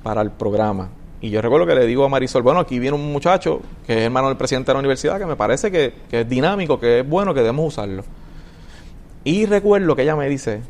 para 0.04 0.22
el 0.22 0.30
programa. 0.30 0.90
Y 1.22 1.32
yo 1.32 1.42
recuerdo 1.42 1.66
que 1.66 1.74
le 1.74 1.88
digo 1.88 2.06
a 2.06 2.10
Marisol, 2.10 2.44
bueno, 2.44 2.60
aquí 2.60 2.78
viene 2.78 2.96
un 2.96 3.12
muchacho 3.12 3.62
que 3.88 3.94
es 3.98 4.04
hermano 4.04 4.28
del 4.28 4.38
presidente 4.38 4.70
de 4.70 4.74
la 4.76 4.80
universidad, 4.80 5.18
que 5.18 5.26
me 5.26 5.36
parece 5.36 5.72
que, 5.72 5.94
que 6.08 6.22
es 6.22 6.30
dinámico, 6.30 6.80
que 6.80 7.00
es 7.00 7.10
bueno, 7.10 7.34
que 7.34 7.40
debemos 7.40 7.66
usarlo. 7.66 8.04
Y 9.30 9.46
recuerdo 9.46 9.96
que 9.96 10.02
ella 10.02 10.16
me 10.16 10.28
dice, 10.28 10.62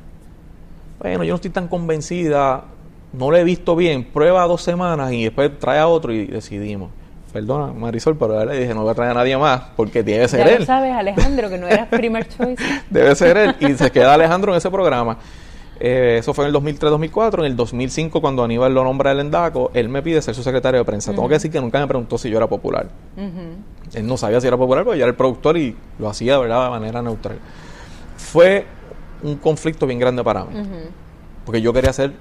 bueno, 0.99 1.23
yo 1.23 1.31
no 1.31 1.35
estoy 1.35 1.51
tan 1.51 1.67
convencida, 1.69 2.65
no 3.13 3.31
lo 3.31 3.37
he 3.37 3.43
visto 3.45 3.75
bien, 3.75 4.03
prueba 4.03 4.45
dos 4.47 4.61
semanas 4.61 5.13
y 5.13 5.23
después 5.23 5.57
trae 5.59 5.79
a 5.79 5.87
otro 5.87 6.11
y 6.11 6.25
decidimos. 6.27 6.89
Perdona, 7.31 7.67
Marisol, 7.71 8.17
pero 8.17 8.43
le 8.43 8.59
dije, 8.59 8.73
no 8.73 8.81
voy 8.81 8.91
a 8.91 8.95
traer 8.95 9.11
a 9.11 9.13
nadie 9.13 9.37
más 9.37 9.61
porque 9.77 10.03
tiene 10.03 10.23
que 10.23 10.27
ser 10.27 10.45
Ya 10.45 10.53
él. 10.53 10.59
lo 10.59 10.65
sabes, 10.65 10.91
Alejandro, 10.93 11.47
que 11.49 11.57
no 11.57 11.67
eras 11.67 11.87
primer 11.91 12.27
choice. 12.27 12.61
Debe 12.89 13.15
ser 13.15 13.37
él. 13.37 13.55
Y 13.61 13.75
se 13.75 13.91
queda 13.91 14.13
Alejandro 14.15 14.51
en 14.51 14.57
ese 14.57 14.69
programa. 14.69 15.17
Eh, 15.79 16.17
eso 16.19 16.33
fue 16.33 16.45
en 16.45 16.53
el 16.53 16.61
2003-2004. 16.61 17.39
En 17.39 17.45
el 17.45 17.55
2005, 17.55 18.19
cuando 18.19 18.43
Aníbal 18.43 18.73
lo 18.73 18.83
nombra 18.83 19.11
el 19.13 19.19
Endaco, 19.21 19.71
él 19.73 19.87
me 19.87 20.01
pide 20.01 20.21
ser 20.21 20.35
su 20.35 20.43
secretario 20.43 20.79
de 20.79 20.85
prensa. 20.85 21.11
Tengo 21.11 21.27
que 21.29 21.35
decir 21.35 21.49
que 21.51 21.61
nunca 21.61 21.79
me 21.79 21.87
preguntó 21.87 22.17
si 22.17 22.29
yo 22.29 22.35
era 22.37 22.47
popular. 22.47 22.89
Él 23.93 24.05
no 24.05 24.17
sabía 24.17 24.41
si 24.41 24.47
era 24.47 24.57
popular, 24.57 24.83
porque 24.83 24.99
yo 24.99 25.05
era 25.05 25.11
el 25.11 25.15
productor 25.15 25.55
y 25.55 25.77
lo 25.99 26.09
hacía 26.09 26.37
verdad 26.39 26.65
de 26.65 26.69
manera 26.71 27.01
neutral. 27.01 27.37
Fue 28.31 28.63
un 29.23 29.37
conflicto 29.37 29.87
bien 29.87 29.97
grande 29.97 30.23
para 30.23 30.45
mí. 30.45 30.53
Porque 31.45 31.61
yo 31.61 31.73
quería 31.73 31.89
hacer, 31.89 32.13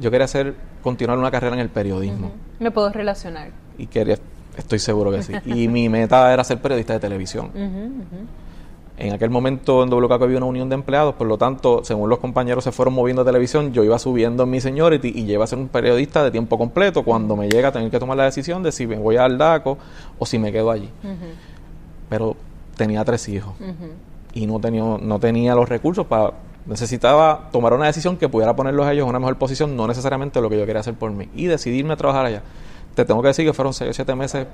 yo 0.00 0.10
quería 0.10 0.24
hacer, 0.24 0.54
continuar 0.82 1.16
una 1.16 1.30
carrera 1.30 1.54
en 1.54 1.60
el 1.60 1.68
periodismo. 1.68 2.32
Me 2.58 2.72
puedo 2.72 2.90
relacionar. 2.90 3.50
Y 3.78 3.86
quería, 3.86 4.18
estoy 4.56 4.80
seguro 4.80 5.12
que 5.12 5.22
sí. 5.22 5.32
Y 5.44 5.68
mi 5.68 5.88
meta 5.88 6.32
era 6.32 6.42
ser 6.42 6.60
periodista 6.60 6.94
de 6.94 6.98
televisión. 6.98 7.52
En 8.96 9.12
aquel 9.12 9.30
momento 9.30 9.84
en 9.84 9.90
WKQ 9.90 10.22
había 10.22 10.38
una 10.38 10.46
unión 10.46 10.68
de 10.68 10.74
empleados, 10.74 11.14
por 11.14 11.28
lo 11.28 11.38
tanto, 11.38 11.84
según 11.84 12.10
los 12.10 12.18
compañeros 12.18 12.64
se 12.64 12.72
fueron 12.72 12.94
moviendo 12.94 13.22
a 13.22 13.24
televisión, 13.24 13.72
yo 13.72 13.84
iba 13.84 13.98
subiendo 14.00 14.42
en 14.42 14.50
mi 14.50 14.60
seniority 14.60 15.08
y 15.08 15.24
llegué 15.24 15.42
a 15.42 15.46
ser 15.46 15.58
un 15.60 15.68
periodista 15.68 16.24
de 16.24 16.32
tiempo 16.32 16.58
completo 16.58 17.04
cuando 17.04 17.36
me 17.36 17.48
llega 17.48 17.68
a 17.68 17.72
tener 17.72 17.92
que 17.92 18.00
tomar 18.00 18.16
la 18.16 18.24
decisión 18.24 18.64
de 18.64 18.72
si 18.72 18.88
me 18.88 18.96
voy 18.96 19.16
al 19.16 19.38
DACO 19.38 19.78
o 20.18 20.26
si 20.26 20.38
me 20.38 20.50
quedo 20.50 20.72
allí. 20.72 20.90
Pero 22.08 22.36
tenía 22.76 23.04
tres 23.04 23.28
hijos 23.28 23.54
y 24.34 24.46
no 24.46 24.60
tenía, 24.60 24.82
no 25.00 25.18
tenía 25.18 25.54
los 25.54 25.68
recursos 25.68 26.06
para... 26.06 26.32
Necesitaba 26.66 27.50
tomar 27.52 27.74
una 27.74 27.86
decisión 27.86 28.16
que 28.16 28.26
pudiera 28.28 28.56
ponerlos 28.56 28.86
a 28.86 28.92
ellos 28.92 29.04
en 29.04 29.10
una 29.10 29.18
mejor 29.18 29.36
posición, 29.36 29.76
no 29.76 29.86
necesariamente 29.86 30.40
lo 30.40 30.48
que 30.48 30.58
yo 30.58 30.64
quería 30.64 30.80
hacer 30.80 30.94
por 30.94 31.10
mí, 31.10 31.28
y 31.34 31.44
decidirme 31.44 31.92
a 31.92 31.96
trabajar 31.96 32.24
allá. 32.24 32.42
Te 32.94 33.04
tengo 33.04 33.20
que 33.20 33.28
decir 33.28 33.44
que 33.44 33.52
fueron 33.52 33.74
seis 33.74 33.90
o 33.90 33.92
siete 33.92 34.14
meses 34.14 34.46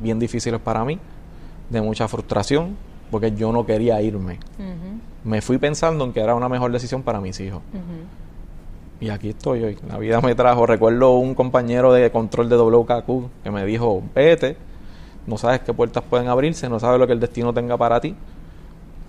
bien 0.00 0.18
difíciles 0.18 0.60
para 0.60 0.84
mí, 0.84 0.98
de 1.68 1.80
mucha 1.82 2.06
frustración, 2.06 2.76
porque 3.10 3.32
yo 3.32 3.50
no 3.50 3.66
quería 3.66 4.00
irme. 4.00 4.38
Me 5.24 5.42
fui 5.42 5.58
pensando 5.58 6.04
en 6.04 6.12
que 6.12 6.20
era 6.20 6.36
una 6.36 6.48
mejor 6.48 6.70
decisión 6.70 7.02
para 7.02 7.20
mis 7.20 7.40
hijos. 7.40 7.62
Y 9.00 9.08
aquí 9.10 9.30
estoy 9.30 9.64
hoy. 9.64 9.78
La 9.88 9.98
vida 9.98 10.20
me 10.20 10.34
trajo. 10.34 10.66
Recuerdo 10.66 11.16
un 11.16 11.34
compañero 11.34 11.92
de 11.92 12.10
control 12.10 12.48
de 12.48 12.56
WKQ 12.56 13.42
que 13.42 13.50
me 13.50 13.66
dijo, 13.66 14.02
vete, 14.14 14.56
no 15.26 15.36
sabes 15.36 15.60
qué 15.60 15.74
puertas 15.74 16.04
pueden 16.08 16.28
abrirse, 16.28 16.68
no 16.68 16.78
sabes 16.78 17.00
lo 17.00 17.06
que 17.08 17.12
el 17.12 17.20
destino 17.20 17.52
tenga 17.52 17.76
para 17.76 18.00
ti. 18.00 18.14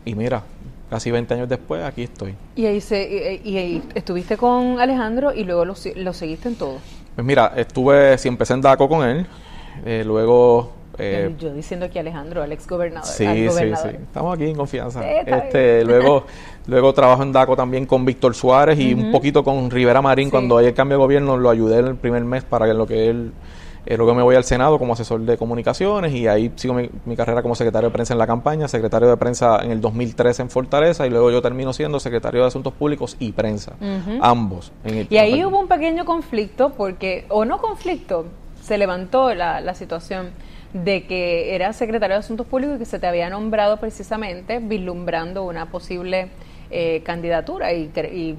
Y 0.08 0.16
mira, 0.16 0.42
casi 0.90 1.12
20 1.12 1.34
años 1.34 1.50
después, 1.50 1.84
aquí 1.84 2.04
estoy. 2.04 2.34
Y 2.56 2.66
ahí, 2.66 2.80
se, 2.80 3.42
y, 3.44 3.58
ahí 3.58 3.84
estuviste 3.94 4.38
con 4.38 4.80
Alejandro 4.80 5.34
y 5.34 5.44
luego 5.44 5.66
lo, 5.66 5.76
lo 5.96 6.14
seguiste 6.14 6.48
en 6.48 6.56
todo. 6.56 6.78
Pues 7.14 7.28
mira, 7.28 7.52
estuve, 7.58 8.18
si 8.18 8.30
empecé 8.30 8.54
en 8.54 8.62
DACO 8.62 8.88
con 8.88 9.06
él, 9.06 9.26
eh, 9.86 10.04
luego... 10.06 10.72
eh, 10.98 11.36
yo 11.38 11.54
diciendo 11.54 11.88
aquí 11.88 12.00
Alejandro, 12.00 12.42
al 12.42 12.54
ex 12.54 12.66
gobernador. 12.66 13.06
Sí, 13.06 13.26
al 13.26 13.36
sí, 13.36 13.48
gobernador. 13.48 13.92
sí. 13.92 13.98
Estamos 14.02 14.36
aquí 14.36 14.46
en 14.46 14.56
confianza. 14.56 15.02
Sí, 15.02 15.10
este, 15.26 15.84
luego, 15.86 16.26
luego 16.68 16.94
trabajo 16.94 17.22
en 17.24 17.34
DACO 17.34 17.58
también 17.58 17.86
con 17.86 18.06
Víctor 18.06 18.34
Suárez 18.34 18.80
y 18.80 18.94
un 18.94 19.12
poquito 19.12 19.44
con 19.44 19.70
Rivera 19.70 20.02
Marín. 20.02 20.28
Sí. 20.28 20.32
Cuando 20.32 20.58
hay 20.58 20.68
el 20.68 20.74
cambio 20.74 21.00
de 21.00 21.04
gobierno, 21.04 21.36
lo 21.36 21.50
ayudé 21.50 21.80
en 21.80 21.88
el 21.88 21.96
primer 21.96 22.24
mes 22.24 22.46
para 22.46 22.66
que 22.66 22.72
en 22.72 22.78
lo 22.78 22.88
que 22.88 23.10
él. 23.10 23.34
Eh, 23.90 23.96
luego 23.98 24.14
me 24.14 24.22
voy 24.22 24.36
al 24.36 24.44
Senado 24.44 24.78
como 24.78 24.94
asesor 24.94 25.22
de 25.22 25.38
comunicaciones 25.38 26.14
y 26.14 26.28
ahí 26.28 26.52
sigo 26.56 26.74
mi, 26.74 26.90
mi 27.06 27.16
carrera 27.16 27.42
como 27.42 27.56
secretario 27.56 27.90
de 27.90 27.94
prensa 27.94 28.14
en 28.14 28.20
la 28.20 28.28
campaña, 28.28 28.68
secretario 28.68 29.08
de 29.08 29.16
prensa 29.18 29.60
en 29.64 29.72
el 29.72 29.80
2013 29.82 30.42
en 30.44 30.50
Fortaleza 30.50 31.08
y 31.08 31.10
luego 31.10 31.32
yo 31.32 31.42
termino 31.42 31.72
siendo 31.74 32.00
secretario 32.00 32.42
de 32.42 32.48
Asuntos 32.48 32.74
Públicos 32.74 33.16
y 33.20 33.32
prensa, 33.32 33.74
ambos. 34.22 34.72
en 34.84 34.96
el- 34.98 35.08
Y 35.10 35.18
ahí 35.18 35.44
hubo 35.46 35.60
un 35.60 35.68
pequeño 35.68 36.06
conflicto, 36.06 36.74
porque, 36.76 37.26
o 37.30 37.46
no 37.46 37.60
conflicto, 37.60 38.26
se 38.62 38.78
levantó 38.78 39.34
la, 39.34 39.62
la 39.62 39.74
situación 39.74 40.32
de 40.74 41.06
que 41.06 41.56
era 41.56 41.72
secretario 41.72 42.16
de 42.16 42.20
Asuntos 42.20 42.46
Públicos 42.46 42.76
y 42.76 42.80
que 42.80 42.86
se 42.86 43.00
te 43.00 43.08
había 43.08 43.30
nombrado 43.30 43.78
precisamente 43.78 44.60
vislumbrando 44.60 45.44
una 45.46 45.68
posible 45.68 46.28
eh, 46.70 47.02
candidatura 47.06 47.72
y, 47.72 47.90
y 48.14 48.36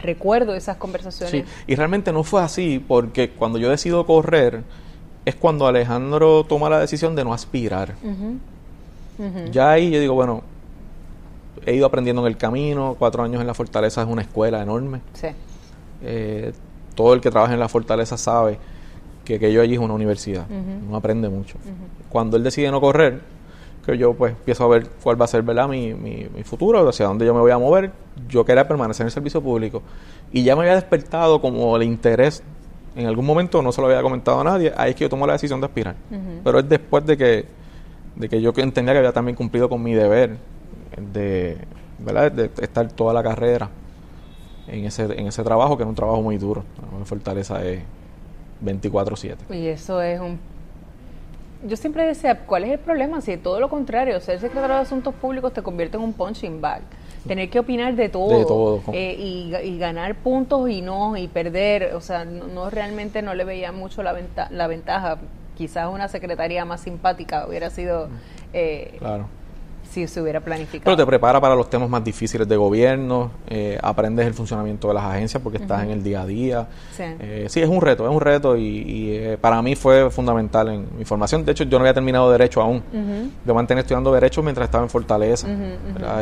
recuerdo 0.00 0.54
esas 0.54 0.76
conversaciones. 0.76 1.44
Sí, 1.44 1.44
y 1.66 1.74
realmente 1.74 2.12
no 2.12 2.22
fue 2.22 2.40
así, 2.42 2.78
porque 2.86 3.30
cuando 3.30 3.58
yo 3.58 3.68
decido 3.68 4.06
correr, 4.06 4.62
es 5.24 5.34
cuando 5.36 5.66
Alejandro 5.66 6.44
toma 6.44 6.68
la 6.68 6.80
decisión 6.80 7.14
de 7.14 7.24
no 7.24 7.32
aspirar. 7.32 7.94
Ya 9.52 9.70
ahí 9.70 9.90
yo 9.90 10.00
digo, 10.00 10.14
bueno, 10.14 10.42
he 11.64 11.74
ido 11.74 11.86
aprendiendo 11.86 12.22
en 12.22 12.28
el 12.28 12.36
camino. 12.36 12.96
Cuatro 12.98 13.22
años 13.22 13.40
en 13.40 13.46
la 13.46 13.54
Fortaleza 13.54 14.02
es 14.02 14.08
una 14.08 14.22
escuela 14.22 14.62
enorme. 14.62 15.00
Sí. 15.14 15.28
Eh, 16.02 16.52
todo 16.94 17.14
el 17.14 17.20
que 17.20 17.30
trabaja 17.30 17.54
en 17.54 17.60
la 17.60 17.68
Fortaleza 17.68 18.16
sabe 18.16 18.58
que, 19.24 19.38
que 19.38 19.52
yo 19.52 19.62
allí 19.62 19.74
es 19.74 19.80
una 19.80 19.94
universidad. 19.94 20.46
Uno 20.50 20.96
aprende 20.96 21.28
mucho. 21.28 21.56
Cuando 22.08 22.36
él 22.36 22.42
decide 22.42 22.70
no 22.70 22.80
correr, 22.80 23.20
que 23.86 23.96
yo 23.98 24.14
pues 24.14 24.32
empiezo 24.32 24.64
a 24.64 24.68
ver 24.68 24.88
cuál 25.02 25.20
va 25.20 25.24
a 25.24 25.28
ser 25.28 25.42
¿verdad? 25.42 25.68
Mi, 25.68 25.92
mi, 25.94 26.26
mi 26.34 26.42
futuro, 26.44 26.88
hacia 26.88 27.06
dónde 27.06 27.26
yo 27.26 27.34
me 27.34 27.40
voy 27.40 27.50
a 27.50 27.58
mover. 27.58 27.92
Yo 28.28 28.44
quería 28.44 28.66
permanecer 28.66 29.04
en 29.04 29.08
el 29.08 29.12
servicio 29.12 29.40
público. 29.40 29.82
Y 30.32 30.42
ya 30.42 30.56
me 30.56 30.62
había 30.62 30.74
despertado 30.74 31.40
como 31.40 31.76
el 31.76 31.84
interés 31.84 32.42
en 32.94 33.06
algún 33.06 33.24
momento 33.24 33.62
no 33.62 33.72
se 33.72 33.80
lo 33.80 33.86
había 33.86 34.02
comentado 34.02 34.40
a 34.40 34.44
nadie, 34.44 34.72
ahí 34.76 34.90
es 34.90 34.96
que 34.96 35.04
yo 35.04 35.08
tomo 35.08 35.26
la 35.26 35.34
decisión 35.34 35.60
de 35.60 35.66
aspirar. 35.66 35.94
Pero 36.44 36.58
es 36.58 36.68
después 36.68 37.04
de 37.06 37.16
que, 37.16 37.46
de 38.16 38.28
que 38.28 38.40
yo 38.40 38.52
entendía 38.56 38.92
que 38.94 38.98
había 38.98 39.12
también 39.12 39.36
cumplido 39.36 39.68
con 39.68 39.82
mi 39.82 39.94
deber 39.94 40.36
de, 41.12 41.58
¿verdad? 41.98 42.32
de 42.32 42.50
estar 42.60 42.90
toda 42.92 43.14
la 43.14 43.22
carrera 43.22 43.70
en 44.68 44.84
ese, 44.84 45.04
en 45.04 45.26
ese 45.26 45.42
trabajo, 45.42 45.76
que 45.76 45.82
es 45.82 45.88
un 45.88 45.94
trabajo 45.94 46.22
muy 46.22 46.38
duro. 46.38 46.64
La 46.98 47.04
fortaleza 47.04 47.64
es 47.64 47.80
24-7. 48.64 49.36
Y 49.50 49.66
eso 49.66 50.00
es 50.00 50.20
un... 50.20 50.38
Yo 51.64 51.76
siempre 51.76 52.04
decía, 52.04 52.40
¿cuál 52.40 52.64
es 52.64 52.72
el 52.72 52.78
problema? 52.80 53.20
Si 53.20 53.36
todo 53.36 53.60
lo 53.60 53.68
contrario, 53.68 54.18
ser 54.20 54.40
secretario 54.40 54.76
de 54.76 54.82
Asuntos 54.82 55.14
Públicos 55.14 55.52
te 55.52 55.62
convierte 55.62 55.96
en 55.96 56.02
un 56.02 56.12
punching 56.12 56.60
bag 56.60 56.82
tener 57.26 57.50
que 57.50 57.58
opinar 57.60 57.94
de 57.94 58.08
todo, 58.08 58.38
De 58.38 58.44
todo. 58.44 58.82
eh, 58.92 59.14
y, 59.18 59.54
y 59.62 59.78
ganar 59.78 60.14
puntos 60.16 60.68
y 60.70 60.80
no 60.82 61.16
y 61.16 61.28
perder 61.28 61.94
o 61.94 62.00
sea 62.00 62.24
no, 62.24 62.46
no 62.48 62.68
realmente 62.70 63.22
no 63.22 63.34
le 63.34 63.44
veía 63.44 63.70
mucho 63.72 64.02
la, 64.02 64.12
venta, 64.12 64.48
la 64.50 64.66
ventaja 64.66 65.18
quizás 65.56 65.88
una 65.92 66.08
secretaría 66.08 66.64
más 66.64 66.80
simpática 66.80 67.46
hubiera 67.46 67.70
sido 67.70 68.08
eh, 68.52 68.96
Claro. 68.98 69.26
Si 69.92 70.06
se 70.08 70.22
hubiera 70.22 70.40
planificado 70.40 70.84
Pero 70.84 70.96
te 70.96 71.04
prepara 71.06 71.40
para 71.40 71.54
los 71.54 71.68
temas 71.68 71.88
más 71.88 72.02
difíciles 72.02 72.48
de 72.48 72.56
gobierno, 72.56 73.30
eh, 73.48 73.78
aprendes 73.82 74.26
el 74.26 74.34
funcionamiento 74.34 74.88
de 74.88 74.94
las 74.94 75.04
agencias 75.04 75.42
porque 75.42 75.58
estás 75.58 75.82
en 75.84 75.90
el 75.90 76.02
día 76.02 76.22
a 76.22 76.26
día. 76.26 76.66
Sí. 76.96 77.02
Eh, 77.20 77.46
sí, 77.48 77.60
es 77.60 77.68
un 77.68 77.80
reto, 77.80 78.04
es 78.08 78.10
un 78.14 78.20
reto 78.20 78.56
y, 78.56 78.62
y, 78.66 79.10
eh, 79.16 79.38
para 79.40 79.60
mí 79.62 79.76
fue 79.76 80.10
fundamental 80.10 80.68
en 80.68 80.86
mi 80.98 81.04
formación. 81.04 81.44
De 81.44 81.52
hecho, 81.52 81.64
yo 81.64 81.78
no 81.78 81.82
había 81.84 81.94
terminado 81.94 82.30
Derecho 82.32 82.62
aún. 82.62 82.82
Yo 83.46 83.54
mantenía 83.54 83.82
estudiando 83.82 84.12
Derecho 84.12 84.42
mientras 84.42 84.66
estaba 84.66 84.82
en 84.84 84.90
Fortaleza. 84.90 85.46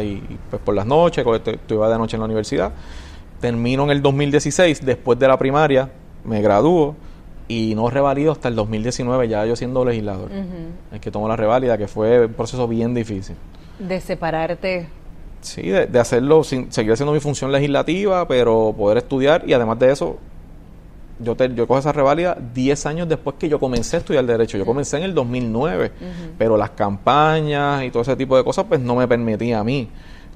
Y, 0.02 0.04
y, 0.04 0.38
pues 0.50 0.60
por 0.62 0.74
las 0.74 0.86
noches, 0.86 1.22
cuando 1.24 1.44
estu- 1.44 1.54
estudiaba 1.54 1.90
de 1.90 1.98
noche 1.98 2.16
en 2.16 2.20
la 2.20 2.26
universidad. 2.26 2.72
Termino 3.40 3.84
en 3.84 3.90
el 3.90 4.02
2016, 4.02 4.84
después 4.84 5.18
de 5.18 5.26
la 5.28 5.38
primaria, 5.38 5.88
me 6.24 6.42
gradúo 6.42 6.94
y 7.48 7.74
no 7.74 7.88
revalido 7.88 8.32
hasta 8.32 8.48
el 8.48 8.54
2019, 8.54 9.28
ya 9.28 9.44
yo 9.46 9.56
siendo 9.56 9.84
legislador. 9.84 10.30
Es 10.92 11.00
que 11.00 11.10
tomo 11.10 11.26
la 11.26 11.36
revalida, 11.36 11.78
que 11.78 11.88
fue 11.88 12.26
un 12.26 12.32
proceso 12.34 12.68
bien 12.68 12.92
difícil. 12.94 13.36
De 13.80 14.00
separarte 14.00 14.88
Sí, 15.40 15.62
de, 15.62 15.86
de 15.86 15.98
hacerlo, 15.98 16.44
sin, 16.44 16.70
seguir 16.70 16.92
haciendo 16.92 17.12
mi 17.12 17.20
función 17.20 17.50
legislativa, 17.50 18.28
pero 18.28 18.74
poder 18.76 18.98
estudiar 18.98 19.42
y 19.46 19.54
además 19.54 19.78
de 19.78 19.90
eso, 19.90 20.18
yo, 21.18 21.34
te, 21.34 21.52
yo 21.54 21.66
cojo 21.66 21.80
esa 21.80 21.92
reválida 21.92 22.36
10 22.54 22.86
años 22.86 23.08
después 23.08 23.36
que 23.38 23.48
yo 23.48 23.58
comencé 23.58 23.96
a 23.96 23.98
estudiar 24.00 24.24
Derecho. 24.24 24.58
Yo 24.58 24.66
comencé 24.66 24.98
en 24.98 25.04
el 25.04 25.14
2009, 25.14 25.92
pero 26.38 26.56
las 26.56 26.70
campañas 26.70 27.84
y 27.84 27.90
todo 27.90 28.02
ese 28.02 28.16
tipo 28.16 28.36
de 28.36 28.44
cosas 28.44 28.66
pues 28.68 28.80
no 28.80 28.96
me 28.96 29.08
permitía 29.08 29.60
a 29.60 29.64
mí 29.64 29.88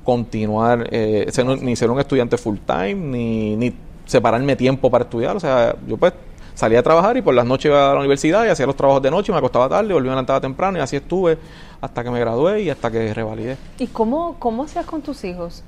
continuar, 0.04 0.88
eh, 0.90 1.26
ser 1.30 1.46
ni 1.46 1.76
ser 1.76 1.90
un 1.90 1.98
estudiante 1.98 2.36
full 2.36 2.58
time, 2.66 2.94
ni, 2.94 3.56
ni 3.56 3.74
separarme 4.04 4.56
tiempo 4.56 4.90
para 4.90 5.04
estudiar. 5.04 5.36
O 5.36 5.40
sea, 5.40 5.74
yo 5.86 5.96
pues 5.96 6.12
salía 6.54 6.80
a 6.80 6.82
trabajar 6.82 7.16
y 7.16 7.22
por 7.22 7.34
las 7.34 7.46
noches 7.46 7.66
iba 7.66 7.90
a 7.90 7.94
la 7.94 8.00
universidad 8.00 8.44
y 8.46 8.48
hacía 8.48 8.66
los 8.66 8.76
trabajos 8.76 9.02
de 9.02 9.10
noche, 9.10 9.32
me 9.32 9.38
acostaba 9.38 9.68
tarde, 9.68 9.92
volvía 9.92 10.12
a 10.12 10.14
levantar 10.14 10.40
temprano 10.40 10.78
y 10.78 10.80
así 10.80 10.96
estuve 10.96 11.38
hasta 11.84 12.02
que 12.02 12.10
me 12.10 12.18
gradué 12.20 12.62
y 12.62 12.70
hasta 12.70 12.90
que 12.90 13.12
revalidé. 13.12 13.56
y 13.78 13.86
cómo 13.88 14.36
cómo 14.38 14.64
hacías 14.64 14.86
con 14.86 15.02
tus 15.02 15.22
hijos 15.24 15.62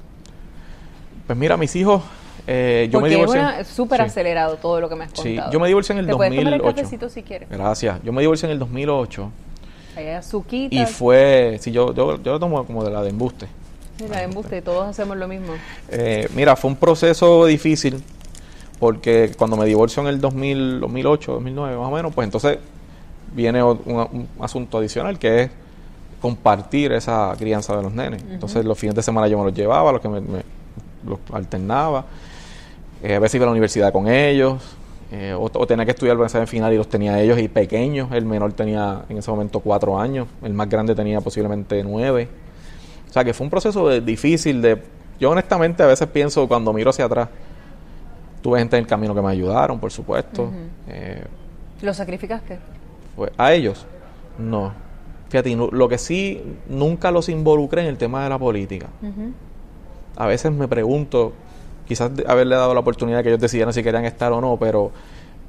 Pues 1.26 1.38
mira, 1.38 1.57
mis 1.57 1.74
hijos, 1.76 2.02
eh, 2.46 2.88
yo 2.90 3.00
me 3.00 3.09
porque 3.09 3.16
divorcié. 3.16 3.61
es 3.61 3.66
súper 3.68 3.98
Sí. 4.00 4.07
acelerado 4.07 4.57
todo 4.57 4.81
lo 4.81 4.88
que 4.88 4.94
me 4.96 5.05
has 5.05 5.11
Sí, 5.12 5.35
contado 5.37 5.52
yo 5.52 5.61
me 5.61 5.66
divorcié 5.68 5.92
en 5.94 5.98
el 6.00 6.07
Te 6.07 6.14
puedes 6.14 6.33
tomar 6.33 6.52
el 6.55 6.59
2008. 6.61 6.76
cafecito 6.76 7.09
si 7.09 7.22
quieres 7.22 7.48
Gracias. 7.50 8.02
Yo 8.02 8.12
me 8.12 8.20
divorcié 8.22 8.46
en 8.46 8.52
el 8.52 8.59
2008 8.59 9.31
hay 9.96 10.09
azuquitas 10.09 10.90
y 10.90 10.92
fue, 10.92 11.59
sí, 11.61 11.72
yo, 11.72 11.92
yo, 11.94 12.22
yo 12.22 12.33
lo 12.33 12.38
tomo 12.38 12.64
como 12.66 12.85
de 12.85 12.90
la 12.90 13.02
de 13.02 13.11
embuste. 13.11 13.48
mira 14.00 14.22
embuste 14.22 14.61
todos 14.62 14.87
hacemos 14.88 15.16
lo 15.16 15.26
mismo 15.29 15.55
Eh, 15.90 16.29
mira, 16.35 16.55
fue 16.57 16.70
un 16.70 16.76
proceso 16.76 17.46
difícil 17.46 18.02
porque 18.79 19.33
cuando 19.38 19.57
me 19.57 19.64
divorcio 19.64 20.02
en 20.02 20.09
el 20.09 20.20
2000, 20.20 20.81
2008, 20.81 21.33
2009 21.33 21.76
más 21.79 21.88
o 21.88 21.90
menos, 21.90 22.14
pues 22.14 22.26
entonces 22.26 22.59
viene 23.35 23.62
o- 23.62 23.79
un, 23.87 23.96
un 23.96 24.29
asunto 24.44 24.79
adicional 24.79 25.18
que 25.18 25.42
es 25.44 25.50
compartir 26.20 26.92
esa 26.92 27.35
crianza 27.38 27.76
de 27.76 27.83
los 27.83 27.92
nenes. 27.92 28.22
Entonces 28.31 28.64
los 28.64 28.79
fines 28.79 28.94
de 28.94 29.02
semana 29.02 29.29
yo 29.29 29.38
me 29.38 29.44
los 29.44 29.55
llevaba, 29.55 29.92
los 29.92 30.00
que 30.00 30.09
me, 30.09 30.20
me- 30.20 30.44
los 31.07 31.18
alternaba. 31.33 32.05
Eh, 33.02 33.14
a 33.14 33.18
veces 33.20 33.37
iba 33.37 33.44
a 33.44 33.46
la 33.46 33.52
universidad 33.52 33.92
con 33.92 34.09
ellos. 34.09 34.62
eh, 35.12 35.35
o, 35.38 35.44
o 35.44 35.66
tenía 35.66 35.85
que 35.85 35.92
estudiar 35.92 36.16
el 36.16 36.22
examen 36.24 36.48
final 36.48 36.72
y 36.72 36.76
los 36.79 36.88
tenía 36.88 37.20
ellos 37.20 37.38
y 37.38 37.46
pequeños. 37.48 38.11
El 38.12 38.24
menor 38.24 38.52
tenía 38.55 39.05
en 39.09 39.18
ese 39.18 39.31
momento 39.31 39.61
cuatro 39.61 40.00
años. 40.00 40.26
El 40.42 40.52
más 40.55 40.68
grande 40.68 40.94
tenía 40.94 41.20
posiblemente 41.20 41.83
nueve. 41.85 42.29
O 43.09 43.12
sea 43.12 43.22
que 43.22 43.33
fue 43.33 43.44
un 43.44 43.50
proceso 43.50 43.88
de- 43.88 44.00
difícil 44.00 44.61
de... 44.62 44.83
Yo 45.20 45.31
honestamente 45.31 45.83
a 45.83 45.87
veces 45.87 46.09
pienso 46.09 46.46
cuando 46.48 46.72
miro 46.72 46.90
hacia 46.90 47.05
atrás, 47.05 47.29
tuve 48.42 48.59
gente 48.59 48.76
en 48.76 48.83
el 48.83 48.87
camino 48.88 49.14
que 49.14 49.22
me 49.22 49.31
ayudaron, 49.31 49.79
por 49.79 49.90
supuesto. 49.92 50.50
Eh, 50.88 51.22
lo 51.83 51.94
sacrificaste 51.94 52.59
pues, 53.14 53.31
a 53.38 53.52
ellos, 53.52 53.87
no. 54.38 54.72
Fíjate, 55.28 55.56
lo 55.56 55.88
que 55.88 55.98
sí, 55.98 56.42
nunca 56.68 57.10
los 57.10 57.28
involucré 57.28 57.82
en 57.82 57.88
el 57.88 57.96
tema 57.98 58.22
de 58.22 58.30
la 58.30 58.38
política. 58.38 58.88
A 60.16 60.26
veces 60.26 60.52
me 60.52 60.68
pregunto, 60.68 61.32
quizás 61.86 62.10
haberle 62.26 62.54
dado 62.56 62.74
la 62.74 62.80
oportunidad 62.80 63.18
de 63.18 63.22
que 63.24 63.28
ellos 63.30 63.40
decidieran 63.40 63.74
si 63.74 63.82
querían 63.82 64.04
estar 64.04 64.32
o 64.32 64.40
no, 64.40 64.56
pero, 64.56 64.92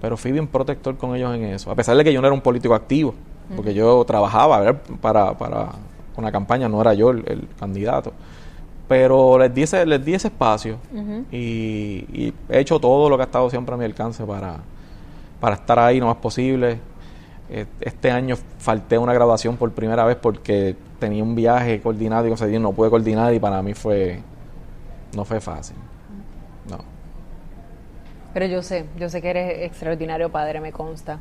pero 0.02 0.18
fui 0.18 0.32
bien 0.32 0.48
protector 0.48 0.98
con 0.98 1.16
ellos 1.16 1.34
en 1.36 1.46
eso. 1.46 1.72
A 1.72 1.76
pesar 1.76 1.96
de 1.96 2.04
que 2.04 2.12
yo 2.12 2.22
no 2.22 2.28
era 2.28 2.34
un 2.34 2.42
político 2.42 2.74
activo, 2.74 3.14
porque 3.56 3.74
yo 3.74 4.04
trabajaba 4.06 4.60
¿verdad? 4.60 4.82
para, 5.00 5.38
para 5.38 5.70
una 6.18 6.32
campaña, 6.32 6.68
no 6.68 6.82
era 6.82 6.94
yo 6.94 7.12
el, 7.12 7.24
el 7.28 7.48
candidato. 7.60 8.12
Pero 8.88 9.38
les 9.38 9.54
di 9.54 9.64
ese, 9.64 9.86
les 9.86 10.04
di 10.04 10.14
ese 10.14 10.30
espacio 10.30 10.78
y, 11.32 11.38
y 12.12 12.34
he 12.50 12.60
hecho 12.60 12.80
todo 12.80 13.10
lo 13.10 13.18
que 13.18 13.24
ha 13.24 13.26
estado 13.26 13.50
siempre 13.50 13.76
a 13.76 13.78
mi 13.78 13.86
alcance 13.86 14.24
para, 14.24 14.58
para 15.40 15.56
estar 15.56 15.78
ahí 15.78 16.00
lo 16.00 16.08
más 16.08 16.16
posible. 16.18 16.80
Eh, 17.50 17.66
Este 17.82 18.12
año 18.12 18.36
falté 18.60 18.96
a 18.96 19.00
una 19.00 19.14
graduación 19.14 19.56
por 19.58 19.72
primera 19.72 20.04
vez 20.06 20.18
porque 20.18 20.76
tenía 21.00 21.24
un 21.24 21.36
viaje 21.36 21.80
coordinado 21.82 22.28
y 22.28 22.34
así, 22.34 22.60
no 22.60 22.72
pude 22.74 22.90
coordinar 22.90 23.34
y 23.34 23.40
para 23.40 23.62
mí 23.62 23.74
fue 23.74 24.20
no 25.16 25.24
fue 25.26 25.40
fácil. 25.40 25.76
No. 26.70 26.78
Pero 28.34 28.46
yo 28.46 28.62
sé, 28.62 28.86
yo 29.00 29.10
sé 29.10 29.22
que 29.22 29.30
eres 29.30 29.60
extraordinario 29.66 30.30
padre, 30.32 30.60
me 30.62 30.72
consta. 30.72 31.20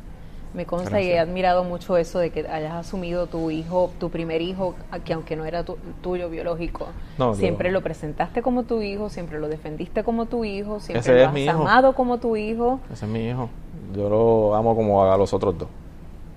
Me 0.53 0.65
consta 0.65 1.01
y 1.01 1.09
he 1.11 1.19
admirado 1.19 1.63
mucho 1.63 1.97
eso 1.97 2.19
de 2.19 2.29
que 2.31 2.47
hayas 2.47 2.73
asumido 2.73 3.27
tu 3.27 3.51
hijo, 3.51 3.91
tu 3.99 4.09
primer 4.09 4.41
hijo, 4.41 4.75
que 5.03 5.13
aunque 5.13 5.35
no 5.35 5.45
era 5.45 5.63
tu- 5.63 5.77
tuyo 6.01 6.29
biológico, 6.29 6.87
No, 7.17 7.31
yo- 7.33 7.35
siempre 7.35 7.69
lo 7.71 7.81
presentaste 7.81 8.41
como 8.41 8.63
tu 8.63 8.81
hijo, 8.81 9.09
siempre 9.09 9.39
lo 9.39 9.49
defendiste 9.49 10.03
como 10.03 10.25
tu 10.25 10.45
hijo, 10.45 10.79
siempre 10.79 10.99
Ese 11.01 11.15
lo 11.23 11.29
has 11.29 11.37
hijo. 11.37 11.51
amado 11.61 11.93
como 11.93 12.17
tu 12.17 12.35
hijo. 12.37 12.79
Ese 12.91 13.05
es 13.05 13.11
mi 13.11 13.27
hijo. 13.27 13.49
Yo 13.95 14.09
lo 14.09 14.55
amo 14.55 14.75
como 14.75 15.03
a 15.03 15.17
los 15.17 15.33
otros 15.33 15.57
dos. 15.57 15.67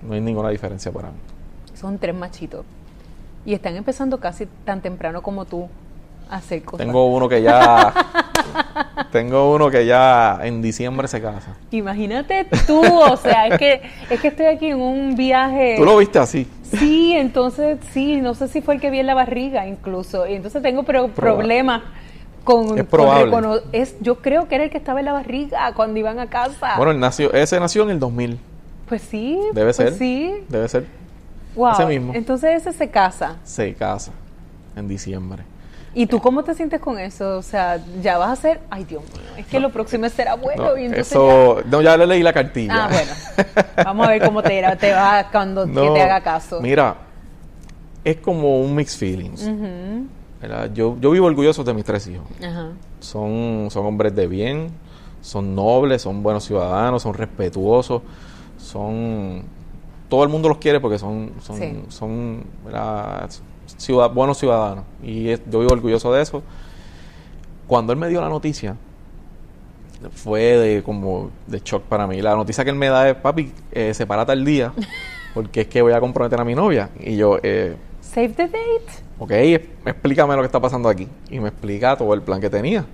No 0.03 0.15
hay 0.15 0.21
ninguna 0.21 0.51
diferencia 0.51 0.91
para 0.91 1.09
mí. 1.09 1.19
Son 1.75 1.99
tres 1.99 2.15
machitos. 2.15 2.65
Y 3.45 3.55
están 3.55 3.77
empezando 3.77 4.21
casi 4.21 4.47
tan 4.65 4.81
temprano 4.83 5.23
como 5.23 5.45
tú 5.45 5.69
a 6.29 6.37
hacer 6.37 6.63
cosas. 6.63 6.87
Tengo 6.87 7.07
uno 7.07 7.29
que 7.29 7.43
ya 7.43 7.93
tengo 9.13 9.55
uno 9.55 9.71
que 9.71 9.87
ya 9.87 10.39
en 10.43 10.63
diciembre 10.63 11.09
se 11.09 11.21
casa. 11.21 11.57
Imagínate 11.71 12.47
tú, 12.67 12.83
o 12.85 13.17
sea, 13.17 13.49
es 13.49 13.59
que, 13.59 13.83
es 14.11 14.21
que 14.21 14.29
estoy 14.29 14.47
aquí 14.47 14.67
en 14.69 14.81
un 14.81 15.17
viaje. 15.17 15.75
Tú 15.77 15.85
lo 15.85 15.97
viste 15.97 16.19
así. 16.19 16.47
Sí, 16.63 17.15
entonces 17.17 17.79
sí, 17.93 18.21
no 18.21 18.35
sé 18.35 18.49
si 18.49 18.61
fue 18.61 18.75
el 18.75 18.81
que 18.81 18.91
vi 18.91 19.01
en 19.01 19.07
la 19.07 19.15
barriga 19.15 19.67
incluso. 19.67 20.27
Y 20.27 20.35
entonces 20.35 20.63
tengo 20.63 20.85
pero 20.85 21.09
problemas 21.09 21.83
con, 22.45 22.79
Es 22.79 22.85
con 22.85 22.87
probable. 22.87 23.63
es, 23.73 23.97
yo 24.01 24.17
creo 24.17 24.49
que 24.49 24.55
era 24.55 24.65
el 24.65 24.71
que 24.71 24.79
estaba 24.79 25.01
en 25.01 25.07
la 25.07 25.13
barriga 25.13 25.73
cuando 25.75 25.99
iban 25.99 26.19
a 26.19 26.29
casa. 26.29 26.77
Bueno, 26.77 26.93
él 26.93 27.01
nació, 27.01 27.33
ese 27.33 27.59
nació 27.59 27.83
en 27.85 27.91
el 27.91 27.99
2000. 27.99 28.39
Pues 28.91 29.01
sí, 29.01 29.41
Debe 29.55 29.69
pues 29.69 29.77
ser. 29.77 29.95
Sí. 29.95 30.45
Debe 30.51 30.69
ser. 30.69 30.85
Wow. 31.57 31.73
Ese 31.73 31.87
mismo. 31.87 32.13
Entonces 32.15 32.61
ese 32.61 32.73
se 32.77 32.91
casa. 32.91 33.37
Se 33.45 33.73
casa 33.75 34.13
en 34.77 34.87
diciembre. 34.87 35.43
¿Y 35.95 36.07
tú 36.07 36.21
cómo 36.21 36.45
te 36.45 36.55
sientes 36.55 36.81
con 36.81 36.99
eso? 37.01 37.39
O 37.39 37.43
sea, 37.43 37.81
ya 38.01 38.17
vas 38.19 38.31
a 38.31 38.37
ser, 38.41 38.61
ay 38.71 38.85
Dios 38.85 39.03
mío, 39.03 39.23
es 39.39 39.47
que 39.47 39.59
lo 39.59 39.71
próximo 39.71 40.07
es 40.07 40.13
ser 40.13 40.29
abuelo 40.29 40.63
No, 40.71 40.79
y 40.79 40.85
entonces 40.85 41.09
eso, 41.11 41.63
no, 41.69 41.83
ya 41.83 41.97
le 41.97 42.07
leí 42.07 42.23
la 42.23 42.33
cartilla. 42.33 42.75
ya- 42.75 42.85
Ah, 42.85 42.89
bueno. 42.93 43.69
Vamos 43.85 44.07
a 44.07 44.11
ver 44.11 44.23
cómo 44.25 44.43
te, 44.43 44.55
irá- 44.61 44.77
te 44.77 44.93
va 44.93 45.27
cuando 45.33 45.65
que 45.73 45.73
te 45.73 46.01
haga 46.03 46.21
caso. 46.21 46.61
Mira, 46.61 46.95
es 48.05 48.17
como 48.19 48.61
un 48.61 48.75
mixed 48.77 48.99
feelings. 48.99 49.49
¿verdad? 50.41 50.71
Yo, 50.73 50.97
yo 51.01 51.11
vivo 51.11 51.27
orgulloso 51.27 51.65
de 51.65 51.75
mis 51.75 51.85
tres 51.85 52.07
hijos. 52.07 52.27
Ajá. 52.41 52.69
Son, 53.01 53.67
son 53.71 53.85
hombres 53.87 54.15
de 54.15 54.27
bien, 54.29 54.69
son 55.21 55.55
nobles, 55.57 56.03
son 56.03 56.23
buenos 56.23 56.45
ciudadanos, 56.45 57.03
son 57.03 57.15
respetuosos, 57.15 58.03
son... 58.61 59.43
Todo 60.09 60.25
el 60.25 60.29
mundo 60.29 60.49
los 60.49 60.59
quiere 60.59 60.81
porque 60.81 60.99
son, 60.99 61.33
son, 61.41 61.57
Sí. 61.57 61.83
son, 61.89 62.45
ciudad, 63.77 64.11
buenos 64.13 64.39
ciudadanos. 64.39 64.85
Y 65.03 65.29
es- 65.29 65.41
yo 65.49 65.61
vivo 65.61 65.73
orgulloso 65.73 66.13
de 66.13 66.23
eso. 66.23 66.43
Cuando 67.69 67.93
él 67.93 67.99
me 67.99 68.09
dio 68.09 68.21
la 68.21 68.29
noticia, 68.29 68.77
fue 70.13 70.41
de 70.41 70.83
como 70.83 71.31
de 71.47 71.61
shock 71.61 71.83
para 71.85 72.07
mí. 72.07 72.21
La 72.23 72.35
noticia 72.35 72.65
que 72.65 72.71
él 72.71 72.77
me 72.77 72.89
da 72.89 73.09
es, 73.11 73.15
papi, 73.17 73.53
eh, 73.71 73.95
sepárate 73.95 74.33
al 74.33 74.45
día, 74.45 74.73
porque 75.35 75.63
es 75.63 75.67
que 75.69 75.81
voy 75.83 75.93
a 75.93 76.01
comprometer 76.01 76.41
a 76.41 76.45
mi 76.45 76.55
novia. 76.55 76.91
Y 76.99 77.17
yo, 77.17 77.39
eh, 77.43 77.77
Save 78.01 78.31
the 78.31 78.45
date. 78.49 78.91
ok, 79.21 79.31
explícame 79.87 80.35
lo 80.35 80.43
que 80.43 80.47
está 80.47 80.59
pasando 80.61 80.89
aquí. 80.89 81.07
Y 81.31 81.39
me 81.39 81.49
explica 81.51 81.97
todo 81.97 82.13
el 82.15 82.23
plan 82.23 82.41
que 82.41 82.51
tenía. 82.51 82.85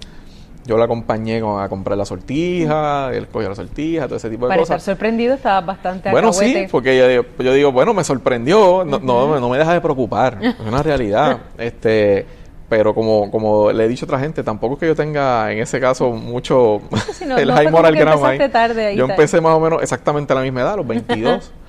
Yo 0.67 0.77
la 0.77 0.85
acompañé 0.87 1.41
con- 1.41 1.63
a 1.63 1.69
comprar 1.69 1.97
la 1.97 2.05
sortija, 2.05 3.11
él 3.15 3.29
cogió 3.29 3.49
la 3.49 3.55
sortija, 3.55 4.07
todo 4.07 4.17
ese 4.17 4.29
tipo 4.31 4.47
de 4.47 4.51
Para 4.51 4.63
estar 4.63 4.77
cosas. 4.79 4.85
sorprendido 4.85 5.35
estabas 5.35 5.65
bastante 5.65 6.11
Bueno, 6.11 6.33
sí, 6.33 6.67
porque 6.71 6.97
yo 6.99 7.07
digo, 7.09 7.25
yo 7.39 7.53
digo, 7.53 7.73
bueno, 7.73 7.95
me 7.95 8.03
sorprendió, 8.03 8.85
no, 8.85 8.99
no, 8.99 9.39
no 9.39 9.49
me 9.49 9.59
deja 9.59 9.73
de 9.75 9.81
preocupar, 9.81 10.39
es 10.43 10.55
una 10.67 10.83
realidad. 10.83 11.39
este 11.57 12.27
Pero 12.69 12.95
como, 12.95 13.31
como 13.31 13.71
le 13.71 13.85
he 13.85 13.89
dicho 13.89 14.05
a 14.05 14.07
otra 14.07 14.19
gente, 14.19 14.43
tampoco 14.43 14.75
es 14.75 14.81
que 14.81 14.87
yo 14.89 14.97
tenga 14.97 15.53
en 15.53 15.61
ese 15.61 15.79
caso 15.79 16.11
mucho 16.11 16.81
no, 17.27 17.37
el 17.39 17.47
no 17.49 17.55
high 17.55 17.71
moral 17.71 17.95
que 17.95 18.03
ahí. 18.03 18.51
tarde 18.51 18.87
ahí, 18.87 18.97
Yo 18.97 19.05
empecé 19.05 19.41
más 19.41 19.53
o 19.55 19.61
menos 19.61 19.81
exactamente 19.83 20.33
a 20.33 20.37
la 20.37 20.43
misma 20.43 20.63
edad, 20.63 20.73
a 20.73 20.77
los 20.77 20.87
22. 20.87 21.53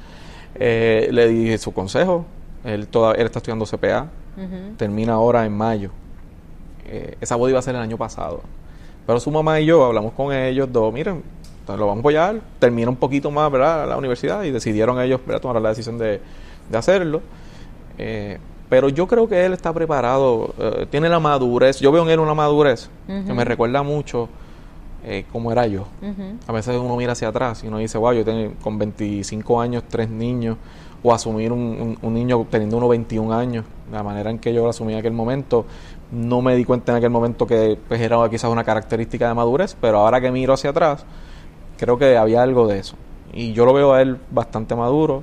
Eh, 0.59 1.09
le 1.11 1.27
di 1.27 1.55
su 1.59 1.71
consejo. 1.71 2.25
Él, 2.63 2.87
toda, 2.87 3.13
él 3.13 3.27
está 3.27 3.37
estudiando 3.37 3.65
CPA. 3.65 4.07
Termina 4.77 5.13
ahora 5.13 5.45
en 5.45 5.53
mayo. 5.55 5.91
Eh, 6.85 7.15
esa 7.21 7.35
boda 7.35 7.51
iba 7.51 7.59
a 7.59 7.61
ser 7.61 7.75
el 7.75 7.81
año 7.81 7.97
pasado. 7.97 8.41
Pero 9.07 9.19
su 9.19 9.31
mamá 9.31 9.59
y 9.59 9.65
yo 9.65 9.83
hablamos 9.85 10.13
con 10.13 10.31
ellos 10.33 10.69
dos. 10.71 10.93
Miren, 10.93 11.23
lo 11.67 11.77
vamos 11.87 11.97
a 11.97 11.99
apoyar. 12.01 12.41
Termina 12.59 12.89
un 12.89 12.95
poquito 12.97 13.31
más, 13.31 13.51
¿verdad? 13.51 13.87
La 13.87 13.97
universidad 13.97 14.43
y 14.43 14.51
decidieron 14.51 14.99
ellos, 15.01 15.19
¿verdad? 15.25 15.41
Tomar 15.41 15.61
la 15.61 15.69
decisión 15.69 15.97
de, 15.97 16.21
de 16.69 16.77
hacerlo. 16.77 17.21
Eh, 17.97 18.37
pero 18.69 18.89
yo 18.89 19.07
creo 19.07 19.27
que 19.29 19.45
él 19.45 19.53
está 19.53 19.71
preparado. 19.73 20.53
eh, 20.59 20.85
tiene 20.91 21.07
la 21.09 21.19
madurez. 21.19 21.79
Yo 21.79 21.91
veo 21.91 22.03
en 22.03 22.09
él 22.09 22.19
una 22.19 22.33
madurez 22.33 22.89
que 23.25 23.33
me 23.33 23.45
recuerda 23.45 23.81
mucho 23.81 24.27
eh, 25.05 25.23
cómo 25.31 25.51
era 25.53 25.65
yo. 25.67 25.85
A 26.47 26.51
veces 26.51 26.75
uno 26.77 26.95
mira 26.97 27.13
hacia 27.13 27.29
atrás 27.29 27.63
y 27.63 27.67
uno 27.67 27.77
dice, 27.77 27.97
wow, 27.97 28.11
yo 28.11 28.25
tengo 28.25 28.53
con 28.61 28.77
25 28.77 29.61
años 29.61 29.83
tres 29.87 30.09
niños, 30.09 30.57
o 31.03 31.13
asumir 31.13 31.53
un, 31.53 31.59
un- 31.59 31.97
un 32.01 32.13
niño 32.13 32.45
teniendo 32.49 32.75
unos 32.75 32.89
21 32.89 33.31
años, 33.31 33.63
la 33.91 34.03
manera 34.03 34.29
en 34.31 34.39
que 34.39 34.53
yo 34.53 34.63
lo 34.63 34.69
asumí 34.71 34.93
en 34.93 34.99
aquel 34.99 35.13
momento, 35.13 35.65
no 36.11 36.41
me 36.41 36.55
di 36.55 36.63
cuenta 36.65 36.91
en 36.93 36.97
aquel 36.99 37.09
momento 37.09 37.45
que 37.47 37.77
pues, 37.87 37.99
era 38.01 38.17
quizás 38.29 38.49
una 38.49 38.63
característica 38.63 39.27
de 39.27 39.33
madurez, 39.33 39.75
pero 39.79 39.99
ahora 39.99 40.21
que 40.21 40.31
miro 40.31 40.53
hacia 40.53 40.69
atrás, 40.69 41.05
creo 41.77 41.97
que 41.97 42.17
había 42.17 42.41
algo 42.43 42.67
de 42.67 42.79
eso. 42.79 42.95
Y 43.33 43.53
yo 43.53 43.65
lo 43.65 43.73
veo 43.73 43.93
a 43.93 44.01
él 44.01 44.17
bastante 44.31 44.73
maduro. 44.75 45.21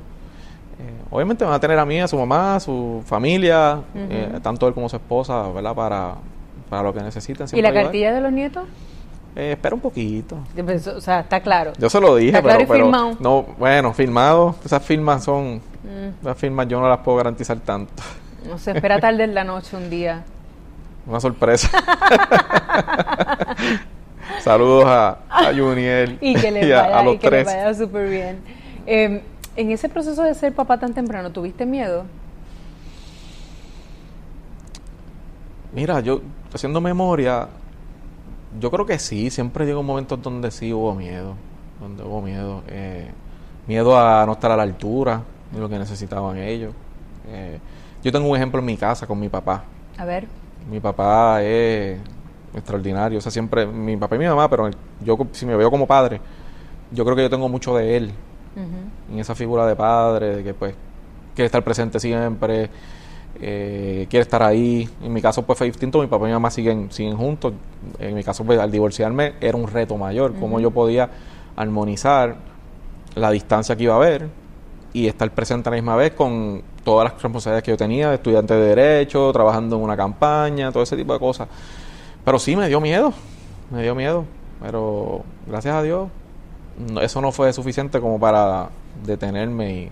Eh, 0.78 1.04
obviamente 1.10 1.44
van 1.44 1.54
a 1.54 1.60
tener 1.60 1.78
a 1.78 1.84
mí, 1.84 2.00
a 2.00 2.08
su 2.08 2.18
mamá, 2.18 2.56
a 2.56 2.60
su 2.60 3.02
familia, 3.06 3.80
eh, 3.94 4.38
tanto 4.42 4.68
él 4.68 4.74
como 4.74 4.88
su 4.88 4.96
esposa, 4.96 5.48
¿verdad? 5.50 5.74
Para, 5.74 6.14
para 6.68 6.82
lo 6.82 6.92
que 6.92 7.00
necesiten. 7.00 7.46
¿Y 7.52 7.62
la 7.62 7.68
ayudar. 7.68 7.84
cartilla 7.84 8.12
de 8.12 8.20
los 8.20 8.32
nietos? 8.32 8.64
Eh, 9.36 9.52
espera 9.52 9.74
un 9.74 9.80
poquito. 9.80 10.36
O 10.96 11.00
sea, 11.00 11.20
está 11.20 11.40
claro. 11.40 11.72
Yo 11.78 11.88
se 11.90 12.00
lo 12.00 12.14
dije, 12.16 12.36
Está 12.36 12.42
pero, 12.42 12.48
claro 12.50 12.62
y 12.62 12.66
pero 12.66 12.84
firmado. 12.84 13.16
no, 13.20 13.42
bueno, 13.58 13.92
firmado, 13.92 14.54
esas 14.64 14.82
firmas 14.82 15.24
son, 15.24 15.60
Mm, 15.84 16.22
esas 16.22 16.38
firmas 16.38 16.66
yo 16.66 16.80
no 16.80 16.88
las 16.88 16.98
puedo 17.00 17.18
garantizar 17.18 17.58
tanto. 17.60 17.92
no 18.48 18.56
sé, 18.58 18.70
espera 18.72 18.98
tarde 19.00 19.24
en 19.24 19.34
la 19.34 19.44
noche 19.44 19.76
un 19.76 19.90
día. 19.90 20.24
Una 21.06 21.20
sorpresa. 21.20 21.68
Saludos 24.40 24.84
a, 24.86 25.18
a 25.30 25.52
Juniel 25.54 26.18
Y 26.20 26.34
que 26.34 26.50
le 26.50 26.74
a, 26.74 26.82
vaya, 26.82 26.98
a 26.98 27.02
los 27.02 27.14
y 27.14 27.18
que 27.18 27.30
le 27.30 27.44
tres. 27.44 27.46
vaya 27.46 27.74
súper 27.74 28.08
bien. 28.10 28.38
Eh, 28.86 29.22
en 29.56 29.70
ese 29.70 29.88
proceso 29.88 30.22
de 30.22 30.34
ser 30.34 30.52
papá 30.54 30.78
tan 30.78 30.92
temprano, 30.94 31.30
¿tuviste 31.30 31.64
miedo? 31.66 32.04
Mira, 35.72 36.00
yo 36.00 36.20
haciendo 36.52 36.80
memoria, 36.80 37.48
yo 38.60 38.70
creo 38.70 38.86
que 38.86 38.98
sí, 38.98 39.30
siempre 39.30 39.66
llegó 39.66 39.82
momentos 39.82 40.20
donde 40.22 40.50
sí 40.50 40.72
hubo 40.72 40.94
miedo, 40.94 41.34
donde 41.80 42.02
hubo 42.04 42.22
miedo, 42.22 42.62
eh, 42.68 43.10
miedo 43.66 43.98
a 43.98 44.24
no 44.26 44.32
estar 44.32 44.50
a 44.52 44.56
la 44.56 44.62
altura 44.62 45.22
de 45.50 45.60
lo 45.60 45.68
que 45.68 45.78
necesitaban 45.78 46.38
ellos. 46.38 46.72
Eh, 47.28 47.58
yo 48.02 48.12
tengo 48.12 48.28
un 48.28 48.36
ejemplo 48.36 48.60
en 48.60 48.66
mi 48.66 48.76
casa 48.76 49.06
con 49.06 49.18
mi 49.18 49.28
papá. 49.28 49.64
A 49.98 50.04
ver. 50.04 50.26
Mi 50.70 50.80
papá 50.80 51.42
es 51.42 51.98
extraordinario, 52.54 53.18
o 53.18 53.20
sea, 53.20 53.32
siempre, 53.32 53.66
mi 53.66 53.96
papá 53.96 54.16
y 54.16 54.18
mi 54.18 54.26
mamá, 54.26 54.48
pero 54.48 54.70
yo 55.04 55.18
si 55.32 55.44
me 55.44 55.56
veo 55.56 55.70
como 55.70 55.86
padre, 55.86 56.20
yo 56.90 57.04
creo 57.04 57.16
que 57.16 57.22
yo 57.22 57.30
tengo 57.30 57.48
mucho 57.48 57.76
de 57.76 57.96
él, 57.96 58.12
en 59.10 59.18
esa 59.18 59.34
figura 59.34 59.66
de 59.66 59.74
padre, 59.74 60.36
de 60.36 60.44
que 60.44 60.54
pues 60.54 60.74
quiere 61.34 61.46
estar 61.46 61.64
presente 61.64 61.98
siempre, 61.98 62.70
eh, 63.40 64.06
quiere 64.08 64.22
estar 64.22 64.42
ahí. 64.42 64.88
En 65.02 65.12
mi 65.12 65.20
caso 65.20 65.42
pues 65.42 65.58
fue 65.58 65.66
distinto, 65.66 66.00
mi 66.00 66.06
papá 66.06 66.24
y 66.24 66.28
mi 66.28 66.32
mamá 66.34 66.50
siguen, 66.50 66.90
siguen 66.90 67.16
juntos. 67.16 67.52
En 67.98 68.14
mi 68.14 68.22
caso 68.22 68.44
pues 68.44 68.58
al 68.58 68.70
divorciarme 68.70 69.34
era 69.40 69.56
un 69.56 69.66
reto 69.66 69.96
mayor, 69.96 70.34
cómo 70.38 70.60
yo 70.60 70.70
podía 70.70 71.10
armonizar 71.56 72.36
la 73.14 73.30
distancia 73.30 73.76
que 73.76 73.84
iba 73.84 73.94
a 73.94 73.96
haber 73.96 74.28
y 74.92 75.06
estar 75.08 75.30
presente 75.32 75.68
a 75.68 75.70
la 75.70 75.76
misma 75.76 75.96
vez 75.96 76.12
con 76.12 76.62
todas 76.84 77.04
las 77.10 77.22
responsabilidades 77.22 77.64
que 77.64 77.70
yo 77.72 77.76
tenía, 77.76 78.14
estudiante 78.14 78.54
de 78.54 78.74
derecho, 78.74 79.32
trabajando 79.32 79.76
en 79.76 79.82
una 79.82 79.96
campaña, 79.96 80.70
todo 80.70 80.82
ese 80.82 80.96
tipo 80.96 81.12
de 81.14 81.18
cosas. 81.18 81.48
Pero 82.24 82.38
sí 82.38 82.54
me 82.56 82.68
dio 82.68 82.80
miedo, 82.80 83.12
me 83.70 83.82
dio 83.82 83.94
miedo, 83.94 84.24
pero 84.62 85.22
gracias 85.46 85.74
a 85.74 85.82
Dios 85.82 86.08
no- 86.92 87.00
eso 87.00 87.20
no 87.20 87.32
fue 87.32 87.52
suficiente 87.52 88.00
como 88.00 88.18
para 88.20 88.68
detenerme 89.04 89.72
y 89.74 89.90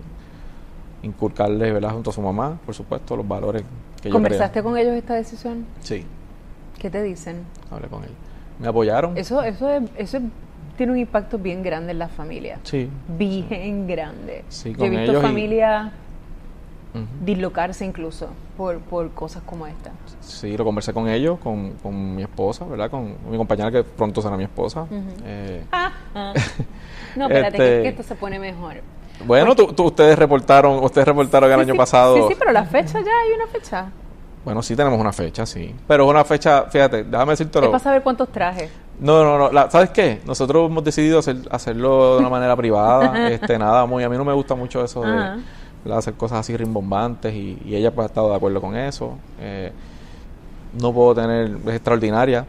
inculcarle, 1.03 1.71
¿verdad? 1.71 1.91
Junto 1.91 2.09
a 2.11 2.13
su 2.13 2.21
mamá, 2.21 2.57
por 2.65 2.73
supuesto, 2.75 3.15
los 3.17 3.27
valores 3.27 3.63
que 4.01 4.09
yo 4.09 4.13
¿Conversaste 4.13 4.59
creía. 4.59 4.63
con 4.63 4.77
ellos 4.77 4.93
esta 4.95 5.15
decisión? 5.15 5.65
Sí, 5.81 6.05
¿Qué 6.79 6.89
te 6.89 7.01
dicen? 7.01 7.43
hablé 7.71 7.87
con 7.87 8.03
ellos. 8.03 8.15
Me 8.59 8.67
apoyaron. 8.67 9.17
Eso, 9.17 9.41
eso, 9.41 9.69
es- 9.69 9.83
eso 9.97 10.17
es- 10.17 10.23
tiene 10.77 10.91
un 10.91 10.97
impacto 10.97 11.37
bien 11.37 11.61
grande 11.63 11.91
en 11.91 11.99
las 11.99 12.11
familias. 12.11 12.59
Sí. 12.63 12.89
Bien 13.17 13.85
grande. 13.87 14.43
Sí, 14.49 14.71
Yo 14.71 14.77
con 14.77 14.87
he 14.87 14.89
visto 14.91 15.11
ellos 15.11 15.23
Ujú. 16.93 17.05
dislocarse 17.25 17.83
incluso 17.85 18.27
por, 18.55 18.77
por 18.79 19.09
cosas 19.11 19.41
como 19.45 19.65
esta. 19.67 19.91
Sí, 20.21 20.55
lo 20.55 20.63
conversé 20.63 20.93
con 20.93 21.07
ellos, 21.09 21.39
con, 21.39 21.71
con 21.81 22.15
mi 22.15 22.21
esposa, 22.21 22.65
¿verdad? 22.65 22.89
Con 22.91 23.15
mi 23.29 23.35
compañera 23.37 23.71
que 23.71 23.83
pronto 23.83 24.21
será 24.21 24.37
mi 24.37 24.43
esposa. 24.43 24.85
Eh, 25.25 25.63
No, 27.15 27.25
espérate, 27.25 27.57
Este- 27.57 27.77
es 27.77 27.81
que 27.83 27.89
esto 27.89 28.03
se 28.03 28.15
pone 28.15 28.39
mejor. 28.39 28.75
bueno, 29.25 29.55
tú, 29.55 29.67
tú- 29.73 29.83
ustedes 29.85 30.17
reportaron, 30.17 30.83
ustedes 30.83 31.07
reportaron 31.07 31.49
el 31.51 31.57
Sí, 31.57 31.61
año 31.61 31.73
sí, 31.73 31.77
pasado. 31.77 32.15
Sí, 32.15 32.23
sí, 32.29 32.35
pero 32.39 32.51
la 32.51 32.63
fecha 32.65 32.99
ya 33.01 33.11
hay 33.21 33.31
una 33.35 33.47
fecha. 33.47 33.85
Bueno, 34.43 34.61
sí 34.61 34.75
tenemos 34.75 34.99
una 34.99 35.13
fecha, 35.13 35.45
sí. 35.45 35.73
Pero 35.87 36.05
una 36.07 36.23
fecha, 36.25 36.63
fíjate, 36.69 37.03
déjame 37.05 37.31
decirte 37.33 37.59
Es 37.59 37.65
para 37.67 37.79
saber 37.79 38.01
cuántos 38.03 38.29
trajes. 38.31 38.69
No, 38.99 39.23
no, 39.23 39.37
no. 39.37 39.51
la- 39.51 39.69
¿Sabes 39.69 39.91
qué? 39.91 40.21
Nosotros 40.25 40.69
hemos 40.69 40.83
decidido 40.83 41.19
hacer, 41.19 41.37
hacerlo 41.51 42.15
de 42.15 42.19
una 42.19 42.29
manera 42.29 42.55
privada. 42.55 43.29
este, 43.31 43.57
nada, 43.57 43.85
muy. 43.85 44.03
A 44.03 44.09
mí 44.09 44.17
no 44.17 44.25
me 44.25 44.33
gusta 44.33 44.55
mucho 44.55 44.83
eso 44.83 45.01
de 45.01 45.11
Ajá. 45.17 45.37
¿Verdad? 45.83 45.99
hacer 45.99 46.13
cosas 46.15 46.39
así 46.39 46.55
rimbombantes 46.55 47.33
y, 47.33 47.59
y 47.65 47.75
ella 47.75 47.91
pues 47.93 48.05
ha 48.05 48.07
estado 48.07 48.29
de 48.29 48.35
acuerdo 48.35 48.61
con 48.61 48.75
eso. 48.75 49.17
Eh, 49.39 49.71
no 50.79 50.91
puedo 50.91 51.13
tener, 51.13 51.57
es 51.67 51.75
extraordinaria. 51.75 52.45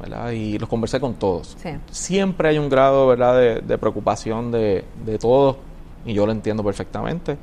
¿verdad? 0.00 0.30
Y 0.32 0.58
los 0.58 0.68
conversé 0.68 0.98
con 1.00 1.14
todos. 1.14 1.56
Sí. 1.60 1.70
Siempre 1.90 2.48
hay 2.48 2.58
un 2.58 2.68
grado, 2.68 3.06
¿verdad?, 3.06 3.36
de, 3.36 3.60
de 3.60 3.78
preocupación 3.78 4.50
de, 4.50 4.84
de 5.04 5.18
todos 5.18 5.56
y 6.04 6.12
yo 6.14 6.26
lo 6.26 6.32
entiendo 6.32 6.64
perfectamente 6.64 7.36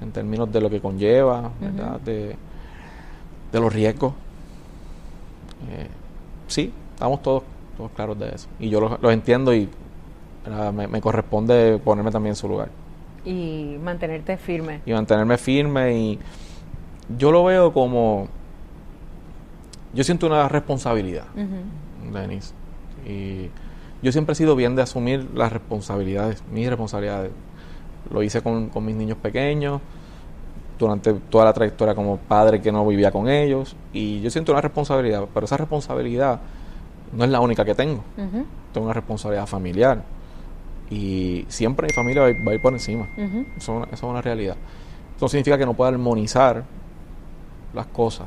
en 0.00 0.12
términos 0.12 0.50
de 0.52 0.60
lo 0.60 0.70
que 0.70 0.80
conlleva, 0.80 1.50
¿verdad? 1.60 2.00
de, 2.00 2.36
de 3.52 3.60
los 3.60 3.72
riesgos. 3.72 4.12
Eh, 5.70 5.88
sí, 6.46 6.72
estamos 6.94 7.22
todos, 7.22 7.42
todos 7.76 7.90
claros 7.92 8.18
de 8.18 8.28
eso. 8.34 8.48
Y 8.58 8.68
yo 8.68 8.80
los, 8.80 9.00
los 9.00 9.12
entiendo 9.12 9.52
y 9.54 9.68
me 10.72 11.00
corresponde 11.00 11.78
ponerme 11.78 12.10
también 12.10 12.32
en 12.32 12.36
su 12.36 12.48
lugar 12.48 12.70
Y 13.28 13.76
mantenerte 13.82 14.36
firme. 14.38 14.80
y 14.86 14.92
mantenerme 14.92 15.36
firme 15.36 15.92
y 15.98 16.18
yo 17.18 17.30
lo 17.30 17.44
veo 17.44 17.72
como 17.72 18.28
yo 19.94 20.04
siento 20.04 20.26
una 20.26 20.48
responsabilidad 20.48 21.24
Ujú. 21.34 22.12
Denis 22.12 22.54
y 23.06 23.50
yo 24.02 24.12
siempre 24.12 24.32
he 24.32 24.36
sido 24.36 24.54
bien 24.56 24.76
de 24.76 24.82
asumir 24.82 25.28
las 25.34 25.52
responsabilidades 25.52 26.42
mis 26.52 26.68
responsabilidades. 26.68 27.30
Lo 28.10 28.22
hice 28.22 28.40
con, 28.42 28.68
con 28.70 28.84
mis 28.86 28.94
niños 28.96 29.18
pequeños 29.18 29.80
durante 30.78 31.12
toda 31.12 31.44
la 31.46 31.52
trayectoria 31.52 31.94
como 31.94 32.16
padre 32.16 32.62
que 32.62 32.70
no 32.72 32.86
vivía 32.86 33.10
con 33.10 33.28
ellos 33.28 33.76
y 33.92 34.20
yo 34.22 34.30
siento 34.30 34.52
una 34.52 34.60
responsabilidad 34.60 35.24
pero 35.34 35.44
esa 35.44 35.56
responsabilidad 35.56 36.40
no 37.12 37.24
es 37.24 37.30
la 37.30 37.40
única 37.40 37.64
que 37.64 37.74
tengo. 37.74 38.02
Tengo 38.72 38.84
una 38.86 38.94
responsabilidad 38.94 39.46
familiar 39.46 40.02
y 40.90 41.44
siempre 41.48 41.86
mi 41.86 41.92
familia 41.92 42.22
va 42.22 42.28
a 42.28 42.30
ir, 42.30 42.46
va 42.46 42.52
a 42.52 42.54
ir 42.54 42.60
por 42.60 42.72
encima 42.72 43.06
eso, 43.56 43.72
es 43.72 43.76
una- 43.76 43.84
eso 43.86 43.94
es 43.94 44.02
una 44.10 44.22
realidad. 44.22 44.56
Eso 45.16 45.28
significa 45.28 45.58
que 45.58 45.66
no 45.66 45.74
pueda 45.74 45.90
armonizar 45.90 46.64
las 47.74 47.86
cosas. 47.86 48.26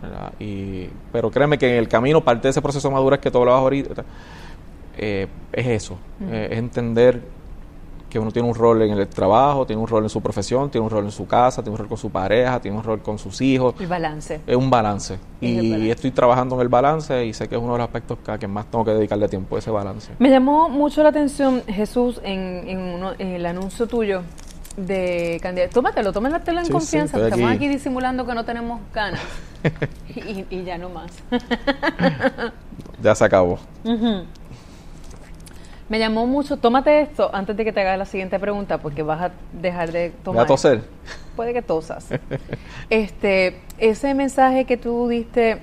¿verdad? 0.00 0.32
Y, 0.38 0.88
pero 1.12 1.30
créeme 1.30 1.58
que 1.58 1.68
en 1.72 1.76
el 1.78 1.88
camino, 1.88 2.22
parte 2.22 2.42
de 2.48 2.50
ese 2.50 2.62
proceso 2.62 2.86
de 2.88 2.94
madurez 2.94 3.18
que 3.20 3.30
tú 3.32 3.38
hablabas 3.38 3.62
ahorita, 3.62 4.04
eh, 4.96 5.26
es 5.52 5.66
eso. 5.66 5.98
eh, 6.30 6.48
es 6.52 6.58
entender 6.58 7.22
que 8.08 8.18
uno 8.18 8.30
tiene 8.30 8.48
un 8.48 8.54
rol 8.54 8.80
en 8.82 8.92
el 8.98 9.06
trabajo, 9.08 9.66
tiene 9.66 9.82
un 9.82 9.88
rol 9.88 10.02
en 10.04 10.08
su 10.08 10.20
profesión, 10.22 10.70
tiene 10.70 10.84
un 10.84 10.90
rol 10.90 11.04
en 11.04 11.10
su 11.10 11.26
casa, 11.26 11.62
tiene 11.62 11.72
un 11.74 11.78
rol 11.78 11.88
con 11.88 11.98
su 11.98 12.10
pareja, 12.10 12.58
tiene 12.60 12.76
un 12.76 12.82
rol 12.82 13.00
con 13.02 13.18
sus 13.18 13.40
hijos. 13.42 13.74
El 13.78 13.86
balance. 13.86 14.40
Es 14.46 14.56
un 14.56 14.70
balance. 14.70 15.14
Es 15.14 15.20
y 15.40 15.56
balance. 15.70 15.90
estoy 15.90 16.10
trabajando 16.12 16.54
en 16.56 16.62
el 16.62 16.68
balance 16.68 17.26
y 17.26 17.32
sé 17.34 17.48
que 17.48 17.56
es 17.56 17.60
uno 17.60 17.72
de 17.72 17.78
los 17.78 17.84
aspectos 17.86 18.18
que, 18.24 18.30
a 18.32 18.38
que 18.38 18.48
más 18.48 18.66
tengo 18.66 18.84
que 18.84 18.92
dedicarle 18.92 19.28
tiempo, 19.28 19.58
ese 19.58 19.70
balance. 19.70 20.12
Me 20.18 20.30
llamó 20.30 20.68
mucho 20.68 21.02
la 21.02 21.10
atención, 21.10 21.62
Jesús, 21.66 22.20
en, 22.24 22.66
en, 22.68 22.78
uno- 22.78 23.12
en 23.18 23.28
el 23.28 23.44
anuncio 23.44 23.86
tuyo 23.86 24.22
de 24.78 25.38
candidato. 25.42 25.74
Tómatelo, 25.74 26.12
tómatelo 26.12 26.60
en 26.60 26.66
Sí, 26.66 26.72
confianza. 26.72 27.18
Estamos 27.18 27.46
aquí. 27.50 27.56
aquí 27.56 27.68
disimulando 27.68 28.24
que 28.24 28.34
no 28.34 28.44
tenemos 28.44 28.80
ganas. 28.94 29.20
y, 30.14 30.46
y 30.48 30.62
ya 30.64 30.78
no 30.78 30.88
más. 30.88 31.10
Ya 33.02 33.14
se 33.14 33.24
acabó. 33.24 33.58
Me 35.88 35.98
llamó 35.98 36.26
mucho, 36.26 36.58
tómate 36.58 37.00
esto 37.00 37.30
antes 37.32 37.56
de 37.56 37.64
que 37.64 37.72
te 37.72 37.80
haga 37.80 37.96
la 37.96 38.04
siguiente 38.04 38.38
pregunta, 38.38 38.78
porque 38.78 39.02
vas 39.02 39.22
a 39.22 39.30
dejar 39.52 39.90
de 39.90 40.10
tomar. 40.22 40.44
a 40.44 40.46
toser. 40.46 40.82
Puede 41.34 41.54
que 41.54 41.62
tosas. 41.62 42.08
este, 42.90 43.60
ese 43.78 44.14
mensaje 44.14 44.64
que 44.66 44.76
tú 44.76 45.08
diste 45.08 45.58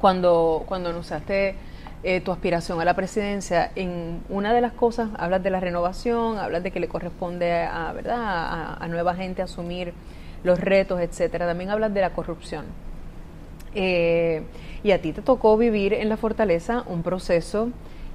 cuando, 0.00 0.64
cuando 0.66 0.90
anunciaste 0.90 1.56
eh, 2.04 2.20
tu 2.20 2.30
aspiración 2.30 2.80
a 2.80 2.84
la 2.84 2.94
presidencia, 2.94 3.72
en 3.74 4.22
una 4.28 4.54
de 4.54 4.60
las 4.60 4.72
cosas 4.72 5.08
hablas 5.18 5.42
de 5.42 5.50
la 5.50 5.60
renovación, 5.60 6.38
hablas 6.38 6.62
de 6.62 6.70
que 6.70 6.78
le 6.78 6.88
corresponde 6.88 7.52
a, 7.52 7.92
¿verdad? 7.92 8.20
a, 8.20 8.74
a 8.74 8.88
nueva 8.88 9.14
gente 9.16 9.42
asumir 9.42 9.92
los 10.44 10.60
retos, 10.60 11.00
etcétera. 11.00 11.46
También 11.46 11.70
hablas 11.70 11.92
de 11.92 12.00
la 12.00 12.10
corrupción. 12.10 12.66
Eh, 13.74 14.42
y 14.82 14.90
a 14.92 15.00
ti 15.00 15.12
te 15.12 15.22
tocó 15.22 15.56
vivir 15.56 15.94
en 15.94 16.08
la 16.08 16.16
fortaleza 16.16 16.82
un 16.86 17.02
proceso 17.02 17.68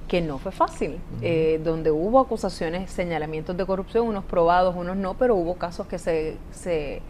que 0.08 0.20
no 0.20 0.38
fue 0.38 0.52
fácil, 0.52 0.98
eh, 1.20 1.60
donde 1.64 1.90
hubo 1.90 2.20
acusaciones, 2.20 2.90
señalamientos 2.90 3.56
de 3.56 3.66
corrupción, 3.66 4.06
unos 4.06 4.24
probados, 4.24 4.74
unos 4.76 4.96
no, 4.96 5.14
pero 5.14 5.34
hubo 5.34 5.54
casos 5.56 5.86
que 5.88 5.98
se, 5.98 6.36
se, 6.52 7.02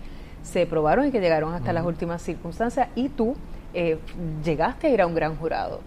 se 0.43 0.67
probaron 0.67 1.07
y 1.07 1.11
que 1.11 1.21
llegaron 1.21 1.53
hasta 1.53 1.73
las 1.75 1.85
últimas 1.85 2.23
circunstancias 2.23 2.89
y 2.95 3.09
tú 3.11 3.37
eh, 3.75 3.99
llegaste 4.43 4.87
a 4.87 4.91
ir 4.91 5.03
a 5.03 5.07
un 5.07 5.15
gran 5.15 5.37
jurado. 5.37 5.81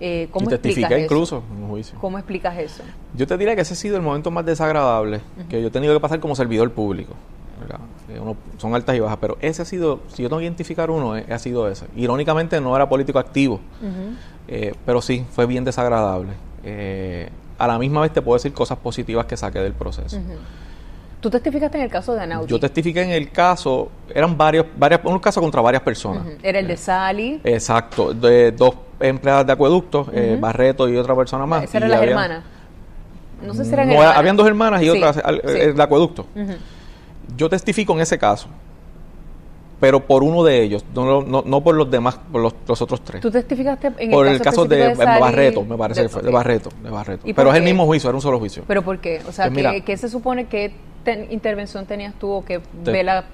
Eh, 0.00 0.28
¿Cómo 0.30 0.50
y 0.50 0.54
explicas 0.54 0.80
testifiqué 0.90 1.02
incluso 1.04 1.42
en 1.50 1.62
un 1.64 1.68
juicio. 1.70 1.98
¿Cómo 2.00 2.18
explicas 2.18 2.58
eso? 2.58 2.82
Yo 3.14 3.26
te 3.26 3.36
diría 3.38 3.54
que 3.54 3.62
ese 3.62 3.72
ha 3.74 3.76
sido 3.76 3.96
el 3.96 4.02
momento 4.02 4.30
más 4.30 4.44
desagradable 4.44 5.20
que 5.48 5.60
yo 5.60 5.68
he 5.68 5.70
tenido 5.70 5.92
que 5.94 6.00
pasar 6.00 6.20
como 6.20 6.34
servidor 6.34 6.70
público. 6.72 7.14
uno- 8.20 8.36
son 8.58 8.74
altas 8.74 8.94
y 8.96 9.00
bajas, 9.00 9.18
pero 9.20 9.36
ese 9.40 9.62
ha 9.62 9.64
sido, 9.64 10.00
si 10.08 10.22
yo 10.22 10.28
tengo 10.28 10.38
que 10.38 10.44
identificar 10.44 10.90
uno, 10.90 11.16
eh, 11.16 11.26
ha 11.30 11.38
sido 11.38 11.68
ese. 11.68 11.86
Irónicamente 11.96 12.60
no 12.60 12.74
era 12.76 12.88
político 12.88 13.18
activo, 13.18 13.60
eh, 14.48 14.74
pero 14.86 15.02
sí, 15.02 15.24
fue 15.32 15.46
bien 15.46 15.64
desagradable. 15.64 16.32
Eh, 16.68 17.30
a 17.58 17.66
la 17.66 17.78
misma 17.78 18.00
vez 18.02 18.12
te 18.12 18.20
puedo 18.20 18.36
decir 18.36 18.52
cosas 18.52 18.76
positivas 18.78 19.24
que 19.26 19.36
saqué 19.36 19.60
del 19.60 19.72
proceso. 19.72 20.18
Tú 21.20 21.30
testificaste 21.30 21.78
en 21.78 21.84
el 21.84 21.90
caso 21.90 22.12
de 22.14 22.20
Anaudi. 22.22 22.46
Yo 22.48 22.60
testifiqué 22.60 23.02
en 23.02 23.10
el 23.10 23.30
caso, 23.30 23.88
eran 24.14 24.36
varios, 24.36 24.66
varias, 24.76 25.00
un 25.04 25.18
caso 25.18 25.40
contra 25.40 25.60
varias 25.62 25.82
personas. 25.82 26.24
Era 26.42 26.58
el 26.58 26.66
de 26.68 26.76
Sally, 26.76 27.40
Exacto, 27.44 28.12
de 28.12 28.52
dos 28.52 28.74
empleadas 29.00 29.46
de 29.46 29.52
acueducto, 29.52 30.08
eh, 30.12 30.36
Barreto 30.40 30.88
y 30.88 30.96
otra 30.96 31.14
persona 31.16 31.46
más. 31.46 31.64
esa 31.64 31.78
era 31.78 31.86
y 31.86 31.90
las 31.90 31.98
había- 32.00 32.10
hermanas. 32.10 32.42
No 33.42 33.54
sé 33.54 33.64
si 33.64 33.72
eran 33.72 33.88
No, 33.88 33.94
hermanas. 33.94 34.16
habían 34.16 34.36
dos 34.36 34.46
hermanas 34.46 34.82
y 34.82 34.84
Sí, 34.84 34.90
otras 34.90 35.16
sí. 35.16 35.22
eh, 35.24 35.72
de 35.74 35.82
acueducto. 35.82 36.26
Yo 37.36 37.48
testifico 37.48 37.92
en 37.94 38.00
ese 38.00 38.18
caso, 38.18 38.48
pero 39.80 40.06
por 40.06 40.22
uno 40.22 40.42
de 40.42 40.62
ellos, 40.62 40.84
no, 40.94 41.22
no, 41.22 41.42
no 41.44 41.60
por 41.62 41.74
los 41.74 41.90
demás, 41.90 42.18
por 42.32 42.40
los, 42.40 42.54
los 42.66 42.80
otros 42.82 43.02
tres. 43.02 43.20
Tú 43.20 43.30
testificaste 43.30 43.88
en 43.98 44.10
por 44.10 44.26
el 44.26 44.34
el 44.34 44.38
caso, 44.40 44.62
caso 44.62 44.64
de, 44.68 44.94
Barreto, 44.94 45.64
me 45.64 45.76
parece, 45.76 46.02
que 46.02 46.08
fue, 46.08 46.22
de. 46.22 46.30
Barreto, 46.30 46.70
de 46.82 46.90
Barreto. 46.90 47.22
¿Y 47.28 47.32
por 47.34 47.44
Pero 47.44 47.50
es 47.52 47.58
el 47.58 47.64
mismo 47.64 47.84
juicio, 47.86 48.08
era 48.08 48.16
un 48.16 48.22
solo 48.22 48.38
juicio. 48.38 48.62
¿Pero 48.66 48.82
por 48.82 48.98
qué? 49.00 49.20
O 49.28 49.32
sea, 49.32 49.50
Pues. 49.50 49.66
¿qué, 49.66 49.80
qué 49.82 49.96
se 49.96 50.08
supone 50.08 50.46
que 50.46 50.72
ten- 51.04 51.26
intervención 51.30 51.84
tenías 51.86 52.14
tú 52.14 52.30
o 52.30 52.44
que 52.44 52.60
Te- 52.84 52.90
Vela 52.90 53.24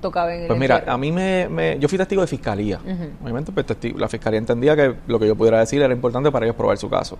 tocaba 0.00 0.34
en 0.34 0.40
el 0.42 0.46
Pues 0.48 0.58
mira, 0.58 0.76
entierro? 0.76 0.94
a 0.94 0.98
mí 0.98 1.12
me, 1.12 1.48
me- 1.48 1.78
yo 1.78 1.88
fui 1.88 1.96
testigo 1.96 2.22
de 2.22 2.26
fiscalía. 2.28 2.80
Obviamente, 3.22 3.52
pues, 3.52 3.66
testigo- 3.66 3.98
la 3.98 4.08
fiscalía 4.08 4.38
entendía 4.38 4.74
que 4.74 4.94
lo 5.06 5.18
que 5.20 5.26
yo 5.28 5.36
pudiera 5.36 5.60
decir 5.60 5.80
era 5.80 5.92
importante 5.92 6.32
para 6.32 6.44
ellos 6.46 6.56
probar 6.56 6.76
su 6.78 6.88
caso. 6.90 7.18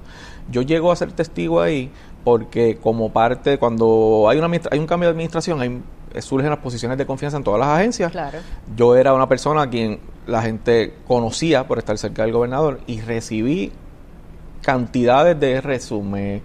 Yo 0.50 0.62
llego 0.62 0.90
a 0.90 0.96
ser 0.96 1.12
testigo 1.12 1.60
ahí 1.60 1.90
porque 2.24 2.78
como 2.82 3.12
parte, 3.12 3.58
cuando 3.58 4.26
hay, 4.28 4.38
una, 4.38 4.48
hay 4.70 4.78
un 4.80 4.86
cambio 4.86 5.08
de 5.08 5.12
administración, 5.12 5.60
hay, 5.60 5.80
surgen 6.20 6.50
las 6.50 6.58
posiciones 6.58 6.98
de 6.98 7.06
confianza 7.06 7.36
en 7.36 7.44
todas 7.44 7.60
las 7.60 7.68
agencias. 7.68 8.12
Claro. 8.12 8.38
Yo 8.76 8.96
era 8.96 9.14
una 9.14 9.28
persona 9.28 9.62
a 9.62 9.70
quien 9.70 10.00
la 10.26 10.42
gente 10.42 10.94
conocía 11.06 11.66
por 11.66 11.78
estar 11.78 11.96
cerca 11.98 12.22
del 12.22 12.32
gobernador 12.32 12.80
y 12.86 13.00
recibí 13.00 13.72
cantidades 14.62 15.38
de 15.38 15.60
resumen, 15.60 16.42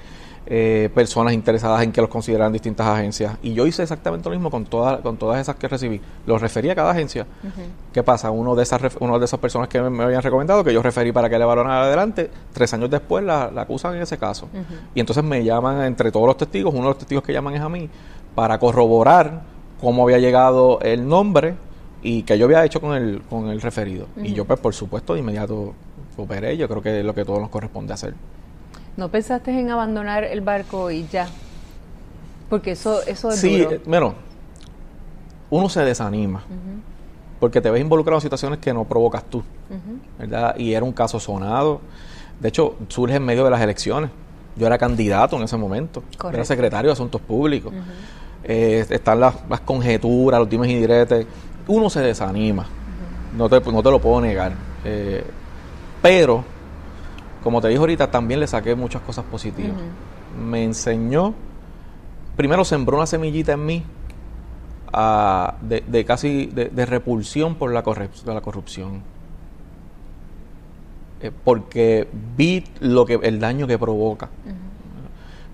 eh, 0.49 0.89
personas 0.95 1.33
interesadas 1.33 1.83
en 1.83 1.91
que 1.91 2.01
los 2.01 2.09
consideraran 2.09 2.51
distintas 2.51 2.87
agencias. 2.87 3.37
Y 3.43 3.53
yo 3.53 3.67
hice 3.67 3.83
exactamente 3.83 4.29
lo 4.29 4.35
mismo 4.35 4.49
con, 4.49 4.65
todas 4.65 5.01
con 5.01 5.17
todas 5.17 5.39
esas 5.39 5.55
que 5.57 5.67
recibí. 5.67 6.01
Los 6.25 6.41
referí 6.41 6.69
a 6.69 6.75
cada 6.75 6.91
agencia. 6.91 7.27
¿Qué 7.93 8.01
pasa? 8.01 8.31
Uno 8.31 8.55
de 8.55 8.63
esas 8.63 8.81
uno 8.99 9.19
de 9.19 9.25
esas 9.25 9.39
personas 9.39 9.67
que 9.67 9.81
me, 9.81 9.89
me 9.89 10.03
habían 10.05 10.21
recomendado, 10.21 10.63
que 10.63 10.73
yo 10.73 10.81
referí 10.81 11.11
para 11.11 11.29
que 11.29 11.37
le 11.37 11.43
evaluaran 11.43 11.73
adelante, 11.73 12.31
tres 12.53 12.73
años 12.73 12.89
después 12.89 13.23
la, 13.23 13.51
la 13.51 13.63
acusan 13.63 13.95
en 13.95 14.01
ese 14.01 14.17
caso. 14.17 14.47
Y 14.95 14.99
entonces 14.99 15.23
me 15.23 15.43
llaman 15.43 15.83
entre 15.83 16.11
todos 16.11 16.25
los 16.25 16.37
testigos, 16.37 16.73
uno 16.73 16.83
de 16.83 16.89
los 16.89 16.97
testigos 16.97 17.23
que 17.23 17.33
llaman 17.33 17.53
es 17.53 17.61
a 17.61 17.69
mí, 17.69 17.89
para 18.33 18.57
corroborar 18.57 19.56
cómo 19.81 20.03
había 20.03 20.17
llegado 20.19 20.79
el 20.81 21.07
nombre 21.07 21.55
y 22.03 22.23
que 22.23 22.37
yo 22.37 22.45
había 22.45 22.63
hecho 22.65 22.79
con 22.81 22.95
el, 22.95 23.21
con 23.29 23.49
el 23.49 23.61
referido. 23.61 24.07
Y 24.21 24.33
yo, 24.33 24.45
pues, 24.45 24.59
por 24.59 24.73
supuesto, 24.73 25.13
de 25.13 25.19
inmediato 25.19 25.73
operé. 26.17 26.57
Yo 26.57 26.67
creo 26.67 26.81
que 26.81 26.99
es 26.99 27.05
lo 27.05 27.13
que 27.13 27.21
a 27.21 27.25
todos 27.25 27.39
nos 27.41 27.49
corresponde 27.49 27.93
hacer. 27.93 28.13
¿No 28.95 29.09
pensaste 29.09 29.51
en 29.51 29.69
abandonar 29.69 30.23
el 30.23 30.41
barco 30.41 30.89
y 30.89 31.05
ya? 31.07 31.27
Porque 32.49 32.71
eso, 32.71 33.01
eso 33.05 33.29
es 33.29 33.39
Sí, 33.39 33.59
duro. 33.59 33.71
eh, 33.71 33.81
bueno, 33.85 34.13
uno 35.49 35.69
se 35.69 35.81
desanima 35.83 36.43
porque 37.39 37.61
te 37.61 37.69
ves 37.69 37.81
involucrado 37.81 38.17
en 38.17 38.21
situaciones 38.21 38.59
que 38.59 38.73
no 38.73 38.83
provocas 38.85 39.23
tú, 39.25 39.43
¿verdad? 40.17 40.55
Y 40.57 40.73
era 40.73 40.83
un 40.83 40.91
caso 40.93 41.19
sonado. 41.19 41.81
De 42.39 42.47
hecho, 42.49 42.75
surge 42.87 43.15
en 43.15 43.23
medio 43.25 43.43
de 43.43 43.51
las 43.51 43.61
elecciones. 43.61 44.09
Yo 44.55 44.65
era 44.65 44.77
candidato 44.79 45.35
en 45.35 45.43
ese 45.43 45.55
momento. 45.57 46.01
Correcto. 46.17 46.29
Era 46.37 46.45
secretario 46.45 46.89
de 46.89 46.93
Asuntos 46.93 47.21
Públicos. 47.21 47.71
Eh, 48.43 48.85
están 48.89 49.19
las, 49.19 49.35
las 49.49 49.61
conjeturas, 49.61 50.39
los 50.39 50.49
dimes 50.49 50.69
y 50.69 50.75
diretes. 50.75 51.25
Uno 51.67 51.89
se 51.89 51.99
desanima. 52.01 52.65
no, 53.37 53.49
te, 53.49 53.59
no 53.71 53.83
te 53.83 53.91
lo 53.91 53.99
puedo 53.99 54.21
negar. 54.21 54.53
Eh, 54.85 55.23
pero, 56.01 56.43
como 57.43 57.59
te 57.61 57.67
dije 57.67 57.79
ahorita, 57.79 58.09
también 58.09 58.39
le 58.39 58.47
saqué 58.47 58.73
muchas 58.75 59.01
cosas 59.01 59.25
positivas. 59.25 59.75
Me 60.39 60.63
enseñó, 60.63 61.33
primero 62.35 62.63
sembró 62.63 62.97
una 62.97 63.05
semillita 63.07 63.53
en 63.53 63.65
mí 63.65 63.83
ah, 64.93 65.55
de, 65.61 65.83
de 65.85 66.05
casi 66.05 66.45
de, 66.47 66.65
de 66.69 66.85
repulsión 66.85 67.55
por 67.55 67.73
la, 67.73 67.83
corrup- 67.83 68.23
de 68.23 68.33
la 68.33 68.41
corrupción. 68.41 69.01
Eh, 71.21 71.31
porque 71.43 72.07
vi 72.37 72.63
lo 72.79 73.05
que 73.05 73.15
el 73.23 73.39
daño 73.39 73.65
que 73.67 73.77
provoca. 73.79 74.29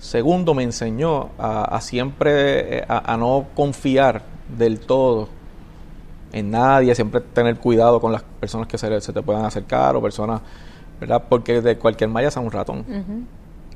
Segundo, 0.03 0.53
me 0.53 0.63
enseñó 0.63 1.29
a, 1.39 1.63
a 1.63 1.79
siempre 1.79 2.79
eh, 2.79 2.85
a, 2.87 3.13
a 3.13 3.15
no 3.15 3.45
confiar 3.55 4.21
del 4.57 4.81
todo 4.81 5.29
en 6.33 6.51
nadie, 6.51 6.93
siempre 6.93 7.21
tener 7.21 7.57
cuidado 7.57 8.01
con 8.01 8.11
las 8.11 8.21
personas 8.23 8.67
que 8.67 8.77
se, 8.77 8.99
te 8.99 9.21
puedan 9.21 9.45
acercar 9.45 9.95
o 9.95 10.01
personas, 10.01 10.41
¿verdad? 10.99 11.23
Porque 11.29 11.61
de 11.61 11.77
cualquier 11.77 12.09
malla 12.09 12.27
es 12.27 12.35
un 12.35 12.51
ratón. 12.51 12.83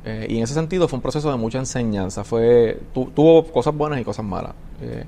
Eh, 0.03 0.27
y 0.29 0.37
en 0.37 0.43
ese 0.43 0.53
sentido 0.53 0.87
fue 0.89 0.97
un 0.97 1.01
proceso 1.01 1.31
de 1.31 1.37
mucha 1.37 1.59
enseñanza. 1.59 2.23
Fue 2.25 2.77
tu- 2.93 3.05
tuvo 3.11 3.45
cosas 3.45 3.73
buenas 3.75 4.01
y 4.01 4.03
cosas 4.03 4.25
malas. 4.25 4.51
Eh, 4.81 5.05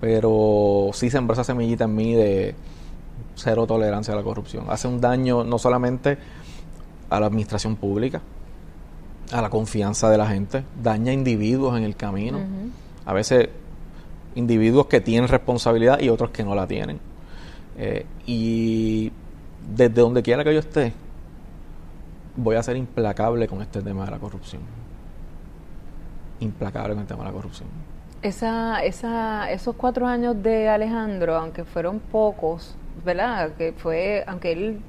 pero 0.00 0.88
sí 0.94 1.10
sembró 1.10 1.34
esa 1.34 1.44
semillita 1.44 1.84
en 1.84 1.94
mí 1.94 2.14
de 2.14 2.54
cero 3.34 3.66
tolerancia 3.66 4.14
a 4.14 4.16
la 4.16 4.22
corrupción. 4.22 4.64
Hace 4.68 4.88
un 4.88 5.00
daño 5.02 5.44
no 5.44 5.58
solamente 5.58 6.16
a 7.10 7.20
la 7.20 7.26
administración 7.26 7.76
pública, 7.76 8.20
a 9.32 9.42
la 9.42 9.50
confianza 9.50 10.10
de 10.10 10.18
la 10.18 10.26
gente, 10.26 10.64
daña 10.82 11.10
a 11.10 11.14
individuos 11.14 11.76
en 11.76 11.84
el 11.84 11.96
camino. 11.96 12.40
A 13.04 13.12
veces 13.12 13.48
individuos 14.34 14.86
que 14.86 15.00
tienen 15.00 15.28
responsabilidad 15.28 16.00
y 16.00 16.08
otros 16.08 16.30
que 16.30 16.44
no 16.44 16.54
la 16.54 16.66
tienen. 16.66 17.00
Eh, 17.78 18.06
y 18.26 19.12
desde 19.74 20.00
donde 20.00 20.22
quiera 20.22 20.44
que 20.44 20.52
yo 20.52 20.60
esté, 20.60 20.92
voy 22.36 22.56
a 22.56 22.62
ser 22.62 22.76
implacable 22.76 23.48
con 23.48 23.62
este 23.62 23.82
tema 23.82 24.04
de 24.04 24.10
la 24.10 24.18
corrupción. 24.18 24.62
Implacable 26.40 26.94
con 26.94 27.00
el 27.00 27.06
tema 27.06 27.20
de 27.20 27.30
la 27.30 27.32
corrupción. 27.32 27.68
Esa, 28.22 28.84
esa, 28.84 29.50
esos 29.50 29.74
cuatro 29.76 30.06
años 30.06 30.42
de 30.42 30.68
Alejandro, 30.68 31.36
aunque 31.36 31.64
fueron 31.64 31.98
pocos, 31.98 32.74
¿verdad? 33.04 33.52
Que 33.56 33.72
fue, 33.72 34.24
aunque 34.26 34.52
él, 34.52 34.80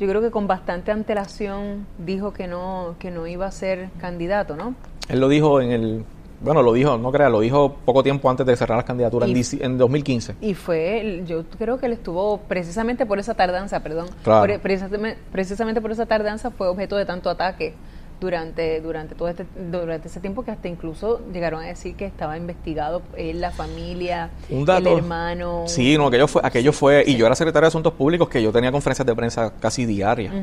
yo 0.00 0.08
creo 0.08 0.20
que 0.20 0.30
con 0.30 0.46
bastante 0.48 0.90
antelación 0.90 1.86
dijo 1.98 2.32
que 2.32 2.48
no, 2.48 2.96
que 2.98 3.10
no 3.10 3.26
iba 3.26 3.46
a 3.46 3.50
ser 3.52 3.90
candidato, 4.00 4.56
¿no? 4.56 4.74
Él 5.08 5.20
lo 5.20 5.28
dijo 5.28 5.60
en 5.60 5.70
el. 5.70 6.04
Bueno, 6.42 6.62
lo 6.62 6.72
dijo, 6.72 6.96
no 6.96 7.12
creas, 7.12 7.30
lo 7.30 7.40
dijo 7.40 7.76
poco 7.84 8.02
tiempo 8.02 8.30
antes 8.30 8.46
de 8.46 8.56
cerrar 8.56 8.78
las 8.78 8.86
candidaturas 8.86 9.28
en, 9.28 9.62
en 9.62 9.76
2015. 9.76 10.36
Y 10.40 10.54
fue, 10.54 11.22
yo 11.26 11.44
creo 11.58 11.76
que 11.78 11.84
él 11.84 11.92
estuvo 11.92 12.38
precisamente 12.38 13.04
por 13.04 13.18
esa 13.18 13.34
tardanza, 13.34 13.80
perdón, 13.82 14.06
Claro. 14.24 14.50
por- 14.50 14.60
precisamente, 14.62 15.20
precisamente 15.30 15.82
por 15.82 15.90
esa 15.92 16.06
tardanza 16.06 16.50
fue 16.50 16.68
objeto 16.68 16.96
de 16.96 17.04
tanto 17.04 17.28
ataque 17.28 17.74
durante 18.20 18.80
durante 18.80 19.14
todo 19.14 19.28
este 19.28 19.46
durante 19.70 20.08
ese 20.08 20.20
tiempo 20.20 20.44
que 20.44 20.50
hasta 20.50 20.68
incluso 20.68 21.20
llegaron 21.32 21.62
a 21.62 21.66
decir 21.66 21.96
que 21.96 22.04
estaba 22.04 22.36
investigado 22.36 23.02
él, 23.16 23.40
la 23.40 23.50
familia, 23.50 24.30
Un 24.48 24.64
dato, 24.64 24.92
el 24.92 24.98
hermano. 24.98 25.64
Sí, 25.66 25.96
no, 25.96 26.08
aquello 26.08 26.28
fue, 26.28 26.42
aquello 26.44 26.72
fue, 26.72 27.04
y 27.06 27.16
yo 27.16 27.26
era 27.26 27.34
secretario 27.34 27.64
de 27.64 27.68
Asuntos 27.68 27.94
Públicos 27.94 28.28
que 28.28 28.42
yo 28.42 28.52
tenía 28.52 28.70
conferencias 28.70 29.06
de 29.06 29.14
prensa 29.14 29.52
casi 29.58 29.86
diarias. 29.86 30.34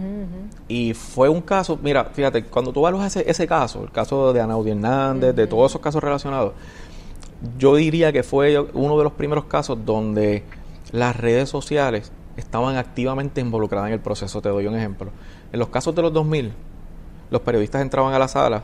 Y 0.68 0.94
fue 0.94 1.30
un 1.30 1.42
caso, 1.42 1.80
mira, 1.82 2.06
fíjate, 2.06 2.46
cuando 2.46 2.74
tú 2.74 2.80
evaluas 2.82 3.16
ese, 3.16 3.30
ese 3.30 3.48
caso, 3.48 3.84
el 3.84 3.92
caso 3.92 4.34
de 4.34 4.42
Anaudi 4.42 4.72
Hernández, 4.72 5.36
de 5.36 5.48
todos 5.48 5.72
esos 5.72 5.82
casos 5.82 6.04
relacionados, 6.04 6.54
yo 7.58 7.76
diría 7.76 8.12
que 8.12 8.24
fue 8.24 8.60
uno 8.74 8.98
de 8.98 9.04
los 9.04 9.14
primeros 9.14 9.46
casos 9.46 9.78
donde 9.86 10.44
las 10.92 11.16
redes 11.16 11.50
sociales 11.50 12.12
estaban 12.38 12.78
activamente 12.78 13.42
involucradas 13.42 13.88
en 13.88 13.94
el 13.94 14.00
proceso. 14.00 14.42
Te 14.42 14.50
doy 14.50 14.68
un 14.68 14.76
ejemplo. 14.76 15.12
En 15.52 15.60
los 15.60 15.70
casos 15.70 15.96
de 15.96 16.02
los 16.02 16.14
2000, 16.14 16.54
los 17.30 17.42
periodistas 17.42 17.82
entraban 17.82 18.14
a 18.14 18.20
la 18.20 18.28
sala, 18.28 18.64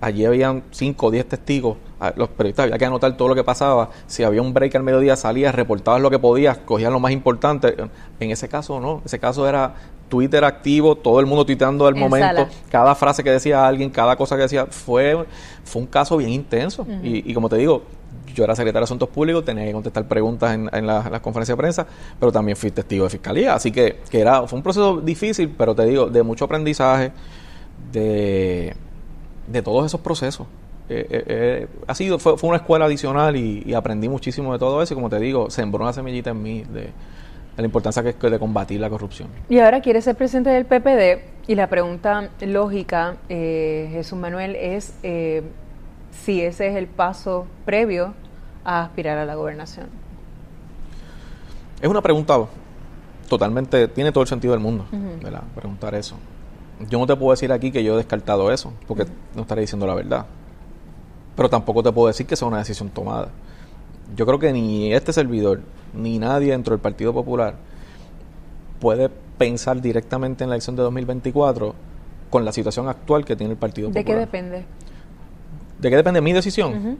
allí 0.00 0.24
habían 0.24 0.62
5 0.70 1.06
o 1.06 1.10
10 1.10 1.26
testigos, 1.28 1.76
los 2.16 2.28
periodistas 2.28 2.64
había 2.64 2.76
que 2.78 2.84
anotar 2.84 3.16
todo 3.16 3.28
lo 3.28 3.34
que 3.34 3.44
pasaba, 3.44 3.90
si 4.06 4.22
había 4.22 4.42
un 4.42 4.52
break 4.52 4.74
al 4.74 4.82
mediodía 4.82 5.16
salías, 5.16 5.54
reportabas 5.54 6.00
lo 6.02 6.10
que 6.10 6.18
podías, 6.18 6.58
cogían 6.58 6.92
lo 6.92 7.00
más 7.00 7.12
importante. 7.12 7.74
En 8.20 8.30
ese 8.30 8.48
caso 8.48 8.78
no, 8.80 9.00
ese 9.04 9.18
caso 9.18 9.48
era 9.48 9.74
Twitter 10.10 10.44
activo, 10.44 10.96
todo 10.96 11.18
el 11.20 11.26
mundo 11.26 11.46
tuiteando 11.46 11.86
al 11.86 11.94
En 11.94 12.00
momento, 12.00 12.26
sala. 12.26 12.48
cada 12.70 12.94
frase 12.94 13.24
que 13.24 13.30
decía 13.30 13.66
alguien, 13.66 13.88
cada 13.90 14.16
cosa 14.16 14.36
que 14.36 14.42
decía, 14.42 14.66
fue, 14.66 15.24
fue 15.64 15.80
un 15.82 15.86
caso 15.88 16.16
bien 16.18 16.30
intenso. 16.30 16.86
y, 17.02 17.30
y 17.30 17.32
como 17.34 17.48
te 17.48 17.56
digo, 17.56 17.82
yo 18.34 18.44
era 18.44 18.54
secretario 18.54 18.80
de 18.82 18.84
Asuntos 18.84 19.08
Públicos, 19.08 19.44
tenía 19.44 19.64
que 19.64 19.72
contestar 19.72 20.06
preguntas 20.06 20.52
en, 20.54 20.68
en 20.72 20.86
la- 20.86 21.08
las 21.08 21.20
conferencias 21.20 21.56
de 21.56 21.60
prensa, 21.60 21.86
pero 22.20 22.30
también 22.32 22.56
fui 22.56 22.70
testigo 22.70 23.04
de 23.04 23.10
fiscalía. 23.10 23.54
Así 23.54 23.70
que, 23.72 24.00
que 24.10 24.20
era, 24.20 24.46
fue 24.46 24.56
un 24.58 24.62
proceso 24.62 25.00
difícil, 25.00 25.54
pero 25.56 25.74
te 25.74 25.84
digo, 25.86 26.06
de 26.08 26.22
mucho 26.22 26.44
aprendizaje, 26.44 27.12
de, 27.94 28.76
de 29.46 29.62
todos 29.62 29.86
esos 29.86 30.00
procesos. 30.00 30.46
Eh, 30.90 31.06
eh, 31.08 31.24
eh, 31.26 31.68
ha 31.86 31.94
sido, 31.94 32.18
fue, 32.18 32.36
fue 32.36 32.48
una 32.48 32.58
escuela 32.58 32.84
adicional 32.84 33.36
y, 33.36 33.62
y 33.64 33.72
aprendí 33.72 34.08
muchísimo 34.08 34.52
de 34.52 34.58
todo 34.58 34.82
eso. 34.82 34.92
Y 34.92 34.96
como 34.96 35.08
te 35.08 35.18
digo, 35.18 35.48
sembró 35.48 35.82
una 35.82 35.94
semillita 35.94 36.30
en 36.30 36.42
mí 36.42 36.62
de, 36.64 36.90
de 37.56 37.62
la 37.62 37.66
importancia 37.66 38.02
que 38.02 38.10
es 38.10 38.18
de 38.18 38.38
combatir 38.38 38.80
la 38.80 38.90
corrupción. 38.90 39.28
Y 39.48 39.58
ahora 39.58 39.80
quiere 39.80 40.02
ser 40.02 40.16
presidente 40.16 40.50
del 40.50 40.66
PPD 40.66 41.22
y 41.46 41.54
la 41.54 41.68
pregunta 41.68 42.30
lógica, 42.40 43.16
eh, 43.28 43.88
Jesús 43.92 44.18
Manuel, 44.18 44.56
es 44.56 44.94
eh, 45.02 45.42
si 46.10 46.40
ese 46.42 46.68
es 46.68 46.76
el 46.76 46.86
paso 46.86 47.46
previo 47.64 48.14
a 48.64 48.82
aspirar 48.82 49.18
a 49.18 49.24
la 49.24 49.34
gobernación. 49.34 49.86
Es 51.80 51.88
una 51.88 52.02
pregunta 52.02 52.38
totalmente, 53.28 53.88
tiene 53.88 54.10
todo 54.10 54.22
el 54.22 54.28
sentido 54.28 54.52
del 54.52 54.60
mundo, 54.60 54.86
¿verdad? 55.22 55.42
Preguntar 55.54 55.94
eso. 55.94 56.16
Yo 56.88 56.98
no 56.98 57.06
te 57.06 57.16
puedo 57.16 57.30
decir 57.30 57.52
aquí 57.52 57.70
que 57.70 57.84
yo 57.84 57.94
he 57.94 57.96
descartado 57.96 58.50
eso, 58.52 58.72
porque 58.86 59.06
no 59.34 59.42
estaré 59.42 59.60
diciendo 59.62 59.86
la 59.86 59.94
verdad. 59.94 60.26
Pero 61.36 61.48
tampoco 61.48 61.82
te 61.82 61.92
puedo 61.92 62.08
decir 62.08 62.26
que 62.26 62.36
sea 62.36 62.48
una 62.48 62.58
decisión 62.58 62.90
tomada. 62.90 63.28
Yo 64.16 64.26
creo 64.26 64.38
que 64.38 64.52
ni 64.52 64.92
este 64.92 65.12
servidor, 65.12 65.60
ni 65.94 66.18
nadie 66.18 66.52
dentro 66.52 66.72
del 66.72 66.80
Partido 66.80 67.12
Popular 67.12 67.54
puede 68.80 69.08
pensar 69.38 69.80
directamente 69.80 70.44
en 70.44 70.50
la 70.50 70.56
elección 70.56 70.76
de 70.76 70.82
2024 70.82 71.74
con 72.30 72.44
la 72.44 72.52
situación 72.52 72.88
actual 72.88 73.24
que 73.24 73.36
tiene 73.36 73.52
el 73.52 73.58
Partido 73.58 73.88
¿De 73.88 74.00
Popular. 74.00 74.04
qué 74.04 74.20
depende? 74.20 74.64
¿De 75.80 75.90
qué 75.90 75.96
depende 75.96 76.20
mi 76.20 76.32
decisión? 76.32 76.98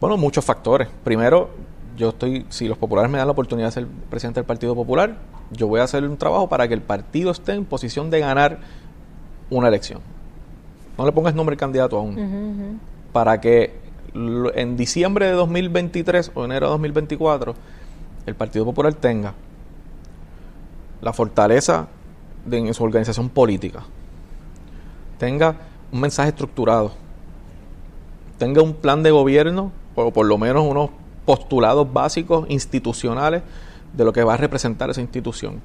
Bueno, 0.00 0.16
muchos 0.16 0.44
factores. 0.44 0.88
Primero, 1.04 1.50
yo 1.96 2.10
estoy, 2.10 2.46
si 2.48 2.68
los 2.68 2.78
populares 2.78 3.10
me 3.10 3.18
dan 3.18 3.26
la 3.26 3.32
oportunidad 3.32 3.68
de 3.68 3.72
ser 3.72 3.86
presidente 4.10 4.40
del 4.40 4.46
Partido 4.46 4.74
Popular, 4.74 5.16
yo 5.50 5.68
voy 5.68 5.80
a 5.80 5.84
hacer 5.84 6.04
un 6.04 6.16
trabajo 6.16 6.48
para 6.48 6.66
que 6.66 6.74
el 6.74 6.82
partido 6.82 7.30
esté 7.30 7.52
en 7.52 7.64
posición 7.64 8.10
de 8.10 8.20
ganar 8.20 8.58
una 9.56 9.68
elección. 9.68 10.00
No 10.98 11.06
le 11.06 11.12
pongas 11.12 11.34
nombre 11.34 11.54
al 11.54 11.58
candidato 11.58 11.98
aún. 11.98 12.80
Para 13.12 13.40
que 13.40 13.80
en 14.14 14.76
diciembre 14.76 15.26
de 15.26 15.32
2023 15.32 16.32
o 16.34 16.44
enero 16.44 16.66
de 16.66 16.70
2024 16.72 17.54
el 18.26 18.34
Partido 18.34 18.64
Popular 18.64 18.94
tenga 18.94 19.34
la 21.00 21.12
fortaleza 21.12 21.88
de, 22.44 22.58
en 22.58 22.74
su 22.74 22.84
organización 22.84 23.28
política, 23.28 23.82
tenga 25.18 25.56
un 25.90 26.00
mensaje 26.00 26.28
estructurado, 26.28 26.92
tenga 28.38 28.62
un 28.62 28.74
plan 28.74 29.02
de 29.02 29.10
gobierno, 29.10 29.72
o 29.94 30.12
por 30.12 30.26
lo 30.26 30.38
menos 30.38 30.64
unos 30.64 30.90
postulados 31.24 31.92
básicos 31.92 32.46
institucionales 32.48 33.42
de 33.92 34.04
lo 34.04 34.12
que 34.12 34.24
va 34.24 34.34
a 34.34 34.36
representar 34.36 34.90
esa 34.90 35.00
institución. 35.00 35.60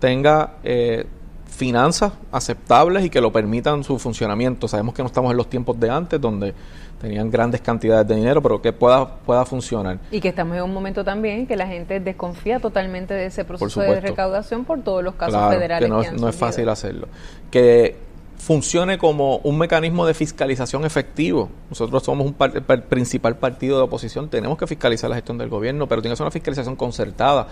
Tenga 0.00 0.54
eh, 0.64 1.06
finanzas 1.52 2.12
aceptables 2.32 3.04
y 3.04 3.10
que 3.10 3.20
lo 3.20 3.30
permitan 3.30 3.84
su 3.84 3.98
funcionamiento. 3.98 4.66
Sabemos 4.66 4.94
que 4.94 5.02
no 5.02 5.06
estamos 5.06 5.30
en 5.30 5.36
los 5.36 5.48
tiempos 5.48 5.78
de 5.78 5.90
antes, 5.90 6.20
donde 6.20 6.54
tenían 7.00 7.30
grandes 7.30 7.60
cantidades 7.60 8.06
de 8.06 8.14
dinero, 8.14 8.40
pero 8.40 8.62
que 8.62 8.72
pueda, 8.72 9.06
pueda 9.06 9.44
funcionar. 9.44 9.98
Y 10.10 10.20
que 10.20 10.28
estamos 10.28 10.56
en 10.56 10.62
un 10.62 10.72
momento 10.72 11.04
también 11.04 11.46
que 11.46 11.56
la 11.56 11.66
gente 11.66 12.00
desconfía 12.00 12.58
totalmente 12.58 13.12
de 13.12 13.26
ese 13.26 13.44
proceso 13.44 13.80
de 13.80 14.00
recaudación 14.00 14.64
por 14.64 14.82
todos 14.82 15.04
los 15.04 15.14
casos 15.14 15.34
Claro, 15.34 15.52
federales 15.52 15.88
que 15.88 15.94
no, 15.94 16.00
que 16.00 16.08
han 16.08 16.16
no 16.16 16.28
es 16.28 16.36
fácil 16.36 16.68
hacerlo. 16.68 17.08
Que 17.50 17.96
funcione 18.42 18.98
como 18.98 19.36
un 19.44 19.56
mecanismo 19.56 20.04
de 20.04 20.14
fiscalización 20.14 20.84
efectivo. 20.84 21.48
Nosotros 21.70 22.02
somos 22.02 22.26
un 22.26 22.32
par- 22.34 22.52
el 22.68 22.82
principal 22.82 23.36
partido 23.36 23.76
de 23.78 23.84
oposición, 23.84 24.28
tenemos 24.28 24.58
que 24.58 24.66
fiscalizar 24.66 25.08
la 25.08 25.14
gestión 25.14 25.38
del 25.38 25.48
gobierno, 25.48 25.86
pero 25.86 26.02
tiene 26.02 26.12
que 26.14 26.16
ser 26.16 26.24
una 26.24 26.32
fiscalización 26.32 26.74
concertada. 26.74 27.46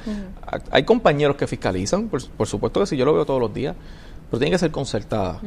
Ha- 0.45 0.59
Hay 0.73 0.83
compañeros 0.83 1.37
que 1.37 1.47
fiscalizan, 1.47 2.09
por, 2.09 2.29
por 2.31 2.49
supuesto 2.49 2.81
que 2.81 2.87
sí, 2.87 2.97
yo 2.97 3.05
lo 3.05 3.15
veo 3.15 3.25
todos 3.25 3.41
los 3.41 3.55
días, 3.55 3.77
pero 4.29 4.41
tiene 4.41 4.51
que 4.51 4.59
ser 4.59 4.73
concertada. 4.73 5.41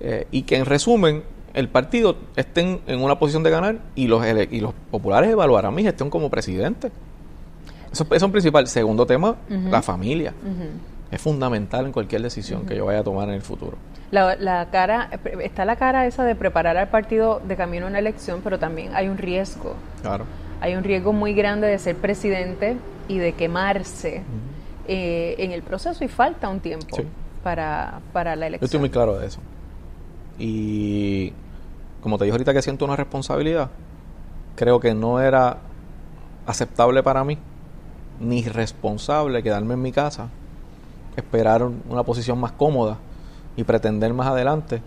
Eh, 0.00 0.26
y 0.30 0.42
que 0.42 0.56
en 0.56 0.64
resumen, 0.64 1.24
el 1.52 1.68
partido 1.68 2.16
esté 2.34 2.80
en, 2.86 3.00
una 3.02 3.18
posición 3.18 3.42
de 3.42 3.50
ganar 3.50 3.78
y 3.96 4.06
los, 4.06 4.22
y 4.50 4.60
los 4.60 4.72
populares 4.90 5.30
evaluarán 5.30 5.74
mi 5.74 5.82
gestión 5.82 6.08
como 6.08 6.30
presidente. 6.30 6.90
Eso, 7.92 8.04
eso 8.04 8.14
es 8.14 8.22
un 8.22 8.32
principal. 8.32 8.66
Segundo 8.66 9.04
tema, 9.06 9.36
la 9.70 9.82
familia. 9.82 10.32
Es 11.10 11.20
fundamental 11.20 11.84
en 11.86 11.92
cualquier 11.92 12.22
decisión 12.22 12.64
que 12.66 12.76
yo 12.76 12.86
vaya 12.86 13.00
a 13.00 13.04
tomar 13.04 13.28
en 13.28 13.34
el 13.34 13.42
futuro. 13.42 13.76
La, 14.10 14.36
la 14.36 14.66
cara, 14.70 15.10
está 15.42 15.64
la 15.64 15.76
cara 15.76 16.06
esa 16.06 16.24
de 16.24 16.34
preparar 16.34 16.76
al 16.76 16.88
partido 16.88 17.40
de 17.46 17.56
camino 17.56 17.86
a 17.86 17.88
una 17.88 17.98
elección, 17.98 18.40
pero 18.42 18.58
también 18.58 18.94
hay 18.94 19.08
un 19.08 19.18
riesgo. 19.18 19.74
Claro. 20.02 20.24
Hay 20.60 20.74
un 20.76 20.84
riesgo 20.84 21.12
muy 21.12 21.34
grande 21.34 21.66
de 21.66 21.78
ser 21.78 21.96
presidente 21.96 22.76
y 23.08 23.18
de 23.18 23.32
quemarse 23.32 24.22
eh, 24.88 25.34
en 25.38 25.50
el 25.52 25.62
proceso 25.62 26.04
y 26.04 26.08
falta 26.08 26.48
un 26.48 26.60
tiempo 26.60 26.96
Sí. 26.96 27.02
para, 27.42 28.00
para 28.12 28.36
la 28.36 28.48
Yo 28.48 28.54
estoy 28.54 28.58
elección. 28.58 28.80
muy 28.82 28.90
claro 28.90 29.18
de 29.18 29.26
eso. 29.26 29.40
Y 30.38 31.32
como 32.00 32.18
te 32.18 32.24
dije 32.24 32.32
ahorita 32.32 32.52
que 32.52 32.62
siento 32.62 32.84
una 32.84 32.96
responsabilidad, 32.96 33.70
creo 34.54 34.78
que 34.80 34.94
no 34.94 35.20
era 35.20 35.58
aceptable 36.46 37.02
para 37.02 37.24
mí 37.24 37.38
ni 38.20 38.44
responsable 38.44 39.42
quedarme 39.42 39.74
en 39.74 39.82
mi 39.82 39.92
casa, 39.92 40.28
esperar 41.16 41.62
un- 41.62 41.82
una 41.88 42.02
posición 42.02 42.38
más 42.38 42.52
cómoda 42.52 42.98
y 43.56 43.64
pretender 43.64 44.12
más 44.14 44.26
adelante. 44.28 44.82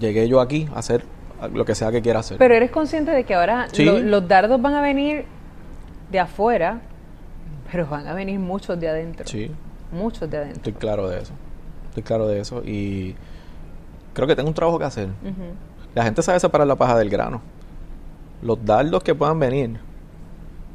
Llegué 0.00 0.28
yo 0.28 0.40
aquí 0.40 0.68
a 0.74 0.78
hacer 0.78 1.04
lo 1.52 1.64
que 1.64 1.74
sea 1.74 1.90
que 1.90 2.00
quiera 2.02 2.20
hacer. 2.20 2.38
Pero 2.38 2.54
eres 2.54 2.70
consciente 2.70 3.10
de 3.10 3.24
que 3.24 3.34
ahora 3.34 3.66
Sí. 3.72 3.84
lo- 3.84 3.98
los 3.98 4.26
dardos 4.28 4.60
van 4.62 4.74
a 4.74 4.80
venir 4.80 5.24
de 6.10 6.20
afuera, 6.20 6.80
pero 7.70 7.86
van 7.86 8.06
a 8.06 8.14
venir 8.14 8.38
muchos 8.38 8.78
de 8.78 8.88
adentro. 8.88 9.26
sí. 9.26 9.50
Muchos 9.90 10.30
de 10.30 10.38
adentro. 10.38 10.56
Estoy 10.56 10.72
claro 10.72 11.06
de 11.08 11.20
eso. 11.20 11.32
Estoy 11.90 12.02
claro 12.02 12.26
de 12.26 12.40
eso 12.40 12.62
y 12.64 13.14
creo 14.14 14.26
que 14.26 14.34
tengo 14.34 14.48
un 14.48 14.54
trabajo 14.54 14.78
que 14.78 14.86
hacer. 14.86 15.08
La 15.94 16.02
gente 16.04 16.22
sabe 16.22 16.40
separar 16.40 16.66
la 16.66 16.76
paja 16.76 16.96
del 16.96 17.10
grano. 17.10 17.42
Los 18.40 18.64
dardos 18.64 19.02
que 19.02 19.14
puedan 19.14 19.38
venir, 19.38 19.78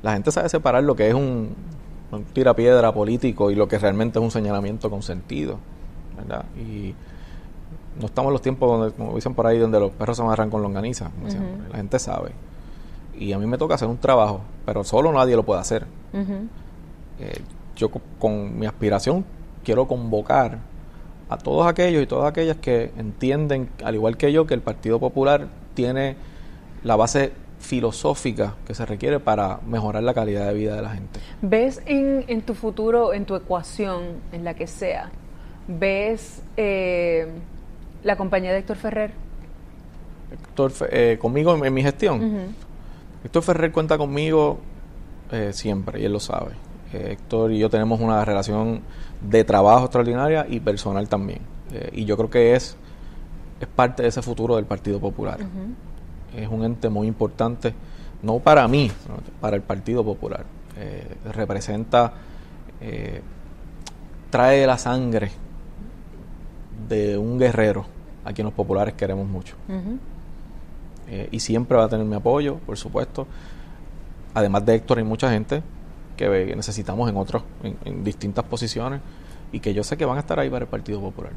la 0.03 0.13
gente 0.13 0.29
sabe 0.31 0.49
separar 0.49 0.83
lo 0.83 0.95
que 0.95 1.07
es 1.07 1.15
un, 1.15 1.55
un 2.11 2.23
tirapiedra 2.25 2.91
político 2.93 3.49
y 3.49 3.55
lo 3.55 3.67
que 3.67 3.79
realmente 3.79 4.19
es 4.19 4.23
un 4.23 4.29
señalamiento 4.29 4.87
con 4.91 5.01
sentido. 5.01 5.57
¿Verdad? 6.17 6.45
Y 6.57 6.93
no 7.99 8.05
estamos 8.07 8.29
en 8.29 8.33
los 8.33 8.41
tiempos 8.41 8.69
donde, 8.79 8.95
como 8.95 9.15
dicen 9.15 9.33
por 9.33 9.47
ahí, 9.47 9.57
donde 9.57 9.79
los 9.79 9.91
perros 9.91 10.17
se 10.17 10.23
amarran 10.23 10.49
con 10.49 10.61
longaniza. 10.61 11.09
como. 11.21 11.69
La 11.71 11.77
gente 11.77 11.99
sabe. 11.99 12.31
Y 13.19 13.33
a 13.33 13.39
mí 13.39 13.47
me 13.47 13.57
toca 13.57 13.75
hacer 13.75 13.87
un 13.87 13.97
trabajo, 13.97 14.41
pero 14.65 14.83
solo 14.83 15.11
nadie 15.11 15.35
lo 15.35 15.43
puede 15.43 15.61
hacer. 15.61 15.85
Eh, 17.19 17.41
yo 17.75 17.89
co- 17.89 18.01
con 18.19 18.57
mi 18.59 18.65
aspiración 18.65 19.25
quiero 19.63 19.87
convocar 19.87 20.59
a 21.29 21.37
todos 21.37 21.67
aquellos 21.67 22.01
y 22.01 22.05
todas 22.05 22.29
aquellas 22.29 22.57
que 22.57 22.91
entienden, 22.97 23.69
al 23.83 23.95
igual 23.95 24.17
que 24.17 24.31
yo, 24.31 24.45
que 24.47 24.53
el 24.53 24.61
Partido 24.61 24.99
Popular 24.99 25.47
tiene 25.73 26.15
la 26.83 26.95
base 26.95 27.33
filosófica 27.59 28.53
que 28.67 28.75
se 28.75 28.85
requiere 28.85 29.19
para 29.19 29.59
mejorar 29.67 30.03
la 30.03 30.13
calidad 30.13 30.47
de 30.47 30.53
vida 30.53 30.75
de 30.75 30.81
la 30.83 30.89
gente. 30.91 31.19
¿Ves 31.41 31.81
en, 31.87 32.23
en 32.27 32.41
tu 32.43 32.53
futuro, 32.53 33.13
en 33.13 33.25
tu 33.25 33.35
ecuación, 33.35 34.03
en 34.31 34.43
la 34.43 34.53
que 34.53 34.67
sea, 34.67 35.09
ves 35.67 36.41
eh, 36.55 37.27
la 38.03 38.15
compañía 38.15 38.51
de 38.51 38.59
Héctor 38.59 38.77
Ferrer? 38.77 39.11
Héctor, 40.31 40.71
eh, 40.91 41.17
conmigo 41.19 41.55
en, 41.55 41.65
en 41.65 41.73
mi 41.73 41.81
gestión. 41.81 42.55
Héctor 43.23 43.43
Ferrer 43.43 43.71
cuenta 43.71 43.97
conmigo 43.97 44.59
eh, 45.31 45.51
siempre 45.53 46.01
y 46.01 46.05
él 46.05 46.13
lo 46.13 46.19
sabe. 46.19 46.51
Eh, 46.93 47.09
Héctor 47.11 47.51
y 47.51 47.59
yo 47.59 47.69
tenemos 47.69 47.99
una 47.99 48.23
relación 48.23 48.81
de 49.21 49.43
trabajo 49.43 49.85
extraordinaria 49.85 50.45
y 50.49 50.59
personal 50.59 51.07
también. 51.09 51.39
Eh, 51.73 51.89
y 51.93 52.05
yo 52.05 52.15
creo 52.17 52.29
que 52.29 52.55
es 52.55 52.77
es 53.59 53.67
parte 53.67 54.03
de 54.03 54.09
ese 54.09 54.21
futuro 54.21 54.55
del 54.55 54.65
Partido 54.65 54.99
Popular. 54.99 55.39
Es 56.35 56.47
un 56.47 56.63
ente 56.63 56.89
muy 56.89 57.07
importante, 57.07 57.73
no 58.21 58.37
para 58.37 58.67
mí, 58.67 58.91
para 59.41 59.55
el 59.55 59.63
Partido 59.63 60.03
Popular. 60.03 60.45
Representa, 61.33 62.13
eh, 62.79 63.19
trae 64.29 64.67
la 64.67 64.77
sangre 64.77 65.31
de 66.87 67.17
un 67.17 67.37
guerrero 67.37 67.85
a 68.25 68.33
quien 68.33 68.45
los 68.45 68.53
populares 68.53 68.93
queremos 68.95 69.27
mucho. 69.27 69.55
Eh, 71.09 71.29
y 71.31 71.39
siempre 71.39 71.77
va 71.77 71.85
a 71.85 71.89
tener 71.89 72.05
mi 72.05 72.15
apoyo, 72.15 72.57
por 72.57 72.77
supuesto. 72.77 73.27
Además 74.33 74.65
de 74.65 74.75
Héctor, 74.75 74.97
hay 74.97 75.03
mucha 75.03 75.29
gente 75.31 75.63
que 76.15 76.53
necesitamos 76.55 77.09
en 77.09 77.17
otros, 77.17 77.43
en 77.63 78.03
distintas 78.03 78.43
posiciones 78.45 79.01
y 79.51 79.59
que 79.59 79.73
yo 79.73 79.83
sé 79.83 79.97
que 79.97 80.05
van 80.05 80.17
a 80.17 80.19
estar 80.19 80.39
ahí 80.39 80.49
para 80.49 80.65
el 80.65 80.69
Partido 80.69 80.99
Popular. 80.99 81.31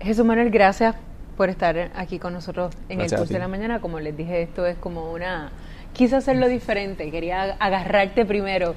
Jesús 0.00 0.24
Manuel, 0.24 0.50
gracias 0.50 0.94
por 1.36 1.48
estar 1.48 1.90
aquí 1.94 2.18
con 2.18 2.32
nosotros 2.32 2.74
en 2.88 3.00
el 3.00 3.10
curso 3.10 3.32
de 3.32 3.38
la 3.38 3.48
mañana. 3.48 3.80
Como 3.80 4.00
les 4.00 4.16
dije, 4.16 4.42
esto 4.42 4.66
es 4.66 4.76
como 4.76 5.12
una... 5.12 5.50
Quise 5.92 6.16
hacerlo 6.16 6.48
diferente, 6.48 7.10
quería 7.10 7.56
agarrarte 7.58 8.26
primero, 8.26 8.74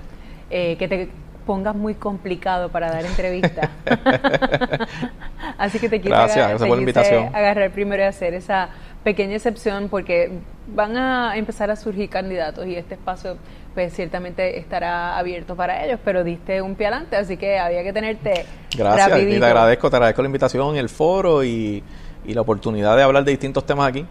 eh, 0.50 0.78
que 0.78 0.88
te 0.88 1.10
pongas 1.50 1.74
muy 1.74 1.96
complicado 1.96 2.70
para 2.70 2.92
dar 2.92 3.04
entrevistas. 3.04 3.72
Así 5.58 5.80
que 5.80 5.90
te 5.90 6.00
quiero 6.00 6.16
gracias, 6.16 6.62
agarrar, 6.62 7.36
agarrar 7.36 7.72
primero 7.72 8.04
y 8.04 8.06
hacer 8.06 8.36
esa 8.36 8.70
pequeña 9.04 9.38
excepción 9.38 9.90
porque 9.90 10.32
van 10.68 10.96
a 10.96 11.36
empezar 11.38 11.72
a 11.72 11.76
surgir 11.76 12.08
candidatos 12.08 12.68
y 12.68 12.76
este 12.76 12.94
espacio 12.94 13.38
pues 13.74 13.96
ciertamente 13.96 14.60
estará 14.60 15.18
abierto 15.18 15.56
para 15.56 15.84
ellos, 15.84 16.00
pero 16.06 16.24
diste 16.24 16.62
un 16.62 16.76
pie 16.76 16.86
adelante, 16.86 17.16
así 17.16 17.36
que 17.36 17.58
había 17.58 17.82
que 17.82 17.94
tenerte 17.94 18.46
Gracias, 18.78 19.20
y 19.20 19.40
te 19.40 19.44
agradezco, 19.44 19.90
te 19.90 19.96
agradezco 19.96 20.22
la 20.22 20.28
invitación, 20.28 20.76
el 20.76 20.88
foro 20.88 21.44
y, 21.44 21.84
la 22.26 22.42
oportunidad 22.42 22.96
de 22.96 23.02
hablar 23.02 23.24
de 23.24 23.32
distintos 23.32 23.66
temas 23.66 23.90
aquí. 23.90 24.06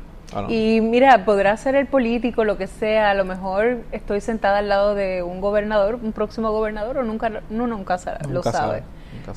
Y 0.49 0.81
mira, 0.81 1.25
podrá 1.25 1.57
ser 1.57 1.75
el 1.75 1.87
político, 1.87 2.45
lo 2.45 2.59
que 2.59 2.67
sea, 2.67 3.11
a 3.11 3.15
lo 3.15 3.25
mejor 3.25 3.79
estoy 3.93 4.21
sentada 4.21 4.59
al 4.59 4.69
lado 4.69 4.95
de 4.95 5.23
un 5.23 5.41
gobernador, 5.41 5.97
un 6.03 6.13
próximo 6.13 6.51
gobernador, 6.51 6.99
o 6.99 7.03
nunca, 7.03 7.31
no, 7.51 7.67
nunca, 7.67 7.99
lo 8.29 8.43
sabe. 8.43 8.83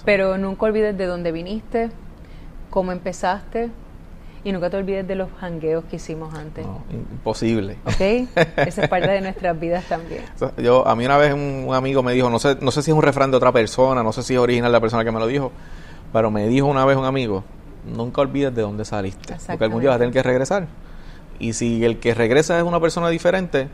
Pero 0.05 0.37
nunca 0.37 0.65
olvides 0.65 0.97
de 0.97 1.05
dónde 1.05 1.31
viniste, 1.31 1.91
cómo 2.69 2.91
empezaste, 2.91 3.69
y 4.43 4.51
nunca 4.51 4.69
te 4.69 4.77
olvides 4.77 5.07
de 5.07 5.15
los 5.15 5.29
hangueos 5.39 5.85
que 5.85 5.97
hicimos 5.97 6.33
antes. 6.33 6.65
No, 6.65 6.83
imposible. 6.89 7.77
¿Ok? 7.85 8.01
Esa 8.57 8.83
es 8.83 8.89
parte 8.89 9.09
de 9.09 9.21
nuestras 9.21 9.59
vidas 9.59 9.85
también. 9.85 10.23
Yo, 10.57 10.87
a 10.87 10.95
mí 10.95 11.05
una 11.05 11.17
vez 11.17 11.33
un, 11.33 11.69
amigo 11.73 12.01
me 12.01 12.13
dijo, 12.13 12.29
no 12.29 12.39
sé, 12.39 12.57
no 12.59 12.71
sé 12.71 12.81
si 12.81 12.91
es 12.91 12.97
un 12.97 13.03
refrán 13.03 13.29
de 13.29 13.37
otra 13.37 13.51
persona, 13.51 14.01
no 14.03 14.11
sé 14.11 14.23
si 14.23 14.33
es 14.33 14.39
original 14.39 14.71
la 14.71 14.79
persona 14.79 15.03
que 15.03 15.11
me 15.11 15.19
lo 15.19 15.27
dijo, 15.27 15.51
pero 16.11 16.31
me 16.31 16.47
dijo 16.47 16.67
una 16.67 16.85
vez 16.85 16.97
un 16.97 17.05
amigo, 17.05 17.43
nunca 17.85 18.21
olvides 18.21 18.53
de 18.53 18.61
dónde 18.61 18.85
saliste, 18.85 19.35
porque 19.47 19.63
algún 19.63 19.81
día 19.81 19.89
vas 19.89 19.95
a 19.95 19.99
tener 19.99 20.13
que 20.13 20.23
regresar. 20.23 20.67
Y 21.39 21.53
si 21.53 21.83
el 21.83 21.99
que 21.99 22.13
regresa 22.13 22.57
es 22.57 22.63
una 22.63 22.79
persona 22.79 23.09
diferente, 23.09 23.67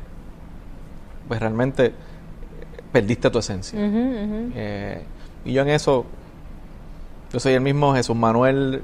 pues 1.28 1.40
realmente 1.40 1.94
perdiste 2.92 3.30
tu 3.30 3.40
esencia. 3.40 3.78
Eh, 3.82 5.04
y 5.46 5.54
yo 5.54 5.62
en 5.64 5.70
eso, 5.70 6.06
yo 7.32 7.40
soy 7.40 7.54
el 7.54 7.62
mismo 7.62 7.94
Jesús 7.94 8.16
Manuel 8.16 8.82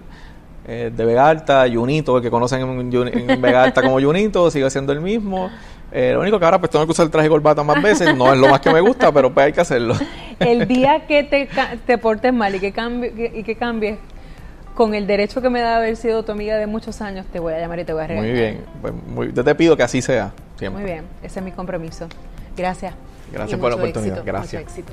eh, 0.67 0.91
de 0.95 1.05
Vega 1.05 1.30
Alta, 1.30 1.65
Junito, 1.71 2.17
el 2.17 2.24
que 2.24 2.30
conocen 2.30 2.61
en, 2.61 3.41
Vega 3.41 3.63
Alta 3.63 3.82
como 3.82 4.01
Junito, 4.01 4.51
sigue 4.51 4.69
siendo 4.69 4.91
el 4.91 5.01
mismo. 5.01 5.49
Eh, 5.91 6.11
lo 6.13 6.21
único 6.21 6.39
que 6.39 6.45
ahora 6.45 6.59
pues 6.59 6.71
tengo 6.71 6.86
que 6.86 6.91
usar 6.91 7.05
el 7.05 7.11
traje 7.11 7.28
y 7.28 7.30
corbata 7.30 7.63
más 7.63 7.82
veces, 7.82 8.15
no 8.17 8.34
es 8.34 8.39
lo 8.39 8.49
más 8.49 8.59
que 8.59 8.71
me 8.71 8.82
gusta, 8.82 9.11
pero 9.11 9.34
pues 9.34 9.45
hay 9.45 9.53
que 9.53 9.61
hacerlo. 9.61 9.95
El 10.39 10.67
día 10.67 11.05
que 11.07 11.24
te, 11.24 11.47
te 11.86 11.97
portes 11.97 12.34
mal 12.34 12.55
y 12.55 12.59
que, 12.59 12.71
cambie, 12.71 13.32
y 13.36 13.43
que 13.43 13.55
cambies 13.55 13.99
con 14.74 14.93
el 14.93 15.07
derecho 15.07 15.41
que 15.41 15.49
me 15.49 15.61
da 15.61 15.78
haber 15.78 15.95
sido 15.95 16.24
tu 16.24 16.32
amiga 16.32 16.57
de 16.57 16.67
muchos 16.67 17.01
años, 17.01 17.26
te 17.32 17.39
voy 17.39 17.53
a 17.53 17.59
llamar 17.59 17.80
y 17.80 17.86
te 17.86 17.93
voy 17.93 18.03
a 18.03 18.07
regañar. 18.07 18.32
Muy 18.32 18.39
bien, 18.39 18.61
pues, 19.15 19.34
yo 19.34 19.43
te 19.43 19.55
pido 19.55 19.78
que 19.78 19.84
así 19.84 20.01
sea. 20.01 20.34
Siempre. 20.57 20.82
Muy 20.82 20.91
bien, 20.91 21.05
ese 21.21 21.39
es 21.39 21.45
mi 21.45 21.51
compromiso. 21.51 22.07
Gracias. 22.55 22.93
Gracias 23.32 23.59
por 23.59 23.69
la 23.69 23.76
oportunidad. 23.76 24.24
Gracias. 24.26 24.63